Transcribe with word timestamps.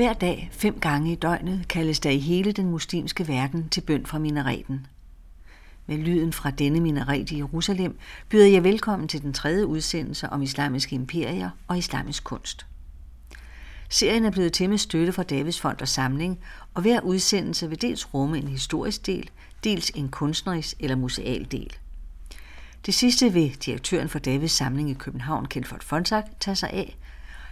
Hver 0.00 0.12
dag, 0.12 0.48
fem 0.52 0.80
gange 0.80 1.12
i 1.12 1.14
døgnet, 1.14 1.68
kaldes 1.68 2.00
der 2.00 2.10
i 2.10 2.18
hele 2.18 2.52
den 2.52 2.70
muslimske 2.70 3.28
verden 3.28 3.68
til 3.68 3.80
bøn 3.80 4.06
fra 4.06 4.18
minareten. 4.18 4.86
Med 5.86 5.98
lyden 5.98 6.32
fra 6.32 6.50
denne 6.50 6.80
minaret 6.80 7.30
i 7.30 7.38
Jerusalem 7.38 7.98
byder 8.28 8.46
jeg 8.46 8.64
velkommen 8.64 9.08
til 9.08 9.22
den 9.22 9.32
tredje 9.32 9.66
udsendelse 9.66 10.28
om 10.28 10.42
islamiske 10.42 10.94
imperier 10.94 11.50
og 11.68 11.78
islamisk 11.78 12.24
kunst. 12.24 12.66
Serien 13.88 14.24
er 14.24 14.30
blevet 14.30 14.52
til 14.52 14.70
med 14.70 14.78
støtte 14.78 15.12
fra 15.12 15.22
Davids 15.22 15.60
Fond 15.60 15.80
og 15.80 15.88
Samling, 15.88 16.38
og 16.74 16.82
hver 16.82 17.00
udsendelse 17.00 17.68
vil 17.68 17.82
dels 17.82 18.14
rumme 18.14 18.38
en 18.38 18.48
historisk 18.48 19.06
del, 19.06 19.30
dels 19.64 19.90
en 19.90 20.08
kunstnerisk 20.08 20.76
eller 20.80 20.96
museal 20.96 21.46
del. 21.50 21.76
Det 22.86 22.94
sidste 22.94 23.32
vil 23.32 23.56
direktøren 23.64 24.08
for 24.08 24.18
Davids 24.18 24.52
Samling 24.52 24.90
i 24.90 24.94
København, 24.94 25.46
Kjeld 25.46 25.82
Fonsak, 25.82 26.24
tage 26.40 26.56
sig 26.56 26.70
af. 26.70 26.96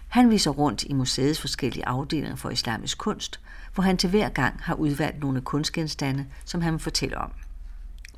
Han 0.09 0.31
viser 0.31 0.51
rundt 0.51 0.83
i 0.83 0.93
museets 0.93 1.41
forskellige 1.41 1.87
afdelinger 1.87 2.37
for 2.37 2.51
islamisk 2.51 2.99
kunst, 2.99 3.41
hvor 3.75 3.83
han 3.83 3.97
til 3.97 4.11
hver 4.11 4.29
gang 4.29 4.61
har 4.63 4.75
udvalgt 4.75 5.21
nogle 5.21 5.41
kunstgenstande, 5.41 6.27
som 6.45 6.61
han 6.61 6.79
fortæller 6.79 7.19
om. 7.19 7.31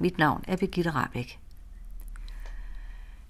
Mit 0.00 0.18
navn 0.18 0.44
er 0.48 0.56
Birgitte 0.56 0.90
Rabeck. 0.90 1.38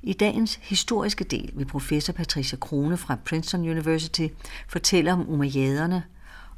I 0.03 0.13
dagens 0.13 0.55
historiske 0.55 1.25
del 1.25 1.51
vil 1.55 1.65
professor 1.65 2.13
Patricia 2.13 2.59
Krone 2.59 2.97
fra 2.97 3.17
Princeton 3.25 3.61
University 3.61 4.27
fortælle 4.69 5.13
om 5.13 5.29
umayyaderne, 5.29 6.03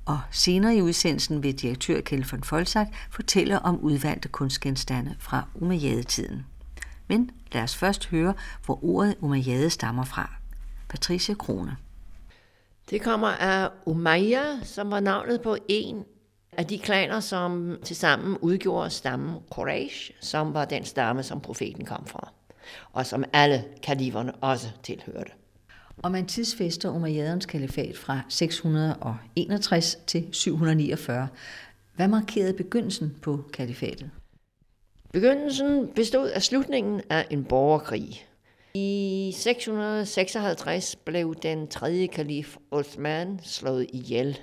og 0.05 0.21
senere 0.31 0.77
i 0.77 0.83
udsendelsen 0.83 1.43
vil 1.43 1.59
direktør 1.59 2.01
Kjell 2.01 2.27
von 2.31 2.45
Folsak 2.45 2.87
fortælle 3.11 3.63
om 3.63 3.81
udvalgte 3.81 4.29
kunstgenstande 4.29 5.17
fra 5.19 5.45
umayyadetiden. 5.55 6.47
Men 7.09 7.31
lad 7.53 7.63
os 7.63 7.77
først 7.77 8.07
høre, 8.07 8.35
hvor 8.65 8.85
ordet 8.85 9.15
umayyade 9.21 9.71
stammer 9.71 10.05
fra. 10.05 10.31
Patricia 10.89 11.35
Krone. 11.35 11.77
Det 12.93 13.01
kommer 13.01 13.29
af 13.29 13.71
Umayya, 13.87 14.61
som 14.63 14.91
var 14.91 15.01
navnet 15.01 15.41
på 15.41 15.57
en 15.69 16.05
af 16.53 16.67
de 16.67 16.79
klaner, 16.79 17.21
som 17.21 17.79
tilsammen 17.85 18.39
udgjorde 18.41 18.91
stammen 18.91 19.35
Quraysh, 19.55 20.11
som 20.21 20.55
var 20.55 20.65
den 20.65 20.85
stamme, 20.85 21.23
som 21.23 21.41
profeten 21.41 21.85
kom 21.85 22.07
fra, 22.07 22.33
og 22.93 23.07
som 23.07 23.25
alle 23.33 23.65
kaliferne 23.83 24.35
også 24.35 24.69
tilhørte. 24.83 25.31
Og 26.03 26.13
man 26.13 26.27
tidsfester 26.27 26.91
Umayyadernes 26.91 27.47
kalifat 27.47 27.97
fra 27.97 28.21
661 28.29 29.99
til 30.07 30.29
749. 30.33 31.29
Hvad 31.97 32.09
markerede 32.09 32.53
begyndelsen 32.53 33.17
på 33.23 33.45
kalifatet? 33.53 34.11
Begyndelsen 35.13 35.89
bestod 35.95 36.29
af 36.29 36.43
slutningen 36.43 37.01
af 37.11 37.27
en 37.31 37.45
borgerkrig. 37.45 38.27
I 38.75 39.33
656 39.37 40.97
blev 40.97 41.35
den 41.35 41.69
tredje 41.69 42.07
kalif 42.07 42.57
Osman 42.71 43.41
slået 43.43 43.87
ihjel 43.93 44.39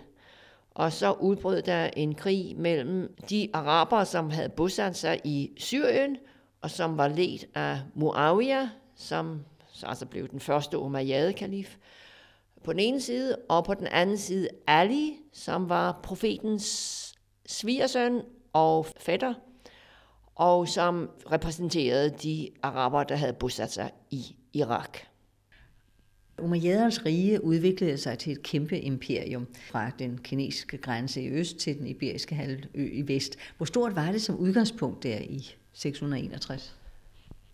og 0.80 0.94
så 0.94 1.12
udbrød 1.12 1.62
der 1.62 1.90
en 1.98 2.16
krig 2.16 2.58
mellem 2.58 3.16
de 3.30 3.50
arabere, 3.54 4.06
som 4.06 4.30
havde 4.30 4.50
bosat 4.50 4.98
sig 4.98 5.22
i 5.24 5.52
Syrien, 5.58 6.18
og 6.62 6.70
som 6.70 6.98
var 6.98 7.08
ledt 7.08 7.46
af 7.56 7.80
Muawiyah, 7.96 8.68
som 8.96 9.42
så 9.74 9.86
altså 9.86 10.06
blev 10.06 10.28
den 10.28 10.40
første 10.40 10.78
Umayyad-kalif, 10.78 11.76
på 12.64 12.72
den 12.72 12.80
ene 12.80 13.02
side, 13.02 13.36
og 13.50 13.66
på 13.66 13.74
den 13.74 13.88
anden 13.88 14.18
side 14.18 14.48
Ali, 14.68 15.18
som 15.34 15.70
var 15.70 16.00
profetens 16.04 17.16
svigersøn 17.46 18.22
og 18.54 18.86
fætter, 18.98 19.34
og 20.40 20.68
som 20.68 21.10
repræsenterede 21.32 22.10
de 22.10 22.50
araber, 22.64 23.04
der 23.04 23.16
havde 23.16 23.34
bosat 23.34 23.72
sig 23.72 23.92
i 24.12 24.36
Irak. 24.54 24.98
Umayyadernes 26.42 27.06
rige 27.06 27.44
udviklede 27.44 27.98
sig 27.98 28.18
til 28.18 28.32
et 28.32 28.44
kæmpe 28.44 28.80
imperium 28.80 29.48
fra 29.72 29.92
den 30.00 30.18
kinesiske 30.18 30.78
grænse 30.78 31.22
i 31.22 31.30
øst 31.30 31.58
til 31.58 31.78
den 31.78 31.88
iberiske 31.88 32.36
halvø 32.36 32.90
i 32.92 33.08
vest. 33.08 33.36
Hvor 33.58 33.66
stort 33.66 33.96
var 33.96 34.12
det 34.12 34.22
som 34.22 34.38
udgangspunkt 34.38 35.04
der 35.04 35.18
i 35.18 35.56
661? 35.74 36.76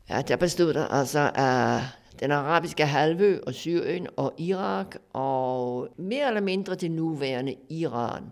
Ja, 0.09 0.22
der 0.22 0.35
bestod 0.35 0.73
der 0.73 0.88
altså 0.88 1.31
af 1.35 1.81
den 2.19 2.31
arabiske 2.31 2.85
halvø 2.85 3.40
og 3.47 3.53
Syrien 3.53 4.07
og 4.17 4.34
Irak 4.38 4.96
og 5.13 5.88
mere 5.97 6.28
eller 6.28 6.41
mindre 6.41 6.75
det 6.75 6.91
nuværende 6.91 7.56
Iran. 7.69 8.23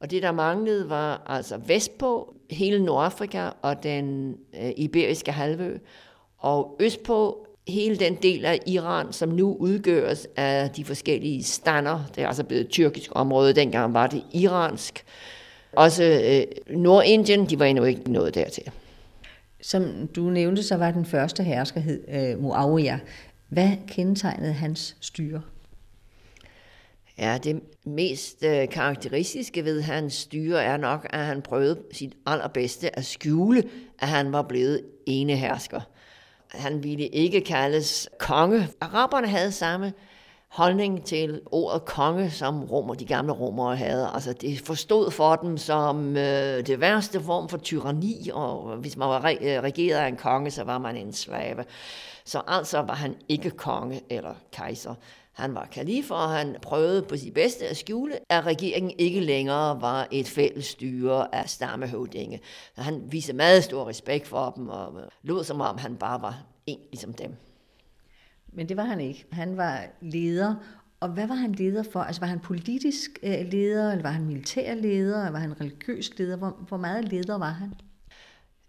Og 0.00 0.10
det, 0.10 0.22
der 0.22 0.32
manglede, 0.32 0.90
var 0.90 1.22
altså 1.26 1.56
vestpå, 1.56 2.34
hele 2.50 2.84
Nordafrika 2.84 3.48
og 3.62 3.82
den 3.82 4.36
øh, 4.62 4.70
iberiske 4.76 5.32
halvø, 5.32 5.78
og 6.38 6.76
østpå 6.80 7.46
hele 7.68 7.96
den 7.96 8.14
del 8.14 8.44
af 8.44 8.60
Iran, 8.66 9.12
som 9.12 9.28
nu 9.28 9.56
udgøres 9.60 10.28
af 10.36 10.70
de 10.70 10.84
forskellige 10.84 11.42
stander, 11.42 12.04
det 12.14 12.22
er 12.22 12.26
altså 12.26 12.44
blevet 12.44 12.68
tyrkisk 12.68 13.10
område, 13.14 13.52
dengang 13.52 13.94
var 13.94 14.06
det 14.06 14.22
iransk. 14.32 15.04
Også 15.72 16.04
øh, 16.04 16.76
Nordindien, 16.76 17.50
de 17.50 17.58
var 17.58 17.64
endnu 17.64 17.84
ikke 17.84 18.12
nået 18.12 18.34
dertil. 18.34 18.70
Som 19.62 20.08
du 20.16 20.22
nævnte, 20.22 20.62
så 20.62 20.76
var 20.76 20.90
den 20.90 21.04
første 21.04 21.42
herskerhed 21.42 22.04
øh, 22.08 22.42
Muawiyah. 22.42 22.98
Hvad 23.48 23.70
kendetegnede 23.88 24.52
hans 24.52 24.96
styre? 25.00 25.40
Ja, 27.18 27.38
det 27.44 27.60
mest 27.84 28.44
øh, 28.44 28.68
karakteristiske 28.68 29.64
ved 29.64 29.82
hans 29.82 30.14
styre 30.14 30.62
er 30.62 30.76
nok, 30.76 31.06
at 31.10 31.24
han 31.24 31.42
prøvede 31.42 31.82
sit 31.92 32.12
allerbedste 32.26 32.98
at 32.98 33.04
skjule, 33.04 33.62
at 33.98 34.08
han 34.08 34.32
var 34.32 34.42
blevet 34.42 34.82
enehersker. 35.06 35.80
Han 36.48 36.82
ville 36.82 37.06
ikke 37.06 37.40
kaldes 37.40 38.08
konge. 38.18 38.68
Araberne 38.80 39.26
havde 39.26 39.52
samme 39.52 39.92
holdning 40.48 41.04
til 41.04 41.40
ordet 41.46 41.84
konge, 41.84 42.30
som 42.30 42.64
romer, 42.64 42.94
de 42.94 43.04
gamle 43.04 43.32
romere 43.32 43.76
havde. 43.76 44.10
Altså, 44.14 44.32
det 44.32 44.60
forstod 44.60 45.10
for 45.10 45.36
dem 45.36 45.56
som 45.56 46.16
øh, 46.16 46.66
det 46.66 46.80
værste 46.80 47.20
form 47.20 47.48
for 47.48 47.58
tyranni, 47.58 48.30
og 48.32 48.76
hvis 48.76 48.96
man 48.96 49.08
var 49.08 49.20
re- 49.20 49.44
øh, 49.46 49.62
regeret 49.62 49.98
af 49.98 50.08
en 50.08 50.16
konge, 50.16 50.50
så 50.50 50.64
var 50.64 50.78
man 50.78 50.96
en 50.96 51.12
slave. 51.12 51.64
Så 52.24 52.42
altså 52.46 52.78
var 52.78 52.94
han 52.94 53.14
ikke 53.28 53.50
konge 53.50 54.00
eller 54.10 54.34
kejser. 54.52 54.94
Han 55.38 55.54
var 55.54 55.68
kalif, 55.72 56.10
og 56.10 56.30
han 56.30 56.56
prøvede 56.62 57.02
på 57.02 57.16
sit 57.16 57.34
bedste 57.34 57.68
at 57.68 57.76
skjule, 57.76 58.18
at 58.28 58.46
regeringen 58.46 58.92
ikke 58.98 59.20
længere 59.20 59.80
var 59.80 60.08
et 60.10 60.28
fælles 60.28 60.66
styre 60.66 61.34
af 61.34 61.48
stammehøvdinge. 61.48 62.40
Han 62.76 63.02
viste 63.10 63.32
meget 63.32 63.64
stor 63.64 63.88
respekt 63.88 64.26
for 64.28 64.50
dem, 64.50 64.68
og 64.68 65.02
lod 65.22 65.44
som 65.44 65.60
om 65.60 65.78
han 65.78 65.96
bare 65.96 66.22
var 66.22 66.44
en 66.66 66.78
ligesom 66.90 67.12
dem. 67.12 67.34
Men 68.52 68.68
det 68.68 68.76
var 68.76 68.84
han 68.84 69.00
ikke. 69.00 69.26
Han 69.32 69.56
var 69.56 69.84
leder, 70.00 70.54
og 71.00 71.08
hvad 71.08 71.26
var 71.26 71.34
han 71.34 71.52
leder 71.52 71.82
for? 71.82 72.00
Altså 72.00 72.20
var 72.20 72.28
han 72.28 72.40
politisk 72.40 73.10
øh, 73.22 73.46
leder, 73.50 73.90
eller 73.90 74.02
var 74.02 74.10
han 74.10 74.26
militær 74.26 74.74
leder, 74.74 75.18
eller 75.18 75.30
var 75.30 75.38
han 75.38 75.60
religiøs 75.60 76.18
leder? 76.18 76.36
Hvor, 76.36 76.50
hvor 76.68 76.76
meget 76.76 77.04
leder 77.04 77.38
var 77.38 77.50
han? 77.50 77.74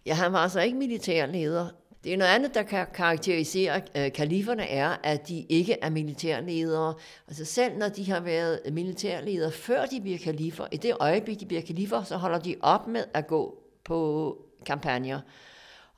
Ja, 0.05 0.13
han 0.13 0.33
var 0.33 0.39
altså 0.39 0.59
ikke 0.61 0.77
militær 0.77 1.25
leder. 1.25 1.69
Det 2.03 2.13
er 2.13 2.17
noget 2.17 2.31
andet, 2.31 2.53
der 2.53 2.63
kan 2.63 2.87
karakterisere 2.93 3.81
øh, 3.95 4.11
kaliferne, 4.11 4.69
er, 4.69 4.95
at 5.03 5.27
de 5.27 5.45
ikke 5.49 5.77
er 5.81 5.89
militærledere. 5.89 6.93
Altså 7.27 7.45
selv 7.45 7.77
når 7.77 7.89
de 7.89 8.11
har 8.11 8.19
været 8.19 8.59
militærledere, 8.71 9.51
før 9.51 9.85
de 9.85 10.01
bliver 10.01 10.17
kalifer, 10.17 10.67
i 10.71 10.77
det 10.77 10.95
øjeblik, 10.99 11.39
de 11.39 11.45
bliver 11.45 11.61
kalifer, 11.61 12.03
så 12.03 12.17
holder 12.17 12.39
de 12.39 12.55
op 12.61 12.87
med 12.87 13.03
at 13.13 13.27
gå 13.27 13.63
på 13.83 14.37
kampagner. 14.65 15.21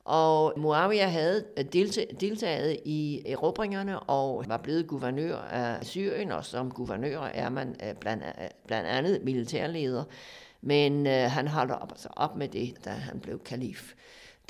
Og 0.04 0.52
Muawiyah 0.56 1.12
havde 1.12 1.44
øh, 1.56 1.64
deltaget 2.20 2.80
i 2.84 3.22
erobringerne 3.26 4.00
og 4.00 4.44
var 4.48 4.56
blevet 4.56 4.86
guvernør 4.86 5.36
af 5.36 5.86
Syrien, 5.86 6.32
og 6.32 6.44
som 6.44 6.70
guvernør 6.70 7.20
er 7.20 7.48
man 7.48 7.76
øh, 7.84 7.94
blandt, 7.94 8.24
blandt 8.66 8.88
andet 8.88 9.24
militærleder. 9.24 10.04
Men 10.60 11.06
øh, 11.06 11.30
han 11.30 11.48
holder 11.48 11.74
op, 11.74 11.90
altså 11.92 12.08
op 12.16 12.36
med 12.36 12.48
det, 12.48 12.74
da 12.84 12.90
han 12.90 13.20
blev 13.20 13.38
kalif. 13.38 13.94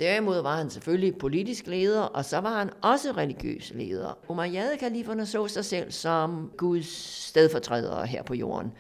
Derimod 0.03 0.43
var 0.43 0.57
han 0.57 0.71
selvfølgelig 0.71 1.17
politisk 1.17 1.67
leder, 1.67 2.01
og 2.01 2.25
så 2.25 2.39
var 2.39 2.59
han 2.59 2.71
også 2.81 3.13
religiøs 3.13 3.73
leder. 3.75 4.19
Umayyad-kaliferne 4.29 5.27
så 5.27 5.49
sig 5.49 5.65
selv 5.65 5.93
som 5.93 6.51
Guds 6.57 6.89
stedfortrædere 7.29 8.07
her 8.07 8.23
på 8.23 8.35
jorden. 8.35 8.73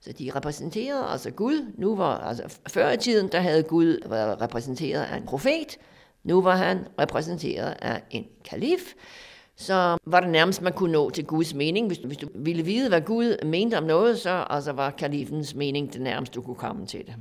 Så 0.00 0.12
de 0.12 0.30
repræsenterede 0.34 1.06
altså 1.06 1.30
Gud. 1.30 1.72
Nu 1.78 1.96
var, 1.96 2.18
altså 2.18 2.58
før 2.68 2.90
i 2.90 2.96
tiden, 2.96 3.28
der 3.32 3.40
havde 3.40 3.62
Gud 3.62 4.08
været 4.08 4.40
repræsenteret 4.40 5.02
af 5.02 5.16
en 5.16 5.22
profet. 5.22 5.78
Nu 6.24 6.42
var 6.42 6.56
han 6.56 6.78
repræsenteret 7.00 7.74
af 7.82 8.02
en 8.10 8.24
kalif. 8.44 8.80
Så 9.56 9.96
var 10.06 10.20
det 10.20 10.30
nærmest, 10.30 10.62
man 10.62 10.72
kunne 10.72 10.92
nå 10.92 11.10
til 11.10 11.24
Guds 11.24 11.54
mening. 11.54 11.86
Hvis 11.86 11.98
du, 11.98 12.06
hvis 12.06 12.18
du 12.18 12.28
ville 12.34 12.62
vide, 12.62 12.88
hvad 12.88 13.00
Gud 13.00 13.44
mente 13.44 13.78
om 13.78 13.84
noget, 13.84 14.18
så 14.18 14.44
altså 14.50 14.72
var 14.72 14.90
kalifens 14.90 15.54
mening 15.54 15.92
det 15.92 16.00
nærmeste, 16.00 16.34
du 16.34 16.42
kunne 16.42 16.56
komme 16.56 16.86
til 16.86 17.06
det. 17.06 17.14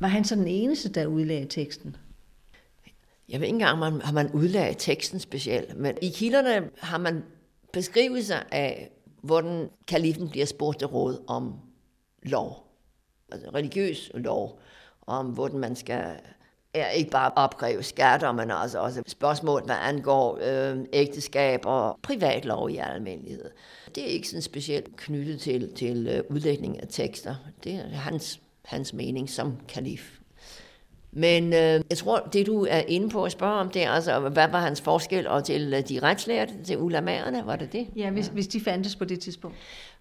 Var 0.00 0.08
han 0.08 0.24
så 0.24 0.34
den 0.34 0.46
eneste, 0.46 0.88
der 0.88 1.06
udlagde 1.06 1.46
teksten? 1.46 1.96
Jeg 3.28 3.40
ved 3.40 3.46
ikke 3.46 3.54
engang, 3.54 3.78
man, 3.78 4.00
har 4.00 4.12
man 4.12 4.30
udlagt 4.32 4.76
teksten 4.78 5.20
specielt, 5.20 5.76
men 5.76 5.98
i 6.02 6.08
kilderne 6.08 6.70
har 6.78 6.98
man 6.98 7.24
beskrivelser 7.72 8.38
af, 8.50 8.90
hvordan 9.22 9.70
kalifen 9.88 10.28
bliver 10.30 10.46
spurgt 10.46 10.78
til 10.78 10.88
råd 10.88 11.24
om 11.26 11.54
lov, 12.22 12.66
altså 13.32 13.50
religiøs 13.54 14.10
lov, 14.14 14.60
om 15.06 15.26
hvordan 15.26 15.58
man 15.58 15.76
skal 15.76 16.16
er 16.74 16.90
ikke 16.90 17.10
bare 17.10 17.32
opkræve 17.36 17.82
skatter, 17.82 18.32
men 18.32 18.50
altså 18.50 18.78
også 18.78 19.02
spørgsmål, 19.06 19.62
hvad 19.64 19.76
angår 19.82 20.38
øh, 20.42 20.78
ægteskab 20.92 21.60
og 21.66 21.98
privatlov 22.02 22.70
i 22.70 22.76
almindelighed. 22.76 23.50
Det 23.94 24.02
er 24.02 24.06
ikke 24.06 24.28
sådan 24.28 24.42
specielt 24.42 24.96
knyttet 24.96 25.40
til, 25.40 25.74
til 25.74 26.08
øh, 26.08 26.22
udlægning 26.30 26.80
af 26.80 26.86
tekster. 26.90 27.34
Det 27.64 27.74
er 27.74 27.88
hans, 27.88 28.40
hans 28.64 28.92
mening 28.92 29.30
som 29.30 29.56
kalif. 29.68 30.18
Men 31.16 31.52
øh, 31.52 31.80
jeg 31.90 31.98
tror, 31.98 32.28
det 32.32 32.46
du 32.46 32.66
er 32.70 32.82
inde 32.88 33.08
på 33.08 33.24
at 33.24 33.32
spørge 33.32 33.60
om, 33.60 33.68
det 33.68 33.82
er 33.82 33.90
altså, 33.90 34.20
hvad 34.20 34.48
var 34.48 34.60
hans 34.60 34.80
forskel 34.80 35.26
og 35.26 35.44
til 35.44 35.74
øh, 35.74 35.88
de 35.88 35.98
retslærte, 36.02 36.52
til 36.64 36.78
ulamærerne, 36.78 37.42
var 37.46 37.56
det 37.56 37.72
det? 37.72 37.86
Ja, 37.96 38.10
hvis, 38.10 38.26
hvis 38.26 38.46
de 38.46 38.60
fandtes 38.60 38.96
på 38.96 39.04
det 39.04 39.20
tidspunkt. 39.20 39.56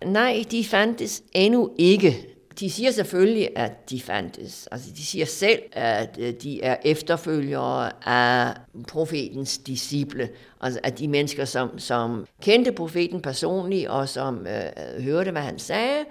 Nej, 0.06 0.44
de 0.52 0.66
fandtes 0.66 1.24
endnu 1.34 1.72
ikke. 1.78 2.28
De 2.60 2.70
siger 2.70 2.92
selvfølgelig, 2.92 3.50
at 3.56 3.90
de 3.90 4.02
fandtes. 4.02 4.68
Altså, 4.72 4.90
de 4.96 5.06
siger 5.06 5.26
selv, 5.26 5.60
at 5.72 6.18
øh, 6.20 6.34
de 6.34 6.64
er 6.64 6.76
efterfølgere 6.86 7.92
af 8.06 8.54
profetens 8.88 9.58
disciple. 9.58 10.30
Altså, 10.62 10.80
at 10.84 11.00
de 11.00 11.08
mennesker, 11.08 11.46
som, 11.46 11.80
som 11.80 12.26
kendte 12.42 12.72
profeten 12.72 13.22
personligt, 13.22 13.88
og 13.88 14.10
som 14.10 14.48
øh, 14.48 15.04
hørte, 15.04 15.32
hvad 15.32 15.42
han 15.42 15.60
sagde, 15.60 16.06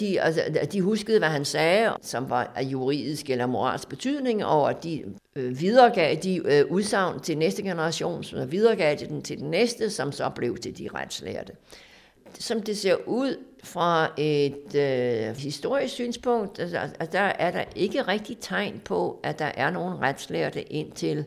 de, 0.00 0.20
altså, 0.20 0.42
de 0.72 0.82
huskede, 0.82 1.18
hvad 1.18 1.28
han 1.28 1.44
sagde, 1.44 1.92
som 2.02 2.30
var 2.30 2.52
af 2.56 2.62
juridisk 2.62 3.30
eller 3.30 3.46
moralsk 3.46 3.88
betydning, 3.88 4.44
og 4.44 4.70
at 4.70 4.84
de 4.84 5.04
øh, 5.36 5.60
videregav 5.60 6.16
de 6.22 6.36
øh, 6.44 6.64
udsagn 6.70 7.20
til 7.20 7.38
næste 7.38 7.62
generation, 7.62 8.24
som 8.24 8.52
videregav 8.52 8.96
de 8.96 9.06
den 9.06 9.22
til 9.22 9.38
den 9.38 9.50
næste, 9.50 9.90
som 9.90 10.12
så 10.12 10.28
blev 10.28 10.56
til 10.58 10.78
de 10.78 10.88
retslærte. 10.94 11.52
Som 12.38 12.62
det 12.62 12.78
ser 12.78 12.96
ud 13.06 13.36
fra 13.64 14.12
et 14.16 14.74
øh, 14.74 15.36
historisk 15.36 15.94
synspunkt, 15.94 16.58
altså, 16.58 16.78
altså, 16.78 17.08
der 17.12 17.20
er 17.20 17.50
der 17.50 17.64
ikke 17.76 18.02
rigtig 18.02 18.36
tegn 18.40 18.80
på, 18.84 19.20
at 19.22 19.38
der 19.38 19.50
er 19.54 19.70
nogen 19.70 20.00
retslærte 20.00 20.72
indtil 20.72 21.24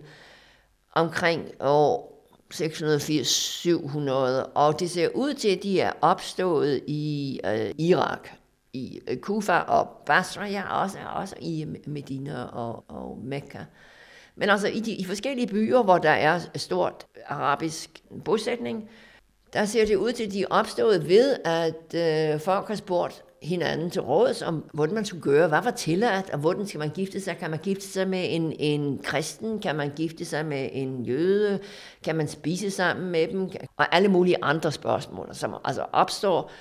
omkring 0.95 1.51
år 1.59 2.12
680-700, 2.53 4.12
og 4.56 4.79
det 4.79 4.91
ser 4.91 5.09
ud 5.13 5.33
til, 5.33 5.50
at 5.50 5.63
de 5.63 5.79
er 5.79 5.91
opstået 6.01 6.81
i 6.88 7.39
øh, 7.45 7.71
Irak 7.77 8.29
i 8.73 9.00
øh, 9.07 9.18
Kufa 9.18 9.57
og 9.57 9.88
Basra, 10.06 10.45
ja, 10.45 10.81
også, 10.81 10.97
også 11.15 11.35
i 11.39 11.65
Medina 11.85 12.44
og, 12.44 12.83
og 12.88 13.19
Mekka. 13.23 13.59
Men 14.35 14.50
altså 14.50 14.68
i 14.68 14.79
de 14.79 14.91
i 14.91 15.03
forskellige 15.03 15.47
byer, 15.47 15.83
hvor 15.83 15.97
der 15.97 16.09
er 16.09 16.39
stort 16.56 17.07
arabisk 17.27 18.03
bosætning, 18.25 18.89
der 19.53 19.65
ser 19.65 19.85
det 19.85 19.95
ud 19.95 20.12
til, 20.12 20.23
at 20.23 20.31
de 20.31 20.41
er 20.41 20.47
opstået 20.50 21.09
ved, 21.09 21.35
at 21.45 21.95
øh, 22.33 22.39
folk 22.39 22.68
har 22.68 22.75
spurgt 22.75 23.23
hinanden 23.41 23.89
til 23.89 24.01
råds 24.01 24.41
om, 24.41 24.69
hvordan 24.74 24.95
man 24.95 25.06
skulle 25.06 25.24
gøre, 25.24 25.47
hvad 25.47 25.62
var 25.62 25.71
tilladt, 25.71 26.29
og 26.29 26.39
hvordan 26.39 26.67
skal 26.67 26.79
man 26.79 26.89
gifte 26.89 27.21
sig? 27.21 27.38
Kan 27.38 27.50
man 27.50 27.59
gifte 27.59 27.88
sig 27.88 28.07
med 28.07 28.25
en, 28.29 28.53
en 28.59 29.00
kristen? 29.03 29.59
Kan 29.59 29.75
man 29.75 29.91
gifte 29.95 30.25
sig 30.25 30.45
med 30.45 30.69
en 30.71 31.06
jøde? 31.06 31.59
Kan 32.03 32.15
man 32.15 32.27
spise 32.27 32.71
sammen 32.71 33.12
med 33.12 33.27
dem? 33.27 33.50
Og 33.77 33.95
alle 33.95 34.07
mulige 34.07 34.38
andre 34.41 34.71
spørgsmål, 34.71 35.29
som 35.31 35.56
altså 35.65 35.85
opstår, 35.91 36.51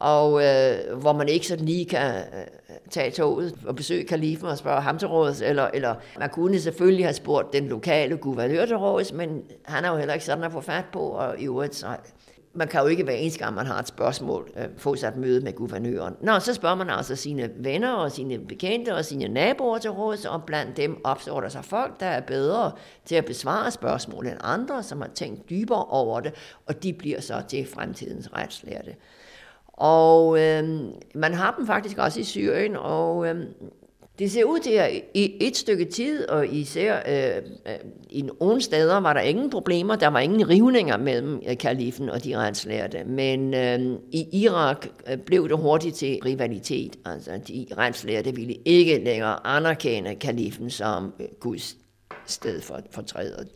og 0.00 0.42
øh, 0.44 0.98
hvor 1.00 1.12
man 1.12 1.28
ikke 1.28 1.46
sådan 1.46 1.64
lige 1.64 1.84
kan 1.84 2.14
øh, 2.14 2.74
tage 2.90 3.10
toget 3.10 3.54
og 3.66 3.76
besøge 3.76 4.04
kalifen 4.04 4.46
og 4.46 4.58
spørge 4.58 4.80
ham 4.80 4.98
til 4.98 5.08
råds, 5.08 5.40
eller, 5.40 5.68
eller 5.74 5.94
man 6.18 6.30
kunne 6.30 6.60
selvfølgelig 6.60 7.04
have 7.04 7.14
spurgt 7.14 7.52
den 7.52 7.68
lokale 7.68 8.16
guvernør 8.16 8.66
til 8.66 8.76
råds, 8.76 9.12
men 9.12 9.42
han 9.64 9.84
er 9.84 9.90
jo 9.90 9.96
heller 9.96 10.14
ikke 10.14 10.26
sådan 10.26 10.44
at 10.44 10.52
få 10.52 10.60
fat 10.60 10.84
på, 10.92 11.00
og 11.00 11.40
i 11.40 11.44
øvrigt 11.44 11.74
så 11.74 11.86
man 12.52 12.68
kan 12.68 12.80
jo 12.80 12.86
ikke 12.86 13.04
hver 13.04 13.12
eneste 13.12 13.38
gang, 13.38 13.54
man 13.54 13.66
har 13.66 13.78
et 13.78 13.88
spørgsmål, 13.88 14.50
øh, 14.56 14.64
få 14.76 14.96
sig 14.96 15.08
et 15.08 15.16
møde 15.16 15.40
med 15.40 15.52
guvernøren. 15.52 16.14
Nå, 16.20 16.38
så 16.38 16.54
spørger 16.54 16.74
man 16.74 16.90
altså 16.90 17.16
sine 17.16 17.50
venner 17.56 17.92
og 17.92 18.12
sine 18.12 18.38
bekendte 18.38 18.94
og 18.94 19.04
sine 19.04 19.28
naboer 19.28 19.78
til 19.78 19.90
råds, 19.90 20.24
og 20.24 20.44
blandt 20.44 20.76
dem 20.76 21.00
opstår 21.04 21.40
der 21.40 21.48
sig 21.48 21.64
folk, 21.64 22.00
der 22.00 22.06
er 22.06 22.20
bedre 22.20 22.72
til 23.04 23.14
at 23.14 23.24
besvare 23.24 23.70
spørgsmål 23.70 24.26
end 24.26 24.36
andre, 24.40 24.82
som 24.82 25.00
har 25.00 25.10
tænkt 25.14 25.50
dybere 25.50 25.84
over 25.84 26.20
det, 26.20 26.34
og 26.66 26.82
de 26.82 26.92
bliver 26.92 27.20
så 27.20 27.42
til 27.48 27.66
fremtidens 27.66 28.32
retslærte. 28.32 28.94
Og 29.80 30.40
øh, 30.40 30.64
man 31.14 31.34
har 31.34 31.54
dem 31.58 31.66
faktisk 31.66 31.98
også 31.98 32.20
i 32.20 32.24
Syrien, 32.24 32.76
og 32.76 33.28
øh, 33.28 33.36
det 34.18 34.30
ser 34.30 34.44
ud 34.44 34.58
til, 34.58 34.70
at 34.70 34.90
i 35.14 35.36
et 35.40 35.56
stykke 35.56 35.84
tid, 35.84 36.28
og 36.28 36.46
især 36.46 36.96
øh, 37.08 37.42
øh, 37.66 37.78
i 38.10 38.22
nogle 38.22 38.60
steder, 38.60 39.00
var 39.00 39.12
der 39.12 39.20
ingen 39.20 39.50
problemer. 39.50 39.96
Der 39.96 40.08
var 40.08 40.20
ingen 40.20 40.48
rivninger 40.48 40.96
mellem 40.96 41.42
øh, 41.48 41.58
kalifen 41.58 42.10
og 42.10 42.24
de 42.24 42.36
retslærte. 42.36 43.04
Men 43.04 43.54
øh, 43.54 43.98
i 44.12 44.42
Irak 44.42 44.86
øh, 45.10 45.18
blev 45.18 45.48
det 45.48 45.58
hurtigt 45.58 45.96
til 45.96 46.18
rivalitet. 46.24 46.96
Altså, 47.04 47.40
de 47.48 47.66
retslærte 47.78 48.34
ville 48.34 48.54
ikke 48.64 49.04
længere 49.04 49.46
anerkende 49.46 50.14
kalifen 50.14 50.70
som 50.70 51.12
øh, 51.20 51.26
Guds 51.40 51.76
sted 52.26 52.60
for, 52.60 52.80
for 52.90 53.02
træet. 53.02 53.48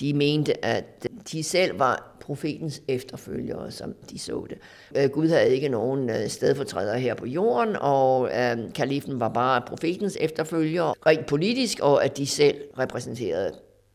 De 0.00 0.12
mente, 0.12 0.64
at 0.64 1.06
de 1.32 1.42
selv 1.42 1.78
var 1.78 2.16
profetens 2.20 2.82
efterfølgere, 2.88 3.70
som 3.70 3.94
de 4.10 4.18
så 4.18 4.46
det. 4.50 4.58
Øh, 4.96 5.10
Gud 5.10 5.28
havde 5.28 5.48
ikke 5.48 5.68
nogen 5.68 6.10
øh, 6.10 6.28
stedfortræder 6.28 6.96
her 6.96 7.14
på 7.14 7.26
jorden, 7.26 7.76
og 7.80 8.30
øh, 8.30 8.72
kalifen 8.74 9.20
var 9.20 9.28
bare 9.28 9.62
profetens 9.66 10.18
efterfølger, 10.20 11.06
rent 11.06 11.26
politisk, 11.26 11.80
og 11.80 12.04
at 12.04 12.16
de 12.16 12.26
selv 12.26 12.56
repræsenterede 12.78 13.52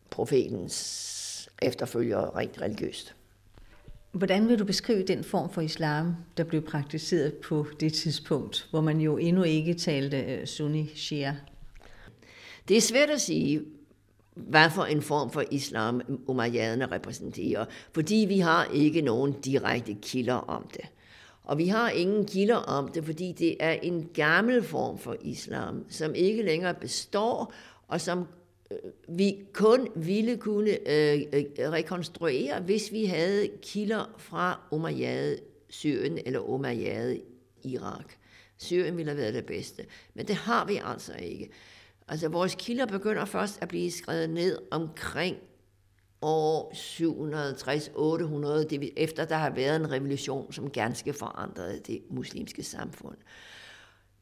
profetens 0.10 1.50
efterfølgere 1.62 2.30
rent 2.36 2.62
religiøst. 2.62 3.14
Hvordan 4.12 4.48
vil 4.48 4.60
du 4.60 4.66
beskrive 4.66 5.04
den 5.04 5.24
form 5.24 5.50
for 5.50 5.62
islam, 5.62 6.16
der 6.38 6.44
blev 6.44 6.62
praktiseret 6.62 7.34
på 7.34 7.68
det 7.80 7.94
tidspunkt, 7.94 8.68
hvor 8.72 8.82
man 8.82 9.00
jo 9.00 9.18
endnu 9.18 9.44
ikke 9.44 9.74
talte 9.74 10.46
sunni-shia? 10.46 11.34
Det 12.68 12.78
er 12.78 12.82
svært 12.82 13.10
at 13.10 13.22
sige, 13.22 13.62
hvad 14.38 14.70
for 14.70 14.84
en 14.84 15.02
form 15.02 15.32
for 15.32 15.44
islam 15.52 16.02
umayyaderne 16.28 16.92
repræsenterer, 16.92 17.66
fordi 17.92 18.26
vi 18.28 18.40
har 18.40 18.66
ikke 18.74 19.02
nogen 19.02 19.32
direkte 19.32 19.98
kilder 20.02 20.34
om 20.34 20.68
det. 20.74 20.86
Og 21.44 21.58
vi 21.58 21.68
har 21.68 21.90
ingen 21.90 22.26
kilder 22.26 22.56
om 22.56 22.88
det, 22.88 23.06
fordi 23.06 23.32
det 23.32 23.56
er 23.60 23.72
en 23.72 24.10
gammel 24.14 24.64
form 24.64 24.98
for 24.98 25.16
islam, 25.22 25.86
som 25.90 26.16
ikke 26.16 26.44
længere 26.44 26.74
består, 26.74 27.54
og 27.88 28.02
som 28.02 28.28
øh, 28.72 28.78
vi 29.18 29.38
kun 29.54 29.88
ville 29.96 30.38
kunne 30.38 30.70
øh, 30.70 31.22
øh, 31.34 31.46
rekonstruere, 31.60 32.62
hvis 32.62 32.92
vi 32.92 33.06
havde 33.06 33.50
kilder 33.62 34.16
fra 34.18 34.60
Umayyad 34.72 35.38
Syrien 35.70 36.20
eller 36.26 36.40
Umayyad 36.40 37.18
Irak. 37.64 38.14
Syrien 38.58 38.98
ville 38.98 39.12
have 39.12 39.22
været 39.22 39.34
det 39.34 39.46
bedste, 39.46 39.86
men 40.14 40.28
det 40.28 40.36
har 40.36 40.66
vi 40.66 40.82
altså 40.86 41.14
ikke. 41.22 41.50
Altså 42.08 42.28
vores 42.28 42.56
kilder 42.56 42.86
begynder 42.86 43.26
først 43.26 43.62
at 43.62 43.68
blive 43.68 43.92
skrevet 43.92 44.30
ned 44.30 44.58
omkring 44.72 45.38
år 46.22 46.72
760-800, 48.64 48.68
det 48.68 48.94
efter 48.98 49.26
der 49.26 49.36
har 49.36 49.50
været 49.50 49.76
en 49.76 49.92
revolution, 49.92 50.54
som 50.54 50.70
ganske 50.70 51.14
forandrede 51.14 51.80
det 51.88 52.02
muslimske 52.10 52.64
samfund. 52.64 53.18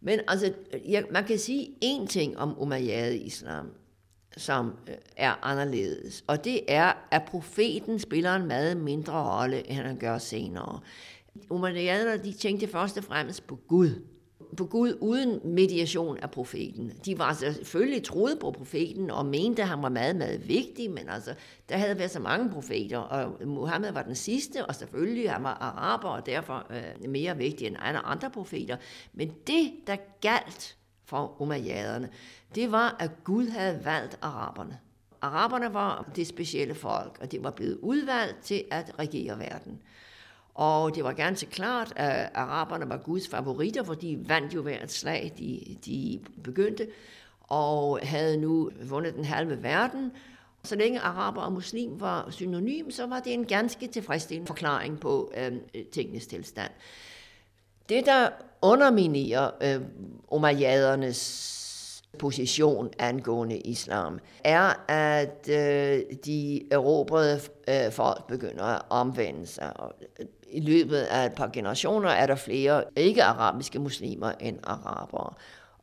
Men 0.01 0.19
altså, 0.27 0.53
ja, 0.89 1.01
man 1.11 1.23
kan 1.23 1.39
sige 1.39 1.75
én 1.83 2.07
ting 2.07 2.37
om 2.37 2.61
Umayyad-islam, 2.61 3.71
som 4.37 4.73
øh, 4.87 4.95
er 5.17 5.45
anderledes, 5.45 6.23
og 6.27 6.43
det 6.43 6.61
er, 6.67 6.93
at 7.11 7.23
profeten 7.23 7.99
spiller 7.99 8.35
en 8.35 8.47
meget 8.47 8.77
mindre 8.77 9.39
rolle, 9.39 9.69
end 9.69 9.77
han 9.77 9.97
gør 9.97 10.17
senere. 10.17 10.79
Umayyaderne, 11.49 12.23
de 12.23 12.33
tænkte 12.33 12.67
først 12.67 12.97
og 12.97 13.03
fremmest 13.03 13.47
på 13.47 13.55
Gud, 13.67 13.89
på 14.55 14.65
Gud 14.65 14.97
uden 15.01 15.39
mediation 15.43 16.17
af 16.17 16.31
profeten. 16.31 16.91
De 17.05 17.19
var 17.19 17.33
selvfølgelig 17.33 18.03
troede 18.03 18.35
på 18.35 18.51
profeten 18.51 19.11
og 19.11 19.25
mente, 19.25 19.61
at 19.61 19.67
han 19.67 19.81
var 19.81 19.89
meget, 19.89 20.15
meget 20.15 20.47
vigtig, 20.47 20.91
men 20.91 21.09
altså, 21.09 21.33
der 21.69 21.77
havde 21.77 21.97
været 21.97 22.11
så 22.11 22.19
mange 22.19 22.49
profeter, 22.49 22.97
og 22.97 23.47
Muhammed 23.47 23.91
var 23.91 24.01
den 24.01 24.15
sidste, 24.15 24.65
og 24.65 24.75
selvfølgelig 24.75 25.31
han 25.31 25.43
var 25.43 25.53
araber, 25.53 26.09
og 26.09 26.25
derfor 26.25 26.67
øh, 26.69 27.09
mere 27.09 27.37
vigtig 27.37 27.67
end 27.67 27.77
andre 27.79 28.29
profeter. 28.29 28.77
Men 29.13 29.33
det, 29.47 29.71
der 29.87 29.95
galt 30.21 30.77
for 31.05 31.41
umayyaderne, 31.41 32.09
det 32.55 32.71
var, 32.71 32.95
at 32.99 33.11
Gud 33.23 33.47
havde 33.47 33.85
valgt 33.85 34.17
araberne. 34.21 34.79
Araberne 35.21 35.73
var 35.73 36.11
det 36.15 36.27
specielle 36.27 36.75
folk, 36.75 37.17
og 37.21 37.31
det 37.31 37.43
var 37.43 37.51
blevet 37.51 37.77
udvalgt 37.81 38.43
til 38.43 38.63
at 38.71 38.91
regere 38.99 39.39
verden. 39.39 39.81
Og 40.55 40.95
det 40.95 41.03
var 41.03 41.13
ganske 41.13 41.45
klart, 41.45 41.93
at 41.95 42.29
araberne 42.33 42.89
var 42.89 42.97
Guds 42.97 43.27
favoritter, 43.27 43.83
for 43.83 43.93
de 43.93 44.19
vandt 44.27 44.55
jo 44.55 44.61
hvert 44.61 44.91
slag, 44.91 45.33
de, 45.37 45.77
de 45.85 46.19
begyndte, 46.43 46.87
og 47.41 47.99
havde 48.03 48.37
nu 48.37 48.71
vundet 48.89 49.15
den 49.15 49.25
halve 49.25 49.63
verden. 49.63 50.11
Så 50.63 50.75
længe 50.75 50.99
araber 50.99 51.41
og 51.41 51.51
muslim 51.51 51.99
var 51.99 52.27
synonym, 52.29 52.91
så 52.91 53.07
var 53.07 53.19
det 53.19 53.33
en 53.33 53.45
ganske 53.45 53.87
tilfredsstillende 53.87 54.47
forklaring 54.47 54.99
på 54.99 55.31
øh, 55.37 55.53
tingenes 55.91 56.27
tilstand. 56.27 56.71
Det, 57.89 58.05
der 58.05 58.29
underminerer 58.61 59.51
øh, 59.61 59.81
umayyadernes 60.31 61.51
position 62.19 62.89
angående 62.99 63.57
islam, 63.57 64.19
er, 64.43 64.91
at 64.91 65.49
øh, 65.49 66.01
de 66.25 66.73
erobrede 66.73 67.39
øh, 67.69 67.91
folk 67.91 68.27
begynder 68.27 68.63
at 68.63 68.81
omvende 68.89 69.47
sig. 69.47 69.79
Og 69.79 69.93
øh, 70.19 70.25
i 70.55 70.59
løbet 70.59 70.97
af 70.97 71.25
et 71.25 71.33
par 71.33 71.49
generationer 71.53 72.09
er 72.09 72.27
der 72.27 72.35
flere 72.35 72.83
ikke-arabiske 72.95 73.79
muslimer 73.79 74.31
end 74.39 74.57
arabere. 74.63 75.33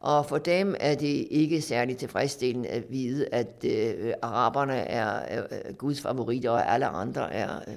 Og 0.01 0.27
for 0.27 0.39
dem 0.39 0.75
er 0.81 0.95
det 0.95 1.27
ikke 1.31 1.61
særlig 1.61 1.97
tilfredsstillende 1.97 2.69
at 2.69 2.85
vide, 2.91 3.29
at 3.33 3.65
øh, 3.65 4.13
araberne 4.23 4.75
er 4.75 5.39
øh, 5.39 5.59
øh 5.69 5.75
Guds 5.75 6.01
favoritter, 6.01 6.51
og 6.51 6.73
alle 6.73 6.87
andre 6.87 7.33
er, 7.33 7.59
øh, 7.69 7.75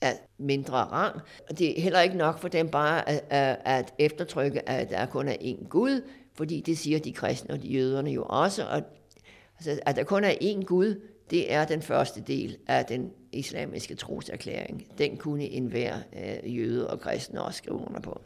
er 0.00 0.12
mindre 0.38 0.76
rang. 0.76 1.20
Det 1.58 1.78
er 1.78 1.82
heller 1.82 2.00
ikke 2.00 2.16
nok 2.16 2.38
for 2.38 2.48
dem 2.48 2.68
bare 2.68 3.08
at, 3.08 3.24
at, 3.30 3.58
at 3.64 3.94
eftertrykke, 3.98 4.68
at 4.68 4.90
der 4.90 5.06
kun 5.06 5.28
er 5.28 5.36
én 5.40 5.68
Gud, 5.68 6.02
fordi 6.34 6.60
det 6.60 6.78
siger 6.78 6.98
de 6.98 7.12
kristne 7.12 7.54
og 7.54 7.62
de 7.62 7.68
jøderne 7.68 8.10
jo 8.10 8.24
også. 8.28 8.64
Og, 8.64 8.82
altså, 9.56 9.80
at 9.86 9.96
der 9.96 10.04
kun 10.04 10.24
er 10.24 10.32
én 10.42 10.64
Gud, 10.64 11.00
det 11.30 11.52
er 11.52 11.64
den 11.64 11.82
første 11.82 12.20
del 12.20 12.56
af 12.66 12.84
den 12.84 13.12
islamiske 13.32 13.94
troserklæring. 13.94 14.98
Den 14.98 15.16
kunne 15.16 15.44
enhver 15.44 15.98
øh, 16.16 16.56
jøde 16.56 16.90
og 16.90 17.00
kristen 17.00 17.38
også 17.38 17.58
skrive 17.58 17.86
under 17.86 18.00
på. 18.00 18.20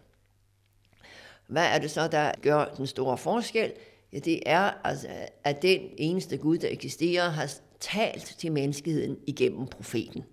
Hvad 1.46 1.66
er 1.66 1.78
det 1.78 1.90
så, 1.90 2.08
der 2.08 2.32
gør 2.42 2.64
den 2.64 2.86
store 2.86 3.18
forskel? 3.18 3.72
Ja, 4.12 4.18
det 4.18 4.40
er, 4.46 4.70
altså, 4.84 5.08
at 5.44 5.62
den 5.62 5.80
eneste 5.98 6.36
Gud, 6.36 6.58
der 6.58 6.68
eksisterer, 6.70 7.28
har 7.28 7.54
talt 7.80 8.34
til 8.38 8.52
menneskeheden 8.52 9.16
igennem 9.26 9.66
profeten. 9.66 10.24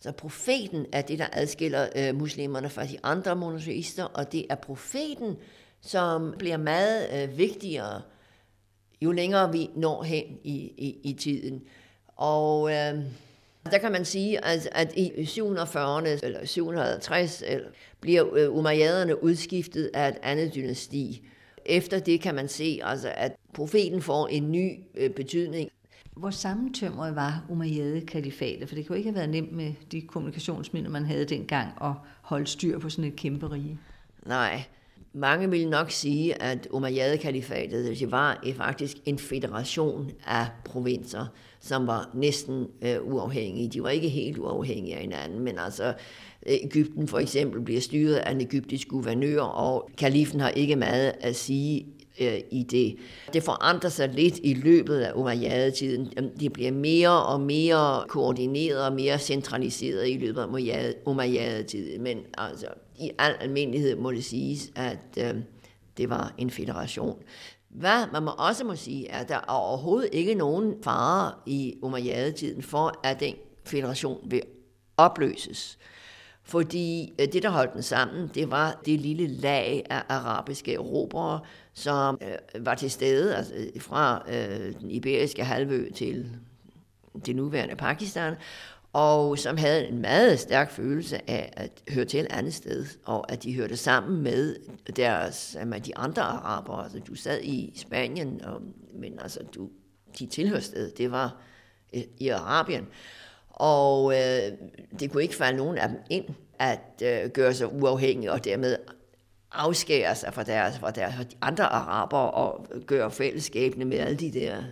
Så 0.00 0.12
profeten 0.12 0.86
er 0.92 1.02
det, 1.02 1.18
der 1.18 1.26
adskiller 1.32 1.88
øh, 1.96 2.14
muslimerne 2.14 2.70
fra 2.70 2.86
de 2.86 2.98
andre 3.02 3.36
monoteister, 3.36 4.04
og 4.04 4.32
det 4.32 4.46
er 4.50 4.54
profeten, 4.54 5.36
som 5.80 6.34
bliver 6.38 6.56
meget 6.56 7.22
øh, 7.22 7.38
vigtigere, 7.38 8.02
jo 9.02 9.12
længere 9.12 9.52
vi 9.52 9.70
når 9.74 10.02
hen 10.02 10.24
i, 10.44 10.56
i, 10.56 11.00
i 11.02 11.12
tiden. 11.12 11.62
Og 12.20 12.70
øh, 12.70 12.94
der 13.70 13.78
kan 13.80 13.92
man 13.92 14.04
sige, 14.04 14.44
at, 14.44 14.68
at 14.72 14.92
i 14.96 15.08
740'erne 15.08 16.08
eller 16.22 16.46
750 16.46 17.42
eller, 17.46 17.68
bliver 18.00 18.36
øh, 18.36 18.56
umayyaderne 18.56 19.24
udskiftet 19.24 19.90
af 19.94 20.08
et 20.08 20.16
andet 20.22 20.54
dynasti. 20.54 21.22
Efter 21.66 21.98
det 21.98 22.20
kan 22.20 22.34
man 22.34 22.48
se, 22.48 22.80
altså, 22.82 23.12
at 23.16 23.36
profeten 23.54 24.02
får 24.02 24.26
en 24.26 24.52
ny 24.52 24.70
øh, 24.94 25.10
betydning. 25.10 25.70
Hvor 26.16 26.30
sammentømret 26.30 27.16
var 27.16 27.44
Umayyad-kalifatet? 27.48 28.68
For 28.68 28.74
det 28.74 28.86
kunne 28.86 28.98
ikke 28.98 29.10
have 29.10 29.16
været 29.16 29.30
nemt 29.30 29.52
med 29.52 29.72
de 29.92 30.00
kommunikationsmidler, 30.00 30.90
man 30.90 31.04
havde 31.04 31.24
dengang, 31.24 31.68
at 31.82 31.92
holde 32.22 32.46
styr 32.46 32.78
på 32.78 32.90
sådan 32.90 33.04
et 33.04 33.16
kæmpe 33.16 33.50
rige. 33.50 33.78
Nej, 34.26 34.64
mange 35.12 35.50
vil 35.50 35.68
nok 35.68 35.90
sige, 35.90 36.42
at 36.42 36.68
Umayyad-kalifatet 36.70 37.98
det 38.00 38.10
var 38.10 38.44
faktisk 38.56 38.96
en 39.04 39.18
federation 39.18 40.10
af 40.26 40.46
provinser, 40.64 41.26
som 41.60 41.86
var 41.86 42.10
næsten 42.14 42.66
øh, 42.82 42.96
uafhængige. 43.02 43.68
De 43.68 43.82
var 43.82 43.88
ikke 43.88 44.08
helt 44.08 44.38
uafhængige 44.38 44.94
af 44.94 45.00
hinanden, 45.00 45.40
men 45.40 45.58
altså 45.58 45.94
øh, 46.46 46.54
Ægypten 46.62 47.08
for 47.08 47.18
eksempel 47.18 47.60
bliver 47.60 47.80
styret 47.80 48.14
af 48.14 48.30
en 48.30 48.40
egyptisk 48.40 48.88
guvernør, 48.88 49.40
og 49.40 49.90
kalifen 49.98 50.40
har 50.40 50.50
ikke 50.50 50.76
meget 50.76 51.12
at 51.20 51.36
sige 51.36 51.86
øh, 52.20 52.38
i 52.50 52.62
det. 52.62 52.96
Det 53.32 53.42
forandrer 53.42 53.90
sig 53.90 54.08
lidt 54.08 54.40
i 54.42 54.54
løbet 54.54 54.98
af 55.00 55.12
Umayyad-tiden. 55.14 56.12
Det 56.40 56.52
bliver 56.52 56.72
mere 56.72 57.24
og 57.24 57.40
mere 57.40 58.04
koordineret 58.08 58.86
og 58.86 58.92
mere 58.92 59.18
centraliseret 59.18 60.08
i 60.08 60.18
løbet 60.18 60.40
af 60.40 60.94
Umayyad-tiden. 61.04 62.02
Men 62.02 62.18
altså, 62.38 62.66
i 63.00 63.10
al 63.18 63.36
almindelighed 63.40 63.96
må 63.96 64.12
det 64.12 64.24
siges, 64.24 64.70
at 64.76 65.18
øh, 65.18 65.34
det 65.96 66.10
var 66.10 66.34
en 66.38 66.50
federation. 66.50 67.22
Hvad 67.68 68.06
man 68.12 68.22
må 68.22 68.30
også 68.30 68.64
må 68.64 68.76
sige, 68.76 69.08
er, 69.08 69.18
at 69.18 69.28
der 69.28 69.34
er 69.34 69.44
overhovedet 69.48 70.08
ikke 70.12 70.34
nogen 70.34 70.74
fare 70.82 71.32
i 71.46 71.74
Umayyad-tiden 71.82 72.62
for, 72.62 73.00
at 73.02 73.20
den 73.20 73.34
federation 73.64 74.30
vil 74.30 74.42
opløses. 74.96 75.78
Fordi 76.42 77.12
øh, 77.20 77.26
det, 77.32 77.42
der 77.42 77.50
holdt 77.50 77.74
den 77.74 77.82
sammen, 77.82 78.30
det 78.34 78.50
var 78.50 78.80
det 78.86 79.00
lille 79.00 79.26
lag 79.26 79.86
af 79.90 80.02
arabiske 80.08 80.74
erobrere, 80.74 81.40
som 81.72 82.18
øh, 82.22 82.66
var 82.66 82.74
til 82.74 82.90
stede 82.90 83.36
altså, 83.36 83.54
øh, 83.54 83.82
fra 83.82 84.22
øh, 84.28 84.74
den 84.80 84.90
iberiske 84.90 85.44
halvø 85.44 85.90
til 85.90 86.30
det 87.26 87.36
nuværende 87.36 87.76
Pakistan, 87.76 88.34
og 88.92 89.38
som 89.38 89.56
havde 89.56 89.88
en 89.88 89.98
meget 89.98 90.40
stærk 90.40 90.70
følelse 90.70 91.30
af 91.30 91.52
at 91.56 91.70
høre 91.94 92.04
til 92.04 92.20
et 92.20 92.26
andet 92.30 92.54
sted, 92.54 92.86
og 93.04 93.32
at 93.32 93.42
de 93.42 93.54
hørte 93.54 93.76
sammen 93.76 94.22
med 94.22 94.56
deres, 94.96 95.56
med 95.66 95.80
de 95.80 95.96
andre 95.96 96.22
araber. 96.22 96.76
Altså, 96.76 96.98
du 96.98 97.14
sad 97.14 97.40
i 97.42 97.72
Spanien, 97.76 98.44
og, 98.44 98.60
men 98.94 99.18
altså, 99.22 99.40
du, 99.54 99.68
de 100.18 100.26
tilhørsted, 100.26 100.90
det 100.90 101.10
var 101.10 101.36
øh, 101.94 102.02
i 102.18 102.28
Arabien. 102.28 102.86
Og 103.48 104.12
øh, 104.12 104.52
det 105.00 105.10
kunne 105.10 105.22
ikke 105.22 105.36
falde 105.36 105.56
nogen 105.56 105.78
af 105.78 105.88
dem 105.88 105.98
ind 106.10 106.24
at 106.58 107.02
øh, 107.02 107.30
gøre 107.30 107.54
sig 107.54 107.72
uafhængige 107.72 108.32
og 108.32 108.44
dermed 108.44 108.76
afskære 109.52 110.14
sig 110.14 110.34
fra 110.34 110.42
deres, 110.42 110.78
fra 110.78 110.90
deres 110.90 111.14
de 111.14 111.36
andre 111.40 111.64
araber 111.64 112.18
og 112.18 112.66
øh, 112.74 112.82
gøre 112.82 113.10
fællesskabene 113.10 113.84
med 113.84 113.98
alle 113.98 114.16
de 114.16 114.32
der 114.32 114.62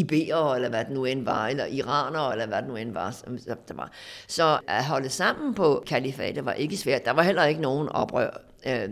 IB'ere, 0.00 0.54
eller 0.54 0.68
hvad 0.68 0.84
det 0.84 0.92
nu 0.92 1.04
end 1.04 1.24
var, 1.24 1.48
eller 1.48 1.66
iranere, 1.66 2.32
eller 2.32 2.46
hvad 2.46 2.58
det 2.58 2.68
nu 2.68 2.76
end 2.76 2.92
var, 2.92 3.10
som 3.10 3.38
der 3.38 3.74
var. 3.74 3.90
Så 4.28 4.58
at 4.68 4.84
holde 4.84 5.08
sammen 5.08 5.54
på 5.54 5.84
kalifatet 5.86 6.44
var 6.44 6.52
ikke 6.52 6.76
svært. 6.76 7.04
Der 7.04 7.10
var 7.10 7.22
heller 7.22 7.44
ikke 7.44 7.60
nogen 7.60 7.88
oprør. 7.88 8.30
Øh, 8.66 8.90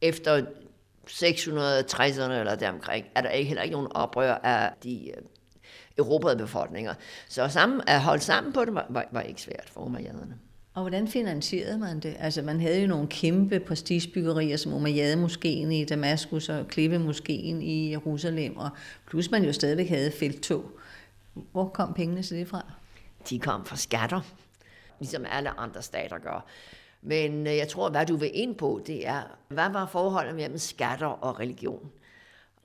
efter 0.00 0.42
660'erne 1.10 2.32
eller 2.32 2.54
deromkring, 2.54 3.06
er 3.14 3.20
der 3.20 3.28
ikke, 3.30 3.48
heller 3.48 3.62
ikke 3.62 3.72
nogen 3.72 3.92
oprør 3.92 4.34
af 4.34 4.72
de 4.82 5.10
øh, 5.10 5.22
erobrede 5.98 6.36
befolkninger. 6.36 6.94
Så 7.28 7.48
sammen, 7.48 7.80
at 7.86 8.00
holde 8.00 8.22
sammen 8.22 8.52
på 8.52 8.64
det 8.64 8.74
var, 8.74 8.86
var, 8.88 9.08
var 9.12 9.20
ikke 9.20 9.42
svært 9.42 9.70
for 9.72 9.80
umayyaderne. 9.80 10.38
Og 10.74 10.82
hvordan 10.82 11.08
finansierede 11.08 11.78
man 11.78 12.00
det? 12.00 12.16
Altså 12.18 12.42
man 12.42 12.60
havde 12.60 12.80
jo 12.80 12.86
nogle 12.86 13.08
kæmpe 13.08 13.60
prestigebyggerier 13.60 14.56
som 14.56 14.72
Umayyad-moskeen 14.72 15.72
i 15.72 15.84
Damaskus 15.84 16.48
og 16.48 16.68
Klippe-moskeen 16.68 17.62
i 17.62 17.90
Jerusalem, 17.90 18.56
og 18.56 18.70
plus 19.06 19.30
man 19.30 19.44
jo 19.44 19.52
stadigvæk 19.52 19.88
havde 19.88 20.10
felttog. 20.10 20.64
Hvor 21.52 21.68
kom 21.68 21.94
pengene 21.94 22.22
til 22.22 22.36
det 22.36 22.48
fra? 22.48 22.72
De 23.30 23.38
kom 23.38 23.64
fra 23.64 23.76
skatter, 23.76 24.20
ligesom 25.00 25.24
alle 25.30 25.60
andre 25.60 25.82
stater 25.82 26.18
gør. 26.18 26.46
Men 27.02 27.46
øh, 27.46 27.56
jeg 27.56 27.68
tror, 27.68 27.90
hvad 27.90 28.06
du 28.06 28.16
vil 28.16 28.30
ind 28.34 28.54
på, 28.54 28.80
det 28.86 29.06
er, 29.06 29.22
hvad 29.48 29.70
var 29.70 29.86
forholdet 29.86 30.34
mellem 30.34 30.58
skatter 30.58 31.06
og 31.06 31.40
religion? 31.40 31.90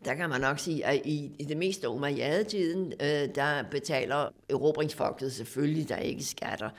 Der 0.05 0.13
kan 0.13 0.29
man 0.29 0.41
nok 0.41 0.59
sige, 0.59 0.85
at 0.85 1.01
i, 1.05 1.31
i 1.39 1.43
det 1.43 1.57
meste 1.57 1.87
af 1.87 1.91
Umayyad-tiden, 1.91 2.93
øh, 3.01 3.35
der 3.35 3.63
betaler 3.71 4.29
erobringsfolket 4.49 5.33
selvfølgelig 5.33 5.89
der 5.89 5.97
ikke 5.97 6.23
skatter. 6.23 6.69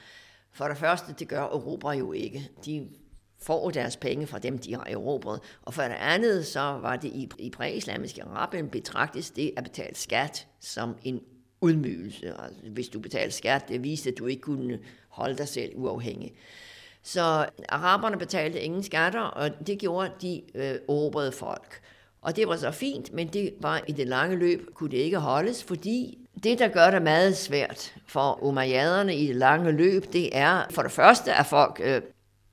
For 0.52 0.68
det 0.68 0.76
første, 0.76 1.14
det 1.18 1.28
gør 1.28 1.42
Europa 1.42 1.88
jo 1.88 2.12
ikke. 2.12 2.50
De 2.64 2.88
får 3.42 3.70
deres 3.70 3.96
penge 3.96 4.26
fra 4.26 4.38
dem, 4.38 4.58
de 4.58 4.74
har 4.74 4.84
erobret. 4.88 5.40
Og 5.62 5.74
for 5.74 5.82
det 5.82 5.96
andet, 6.00 6.46
så 6.46 6.60
var 6.60 6.96
det 6.96 7.08
i, 7.08 7.28
i 7.38 7.50
præislamiske 7.50 8.22
Arabien 8.22 8.68
betragtes 8.68 9.30
det 9.30 9.52
at 9.56 9.64
betale 9.64 9.96
skat 9.96 10.46
som 10.60 10.96
en 11.02 11.20
udmygelse. 11.60 12.34
Altså, 12.42 12.60
hvis 12.70 12.88
du 12.88 13.00
betalte 13.00 13.36
skat, 13.36 13.68
det 13.68 13.82
viste, 13.82 14.10
at 14.10 14.18
du 14.18 14.26
ikke 14.26 14.42
kunne 14.42 14.78
holde 15.08 15.38
dig 15.38 15.48
selv 15.48 15.72
uafhængig. 15.74 16.34
Så 17.02 17.46
araberne 17.68 18.18
betalte 18.18 18.60
ingen 18.60 18.82
skatter, 18.82 19.20
og 19.20 19.66
det 19.66 19.78
gjorde 19.78 20.10
de 20.22 20.42
øh, 20.54 20.64
erobrede 20.64 21.32
folk. 21.32 21.80
Og 22.22 22.36
det 22.36 22.48
var 22.48 22.56
så 22.56 22.70
fint, 22.70 23.12
men 23.12 23.28
det 23.28 23.54
var 23.60 23.84
i 23.88 23.92
det 23.92 24.08
lange 24.08 24.36
løb, 24.36 24.74
kunne 24.74 24.90
det 24.90 24.96
ikke 24.96 25.18
holdes, 25.18 25.64
fordi 25.64 26.18
det, 26.42 26.58
der 26.58 26.68
gør 26.68 26.90
det 26.90 27.02
meget 27.02 27.36
svært 27.36 27.94
for 28.06 28.42
umayyaderne 28.42 29.16
i 29.16 29.26
det 29.26 29.36
lange 29.36 29.72
løb, 29.72 30.12
det 30.12 30.36
er 30.36 30.62
for 30.70 30.82
det 30.82 30.92
første, 30.92 31.34
at 31.34 31.46
folk 31.46 31.80
øh, 31.84 32.02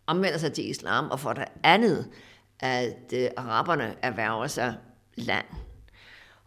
omvender 0.08 0.38
sig 0.38 0.54
til 0.54 0.70
islam, 0.70 1.10
og 1.12 1.20
for 1.20 1.34
det 1.34 1.46
andet, 1.64 2.08
at 2.60 3.14
øh, 3.14 3.30
araberne 3.38 3.96
erhverver 4.02 4.48
sig 4.48 4.76
land. 5.16 5.46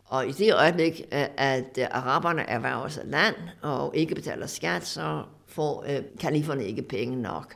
Og 0.04 0.28
i 0.28 0.32
det 0.32 0.54
øjeblik, 0.54 1.00
øh, 1.12 1.26
at 1.36 1.78
øh, 1.78 1.86
araberne 1.90 2.42
erhverver 2.42 2.88
sig 2.88 3.02
land 3.06 3.34
og 3.62 3.96
ikke 3.96 4.14
betaler 4.14 4.46
skat, 4.46 4.86
så 4.86 5.22
får 5.48 5.84
øh, 5.88 6.02
kaliferne 6.20 6.64
ikke 6.64 6.82
penge 6.82 7.22
nok. 7.22 7.54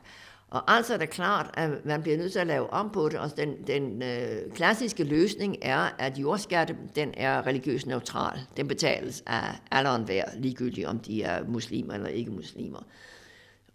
Og 0.55 0.75
altså 0.75 0.93
er 0.93 0.97
det 0.97 1.09
klart, 1.09 1.49
at 1.53 1.85
man 1.85 2.01
bliver 2.01 2.17
nødt 2.17 2.31
til 2.31 2.39
at 2.39 2.47
lave 2.47 2.69
om 2.69 2.89
på 2.89 3.09
det, 3.09 3.19
og 3.19 3.37
den, 3.37 3.67
den 3.67 4.01
øh, 4.01 4.51
klassiske 4.53 5.03
løsning 5.03 5.57
er, 5.61 5.89
at 5.99 6.17
jordskatte, 6.17 6.77
den 6.95 7.13
er 7.17 7.47
religiøst 7.47 7.87
neutral. 7.87 8.39
Den 8.57 8.67
betales 8.67 9.23
af 9.27 9.43
alle 9.71 9.89
og 9.89 9.95
enhver, 9.95 10.23
ligegyldigt 10.37 10.87
om 10.87 10.99
de 10.99 11.23
er 11.23 11.43
muslimer 11.47 11.93
eller 11.93 12.07
ikke 12.07 12.31
muslimer. 12.31 12.79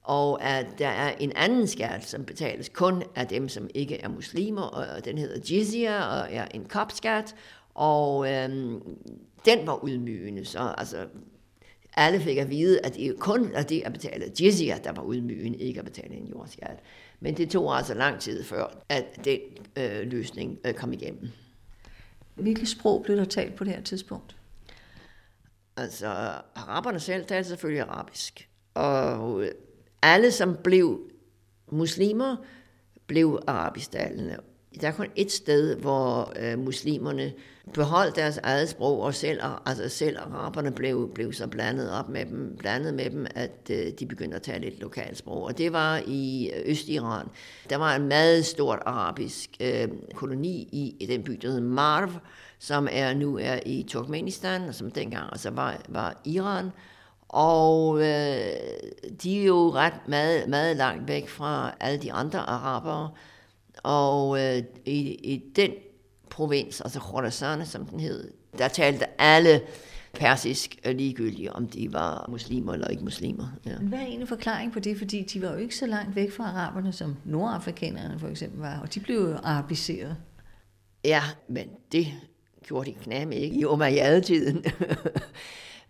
Og 0.02 0.42
at 0.42 0.66
der 0.78 0.88
er 0.88 1.14
en 1.20 1.32
anden 1.36 1.66
skat, 1.66 2.04
som 2.04 2.24
betales 2.24 2.68
kun 2.68 3.02
af 3.14 3.26
dem, 3.26 3.48
som 3.48 3.68
ikke 3.74 4.00
er 4.00 4.08
muslimer, 4.08 4.62
og 4.62 5.04
den 5.04 5.18
hedder 5.18 5.40
jizya, 5.50 6.04
og 6.04 6.28
er 6.30 6.44
en 6.54 6.64
kopskat, 6.64 7.34
og 7.74 8.32
øhm, 8.32 8.82
den 9.44 9.66
var 9.66 9.84
udmygende, 9.84 10.44
så 10.44 10.74
altså, 10.78 10.96
alle 11.96 12.20
fik 12.20 12.36
at 12.36 12.50
vide, 12.50 12.80
at 12.86 12.94
det 12.94 13.18
kun 13.18 13.50
er 13.54 13.62
det 13.62 13.82
at 13.84 13.92
betale 13.92 14.32
jizya, 14.40 14.78
der 14.84 14.92
var 14.92 15.02
udmygende, 15.02 15.58
ikke 15.58 15.78
at 15.78 15.84
betale 15.84 16.14
en 16.14 16.26
jordskat. 16.26 16.78
Men 17.20 17.36
det 17.36 17.50
tog 17.50 17.76
altså 17.76 17.94
lang 17.94 18.20
tid 18.20 18.44
før, 18.44 18.82
at 18.88 19.04
den 19.24 19.40
øh, 19.76 20.06
løsning 20.06 20.58
øh, 20.64 20.74
kom 20.74 20.92
igennem. 20.92 21.28
Hvilke 22.34 22.66
sprog 22.66 23.02
blev 23.02 23.16
der 23.16 23.24
talt 23.24 23.54
på 23.54 23.64
det 23.64 23.72
her 23.72 23.82
tidspunkt? 23.82 24.36
Altså, 25.76 26.06
araberne 26.54 27.00
selv 27.00 27.24
talte 27.24 27.48
selvfølgelig 27.48 27.82
arabisk. 27.82 28.48
Og 28.74 29.44
alle, 30.02 30.30
som 30.30 30.56
blev 30.64 31.10
muslimer, 31.68 32.36
blev 33.06 33.42
arabisktalende. 33.46 34.36
Der 34.80 34.88
er 34.88 34.92
kun 34.92 35.06
et 35.16 35.32
sted, 35.32 35.76
hvor 35.76 36.32
øh, 36.40 36.58
muslimerne 36.58 37.32
beholdt 37.74 38.16
deres 38.16 38.38
eget 38.38 38.68
sprog, 38.68 39.00
og 39.00 39.14
selv, 39.14 39.40
altså 39.66 39.88
selv 39.88 40.18
araberne 40.18 40.72
blev, 40.72 41.10
blev 41.14 41.32
så 41.32 41.46
blandet 41.46 41.90
op 41.90 42.08
med 42.08 42.26
dem, 42.26 42.56
blandet 42.58 42.94
med 42.94 43.10
dem, 43.10 43.26
at 43.34 43.70
øh, 43.70 43.92
de 43.98 44.06
begyndte 44.06 44.36
at 44.36 44.42
tale 44.42 44.66
et 44.66 44.80
lokalt 44.80 45.18
sprog. 45.18 45.42
Og 45.42 45.58
det 45.58 45.72
var 45.72 46.02
i 46.06 46.50
øh, 46.54 46.70
Øst-Iran. 46.70 47.26
Der 47.70 47.76
var 47.76 47.96
en 47.96 48.08
meget 48.08 48.46
stort 48.46 48.78
arabisk 48.86 49.50
øh, 49.60 49.88
koloni 50.14 50.68
i, 50.72 50.96
i 51.00 51.06
den 51.06 51.22
by, 51.22 51.32
der 51.32 51.50
hed 51.50 51.60
Marv, 51.60 52.10
som 52.58 52.88
er 52.90 53.14
nu 53.14 53.38
er 53.38 53.58
i 53.66 53.82
Turkmenistan, 53.88 54.62
og 54.62 54.74
som 54.74 54.90
dengang 54.90 55.28
altså 55.32 55.50
var, 55.50 55.82
var 55.88 56.20
Iran. 56.24 56.70
Og 57.28 57.98
øh, 57.98 58.04
de 59.22 59.40
er 59.40 59.44
jo 59.44 59.72
ret 59.74 60.08
meget, 60.08 60.48
meget 60.48 60.76
langt 60.76 61.08
væk 61.08 61.28
fra 61.28 61.74
alle 61.80 62.02
de 62.02 62.12
andre 62.12 62.38
arabere. 62.38 63.10
Og 63.82 64.40
øh, 64.40 64.62
i, 64.84 65.14
i 65.14 65.52
den 65.56 65.70
provins, 66.30 66.80
altså 66.80 67.00
Khorasan, 67.00 67.66
som 67.66 67.86
den 67.86 68.00
hed, 68.00 68.32
der 68.58 68.68
talte 68.68 69.20
alle 69.20 69.60
persisk 70.14 70.76
ligegyldigt, 70.84 71.50
om 71.50 71.68
de 71.68 71.92
var 71.92 72.26
muslimer 72.28 72.72
eller 72.72 72.88
ikke 72.88 73.04
muslimer. 73.04 73.46
Ja. 73.66 73.76
Hvad 73.76 73.98
er 73.98 74.06
en 74.06 74.26
forklaring 74.26 74.72
på 74.72 74.80
det? 74.80 74.98
Fordi 74.98 75.22
de 75.22 75.42
var 75.42 75.52
jo 75.52 75.56
ikke 75.56 75.76
så 75.76 75.86
langt 75.86 76.16
væk 76.16 76.32
fra 76.32 76.44
araberne, 76.44 76.92
som 76.92 77.16
nordafrikanerne 77.24 78.18
for 78.18 78.28
eksempel 78.28 78.60
var, 78.60 78.80
og 78.80 78.94
de 78.94 79.00
blev 79.00 79.16
jo 79.16 79.36
arabiseret. 79.42 80.16
Ja, 81.04 81.22
men 81.48 81.68
det 81.92 82.06
gjorde 82.62 82.90
de 82.90 82.94
knæme 82.94 83.34
ikke 83.34 83.56
i 83.56 83.64
Umayyad-tiden. 83.64 84.64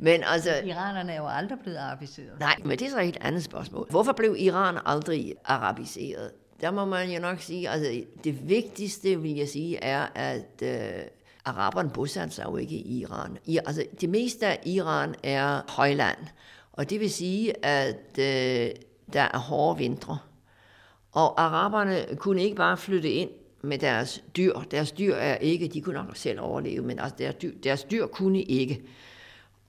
Men 0.03 0.23
altså... 0.27 0.51
Iranerne 0.65 1.13
er 1.13 1.17
jo 1.17 1.27
aldrig 1.27 1.59
blevet 1.59 1.77
arabiseret. 1.77 2.41
Nej, 2.41 2.57
men 2.65 2.79
det 2.79 2.87
er 2.87 2.91
så 2.91 3.01
et 3.01 3.17
andet 3.21 3.45
spørgsmål. 3.45 3.87
Hvorfor 3.91 4.13
blev 4.13 4.37
Iran 4.39 4.79
aldrig 4.87 5.35
arabiseret? 5.45 6.31
Der 6.61 6.71
må 6.71 6.85
man 6.85 7.11
jo 7.11 7.21
nok 7.21 7.41
sige, 7.41 7.71
altså 7.71 8.03
det 8.25 8.49
vigtigste, 8.49 9.21
vil 9.21 9.37
jeg 9.37 9.49
sige, 9.49 9.77
er, 9.77 10.07
at 10.15 10.63
øh, 10.63 11.03
araberne 11.45 11.91
bosatte 11.91 12.35
sig 12.35 12.45
jo 12.45 12.57
ikke 12.57 12.75
i 12.75 13.01
Iran. 13.01 13.39
I, 13.47 13.59
altså 13.67 13.85
det 14.01 14.09
meste 14.09 14.47
af 14.47 14.61
Iran 14.67 15.15
er 15.23 15.61
højland, 15.69 16.19
og 16.73 16.91
det 16.91 17.01
vil 17.01 17.11
sige, 17.11 17.67
at 17.67 18.19
øh, 18.19 18.71
der 19.13 19.29
er 19.35 19.39
hårde 19.39 19.79
vintre. 19.79 20.19
Og 21.13 21.43
araberne 21.43 22.07
kunne 22.17 22.43
ikke 22.43 22.57
bare 22.57 22.77
flytte 22.77 23.11
ind 23.11 23.31
med 23.63 23.79
deres 23.79 24.25
dyr. 24.37 24.61
Deres 24.71 24.93
dyr 24.93 25.15
er 25.15 25.37
ikke, 25.37 25.69
de 25.69 25.81
kunne 25.81 25.95
nok 25.95 26.17
selv 26.17 26.41
overleve, 26.41 26.83
men 26.83 26.99
altså 26.99 27.17
deres 27.19 27.35
dyr, 27.35 27.53
deres 27.65 27.85
dyr 27.85 28.07
kunne 28.07 28.43
ikke. 28.43 28.83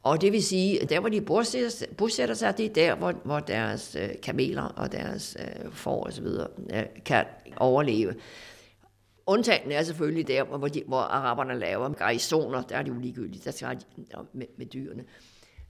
Og 0.04 0.22
det 0.22 0.32
vil 0.32 0.44
sige, 0.44 0.86
der 0.86 1.00
hvor 1.00 1.10
de 1.10 1.22
bosætter, 1.22 1.86
bosætter 1.98 2.36
sig, 2.36 2.58
det 2.58 2.66
er 2.66 2.74
der, 2.74 2.96
hvor, 2.96 3.12
hvor 3.24 3.40
deres 3.40 3.98
øh, 4.00 4.10
kameler 4.24 4.64
og 4.64 4.92
deres 4.92 5.38
øh, 5.40 5.72
får 5.72 6.04
og 6.04 6.14
så 6.14 6.22
videre 6.22 6.48
øh, 6.74 6.84
kan 7.06 7.26
overleve. 7.58 8.16
Undtagen 9.26 9.72
er 9.72 9.84
selvfølgelig 9.84 10.28
der, 10.28 10.44
hvor, 10.44 10.68
de, 10.68 10.84
hvor 10.88 10.98
araberne 10.98 11.60
laver 11.60 11.90
garisoner, 11.90 12.62
der 12.62 12.78
er 12.78 12.84
det 12.84 12.90
jo 12.90 13.00
ligegyldigt, 13.00 13.46
der 13.46 13.52
skal 13.52 13.78
de 13.78 14.06
med, 14.34 14.46
med 14.58 14.66
dyrene. 14.66 15.04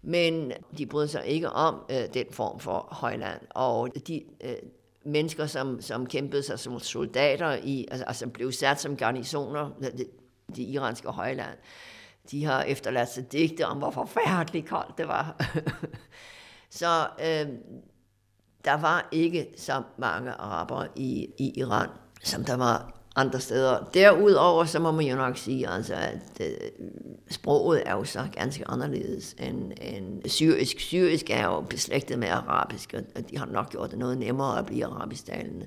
Men 0.01 0.51
de 0.77 0.85
bryder 0.85 1.07
sig 1.07 1.25
ikke 1.25 1.49
om 1.49 1.75
øh, 1.91 2.13
den 2.13 2.25
form 2.31 2.59
for 2.59 2.87
højland, 2.91 3.41
og 3.49 3.89
de 4.07 4.23
øh, 4.43 4.55
mennesker, 5.05 5.45
som, 5.45 5.81
som 5.81 6.05
kæmpede 6.05 6.43
sig 6.43 6.59
som 6.59 6.79
soldater, 6.79 7.57
i, 7.63 7.87
altså, 7.91 8.05
altså 8.05 8.27
blev 8.27 8.51
sat 8.51 8.81
som 8.81 8.95
garnisoner, 8.95 9.69
øh, 9.79 9.91
det, 9.97 10.07
det 10.55 10.63
iranske 10.63 11.07
højland, 11.07 11.57
de 12.31 12.45
har 12.45 12.63
efterladt 12.63 13.09
sig 13.09 13.31
digte 13.31 13.65
om, 13.65 13.77
hvor 13.77 13.91
forfærdeligt 13.91 14.69
koldt 14.69 14.97
det 14.97 15.07
var. 15.07 15.53
så 16.79 17.07
øh, 17.19 17.47
der 18.65 18.73
var 18.73 19.09
ikke 19.11 19.47
så 19.57 19.81
mange 19.97 20.31
araber 20.31 20.85
i, 20.95 21.29
i 21.37 21.59
Iran, 21.59 21.89
som 22.23 22.43
der 22.45 22.55
var 22.55 23.01
andre 23.15 23.39
steder. 23.39 23.89
Derudover 23.93 24.65
så 24.65 24.79
må 24.79 24.91
man 24.91 25.05
jo 25.05 25.15
nok 25.15 25.37
sige, 25.37 25.69
altså, 25.69 25.93
at 25.93 26.41
øh, 26.41 26.69
sproget 27.29 27.83
er 27.85 27.91
jo 27.91 28.03
så 28.03 28.27
ganske 28.33 28.67
anderledes 28.67 29.35
end, 29.39 29.71
end 29.81 30.29
syrisk. 30.29 30.79
Syrisk 30.79 31.29
er 31.29 31.43
jo 31.43 31.61
beslægtet 31.61 32.19
med 32.19 32.27
arabisk, 32.27 32.93
og 33.15 33.29
de 33.29 33.37
har 33.37 33.45
nok 33.45 33.69
gjort 33.69 33.91
det 33.91 33.99
noget 33.99 34.17
nemmere 34.17 34.59
at 34.59 34.65
blive 34.65 34.85
arabisk-talende. 34.85 35.65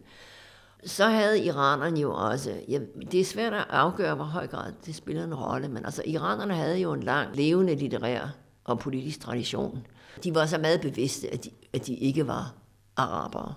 Så 0.87 1.05
havde 1.05 1.44
iranerne 1.44 2.01
jo 2.01 2.14
også, 2.14 2.53
ja, 2.68 2.79
det 3.12 3.20
er 3.20 3.25
svært 3.25 3.53
at 3.53 3.64
afgøre, 3.70 4.14
hvor 4.14 4.25
høj 4.25 4.47
grad 4.47 4.73
det 4.87 4.94
spiller 4.94 5.25
en 5.25 5.35
rolle, 5.35 5.68
men 5.68 5.85
altså 5.85 6.03
iranerne 6.07 6.55
havde 6.55 6.79
jo 6.79 6.92
en 6.92 7.03
lang 7.03 7.37
levende 7.37 7.75
litterær 7.75 8.37
og 8.64 8.79
politisk 8.79 9.20
tradition. 9.20 9.87
De 10.25 10.35
var 10.35 10.47
så 10.47 10.59
meget 10.59 10.81
bevidste, 10.81 11.33
at 11.33 11.44
de, 11.44 11.51
at 11.73 11.87
de 11.87 11.94
ikke 11.94 12.27
var 12.27 12.55
arabere. 12.97 13.55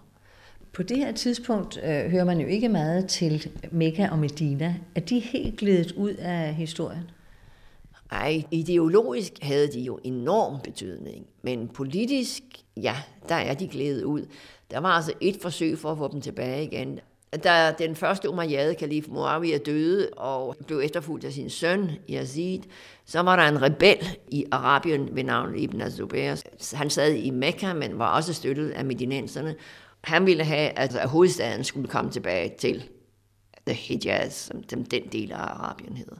På 0.74 0.84
det 0.84 0.98
her 0.98 1.12
tidspunkt 1.12 1.78
øh, 1.78 2.12
hører 2.12 2.24
man 2.24 2.40
jo 2.40 2.48
ikke 2.48 2.70
meget 2.70 3.08
til 3.08 3.50
Mekka 3.72 4.10
og 4.12 4.20
Medina. 4.20 4.76
Er 4.96 5.00
de 5.00 5.20
helt 5.20 5.60
glædet 5.60 5.92
ud 5.92 6.14
af 6.14 6.54
historien? 6.54 7.12
Ej, 8.12 8.44
ideologisk 8.52 9.34
havde 9.42 9.68
de 9.68 9.80
jo 9.80 10.00
enorm 10.04 10.60
betydning, 10.64 11.26
men 11.42 11.68
politisk, 11.68 12.44
ja, 12.78 12.96
der 13.30 13.36
er 13.36 13.54
de 13.54 13.68
glædet 13.68 14.04
ud. 14.04 14.26
Der 14.72 14.80
var 14.80 14.90
altså 14.90 15.14
et 15.22 15.38
forsøg 15.42 15.78
for 15.78 15.92
at 15.92 15.98
få 15.98 16.08
dem 16.12 16.22
tilbage 16.22 16.64
igen. 16.64 17.00
Da 17.44 17.76
den 17.80 17.96
første 17.96 18.30
Umayyad 18.30 18.76
kalif 18.76 19.08
Muawiyah 19.08 19.60
døde 19.66 20.10
og 20.18 20.56
blev 20.68 20.80
efterfulgt 20.80 21.26
af 21.26 21.34
sin 21.34 21.50
søn 21.50 21.92
Yazid, 22.10 22.60
så 23.06 23.20
var 23.20 23.36
der 23.36 23.44
en 23.44 23.62
rebel 23.62 24.08
i 24.28 24.46
Arabien 24.52 25.16
ved 25.16 25.24
navn 25.24 25.56
Ibn 25.56 25.82
Azubair. 25.82 26.36
Han 26.74 26.90
sad 26.90 27.14
i 27.14 27.30
Mekka, 27.30 27.74
men 27.74 28.00
var 28.00 28.16
også 28.16 28.34
støttet 28.34 28.70
af 28.70 28.86
medinenserne. 28.86 29.56
Han 30.04 30.26
ville 30.26 30.44
have, 30.44 30.80
at 30.80 31.10
hovedstaden 31.10 31.64
skulle 31.64 31.88
komme 31.88 32.12
tilbage 32.12 32.54
til 32.60 32.84
The 33.68 33.76
Hijaz, 33.76 34.34
som 34.34 34.64
den 34.64 34.84
del 35.12 35.32
af 35.32 35.38
Arabien 35.38 35.98
hedder. 35.98 36.16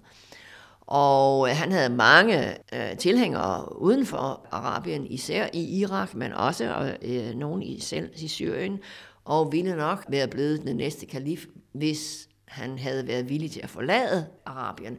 Og 0.82 1.50
øh, 1.50 1.56
han 1.56 1.72
havde 1.72 1.90
mange 1.90 2.56
øh, 2.74 2.98
tilhængere 2.98 3.82
uden 3.82 4.06
for 4.06 4.48
Arabien, 4.52 5.08
især 5.08 5.48
i 5.54 5.80
Irak, 5.80 6.16
men 6.16 6.34
også 6.34 6.96
øh, 7.02 7.28
øh 7.28 7.36
nogle 7.36 7.66
i 7.66 7.80
selv 7.80 8.10
i 8.16 8.28
Syrien 8.28 8.80
og 9.28 9.52
ville 9.52 9.76
nok 9.76 10.06
være 10.10 10.28
blevet 10.28 10.64
den 10.64 10.76
næste 10.76 11.06
kalif, 11.06 11.46
hvis 11.72 12.30
han 12.46 12.80
havde 12.80 13.08
været 13.08 13.30
villig 13.30 13.52
til 13.52 13.60
at 13.60 13.70
forlade 13.70 14.28
Arabien. 14.46 14.98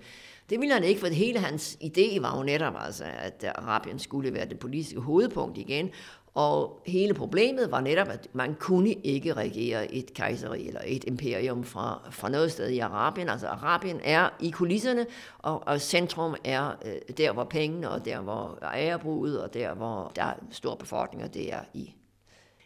Det 0.51 0.61
ville 0.61 0.75
han 0.75 0.85
ikke, 0.85 1.01
for 1.01 1.07
hele 1.07 1.39
hans 1.39 1.79
idé 1.85 2.21
var 2.21 2.37
jo 2.37 2.43
netop, 2.43 2.75
altså, 2.79 3.05
at 3.19 3.45
Arabien 3.55 3.99
skulle 3.99 4.35
være 4.35 4.49
det 4.49 4.59
politiske 4.59 5.01
hovedpunkt 5.01 5.59
igen, 5.59 5.91
og 6.35 6.83
hele 6.87 7.15
problemet 7.15 7.71
var 7.71 7.81
netop, 7.81 8.09
at 8.09 8.29
man 8.33 8.55
kunne 8.55 8.93
ikke 8.93 9.33
regere 9.33 9.95
et 9.95 10.15
kejseri 10.15 10.69
eller 10.69 10.81
et 10.87 11.05
imperium 11.05 11.65
fra, 11.65 12.09
fra 12.11 12.29
noget 12.29 12.53
sted 12.53 12.69
i 12.69 12.79
Arabien. 12.79 13.29
Altså 13.29 13.47
Arabien 13.47 14.01
er 14.05 14.29
i 14.41 14.51
kulisserne, 14.51 15.07
og, 15.39 15.63
og 15.67 15.81
centrum 15.81 16.35
er 16.45 16.71
øh, 16.85 17.17
der, 17.17 17.33
hvor 17.33 17.45
pengene, 17.45 17.91
og 17.91 18.05
der, 18.05 18.21
hvor 18.21 18.59
ærebruget, 18.75 19.43
og 19.43 19.55
der, 19.55 19.75
hvor 19.75 20.13
der 20.17 20.23
er 20.23 20.35
stor 20.51 20.75
befolkning, 20.75 21.25
og 21.25 21.35
det 21.35 21.53
er 21.53 21.61
i 21.75 21.95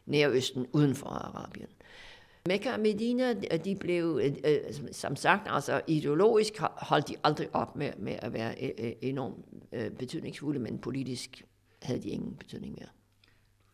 Nærøsten 0.06 0.66
uden 0.72 0.94
for 0.94 1.06
Arabien. 1.06 1.68
Mekka 2.48 2.72
og 2.72 2.80
Medina, 2.80 3.32
de 3.64 3.76
blev, 3.76 4.20
øh, 4.22 4.32
øh, 4.44 4.58
som 4.92 5.16
sagt, 5.16 5.46
altså 5.50 5.80
ideologisk 5.86 6.52
holdt 6.60 7.08
de 7.08 7.16
aldrig 7.24 7.48
op 7.52 7.76
med, 7.76 7.90
med 7.98 8.16
at 8.18 8.32
være 8.32 8.54
øh, 8.78 8.92
enormt 9.02 9.44
betydningsfulde, 9.98 10.58
men 10.58 10.78
politisk 10.78 11.44
havde 11.82 12.02
de 12.02 12.08
ingen 12.08 12.34
betydning 12.36 12.74
mere. 12.78 12.88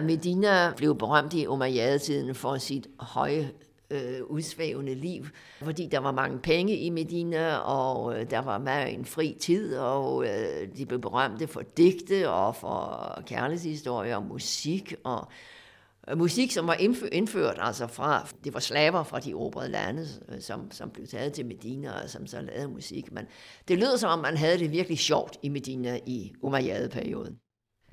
Medina 0.06 0.72
blev 0.76 0.98
berømt 0.98 1.34
i 1.34 1.46
Umayyad-tiden 1.46 2.34
for 2.34 2.56
sit 2.56 2.86
høje 3.00 3.52
øh, 3.90 4.24
udsvævende 4.24 4.94
liv, 4.94 5.26
fordi 5.62 5.86
der 5.86 5.98
var 5.98 6.12
mange 6.12 6.38
penge 6.38 6.76
i 6.76 6.90
Medina, 6.90 7.56
og 7.56 8.20
øh, 8.20 8.30
der 8.30 8.38
var 8.38 8.58
meget 8.58 8.94
en 8.94 9.04
fri 9.04 9.36
tid, 9.40 9.76
og 9.76 10.24
øh, 10.24 10.68
de 10.76 10.86
blev 10.86 11.00
berømte 11.00 11.46
for 11.46 11.62
digte 11.76 12.30
og 12.30 12.56
for 12.56 13.22
kærlighedshistorier 13.26 14.16
og 14.16 14.24
musik, 14.24 14.94
og 15.04 15.28
musik, 16.16 16.52
som 16.52 16.66
var 16.66 16.74
indført, 17.12 17.56
altså 17.60 17.86
fra, 17.86 18.28
det 18.44 18.54
var 18.54 18.60
slaver 18.60 19.04
fra 19.04 19.20
de 19.20 19.34
obrede 19.34 19.70
lande, 19.70 20.06
øh, 20.28 20.40
som, 20.40 20.70
som 20.70 20.90
blev 20.90 21.06
taget 21.06 21.32
til 21.32 21.46
Medina, 21.46 21.90
og 22.02 22.10
som 22.10 22.26
så 22.26 22.40
lavede 22.40 22.68
musik. 22.68 23.12
Men 23.12 23.24
det 23.68 23.78
lød 23.78 23.98
som 23.98 24.10
om, 24.10 24.18
man 24.18 24.36
havde 24.36 24.58
det 24.58 24.72
virkelig 24.72 24.98
sjovt 24.98 25.38
i 25.42 25.48
Medina 25.48 25.98
i 26.06 26.32
Umayyad-perioden. 26.42 27.38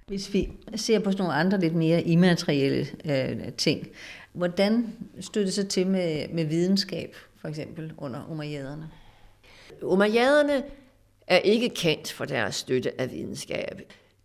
Hvis 0.07 0.33
vi 0.33 0.51
ser 0.75 0.99
på 0.99 1.11
sådan 1.11 1.23
nogle 1.23 1.39
andre 1.39 1.59
lidt 1.59 1.75
mere 1.75 2.03
immaterielle 2.03 2.87
øh, 3.05 3.53
ting, 3.53 3.87
hvordan 4.33 4.95
stod 5.19 5.45
det 5.45 5.53
så 5.53 5.67
til 5.67 5.87
med, 5.87 6.27
med 6.33 6.45
videnskab, 6.45 7.15
for 7.41 7.47
eksempel 7.47 7.93
under 7.97 8.27
umayyaderne? 8.31 8.89
Umayyaderne 9.81 10.63
er 11.27 11.37
ikke 11.37 11.69
kendt 11.69 12.11
for 12.11 12.25
deres 12.25 12.55
støtte 12.55 13.01
af 13.01 13.11
videnskab. 13.11 13.81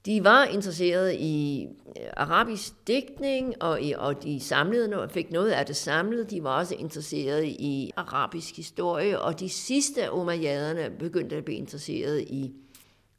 De 0.06 0.24
var 0.24 0.44
interesserede 0.44 1.16
i 1.16 1.66
øh, 1.66 2.06
arabisk 2.16 2.72
digtning, 2.86 3.62
og, 3.62 3.82
i, 3.82 3.92
og 3.98 4.22
de 4.22 4.40
samlede 4.40 4.88
noget, 4.88 5.12
fik 5.12 5.30
noget 5.30 5.50
af 5.50 5.66
det 5.66 5.76
samlet. 5.76 6.30
De 6.30 6.44
var 6.44 6.58
også 6.58 6.74
interesserede 6.74 7.48
i 7.48 7.92
arabisk 7.96 8.56
historie, 8.56 9.20
og 9.20 9.40
de 9.40 9.48
sidste 9.48 10.04
af 10.04 10.10
umayyaderne 10.10 10.90
begyndte 10.98 11.36
at 11.36 11.44
blive 11.44 11.58
interesserede 11.58 12.24
i 12.24 12.52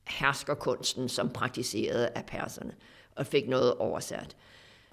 herskerkunsten, 0.07 1.09
som 1.09 1.29
praktiserede 1.29 2.09
af 2.15 2.25
perserne, 2.25 2.71
og 3.15 3.25
fik 3.25 3.47
noget 3.49 3.73
oversat. 3.73 4.35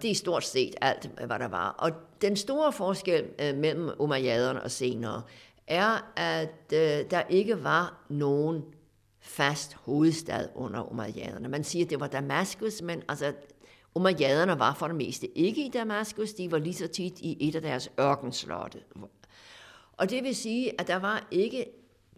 Det 0.02 0.10
er 0.10 0.14
stort 0.14 0.44
set 0.44 0.74
alt, 0.80 1.10
hvad 1.26 1.38
der 1.38 1.48
var. 1.48 1.68
Og 1.68 1.90
den 2.20 2.36
store 2.36 2.72
forskel 2.72 3.24
øh, 3.38 3.56
mellem 3.56 3.90
umayyaderne 3.98 4.62
og 4.62 4.70
senere 4.70 5.22
er, 5.66 6.12
at 6.16 6.72
øh, 6.72 7.10
der 7.10 7.22
ikke 7.30 7.64
var 7.64 8.04
nogen 8.08 8.62
fast 9.28 9.74
hovedstad 9.74 10.48
under 10.54 10.90
umayyaderne. 10.90 11.48
Man 11.48 11.64
siger, 11.64 11.84
at 11.84 11.90
det 11.90 12.00
var 12.00 12.06
Damaskus, 12.06 12.82
men 12.82 13.02
altså, 13.08 13.32
umayyaderne 13.94 14.58
var 14.58 14.74
for 14.74 14.86
det 14.86 14.96
meste 14.96 15.38
ikke 15.38 15.66
i 15.66 15.70
Damaskus, 15.70 16.32
de 16.32 16.52
var 16.52 16.58
lige 16.58 16.74
så 16.74 16.86
tit 16.86 17.18
i 17.20 17.48
et 17.48 17.54
af 17.54 17.62
deres 17.62 17.90
ørkenslotte. 18.00 18.78
Og 19.92 20.10
det 20.10 20.24
vil 20.24 20.36
sige, 20.36 20.80
at 20.80 20.86
der 20.86 20.96
var 20.96 21.28
ikke 21.30 21.64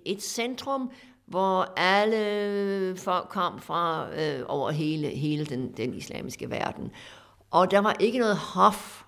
et 0.04 0.22
centrum, 0.22 0.90
hvor 1.26 1.72
alle 1.76 2.96
folk 2.96 3.28
kom 3.28 3.60
fra 3.60 4.08
øh, 4.20 4.42
over 4.48 4.70
hele, 4.70 5.08
hele 5.08 5.44
den, 5.44 5.72
den 5.76 5.94
islamiske 5.94 6.50
verden. 6.50 6.90
Og 7.50 7.70
der 7.70 7.78
var 7.78 7.96
ikke 8.00 8.18
noget 8.18 8.36
hof, 8.36 9.02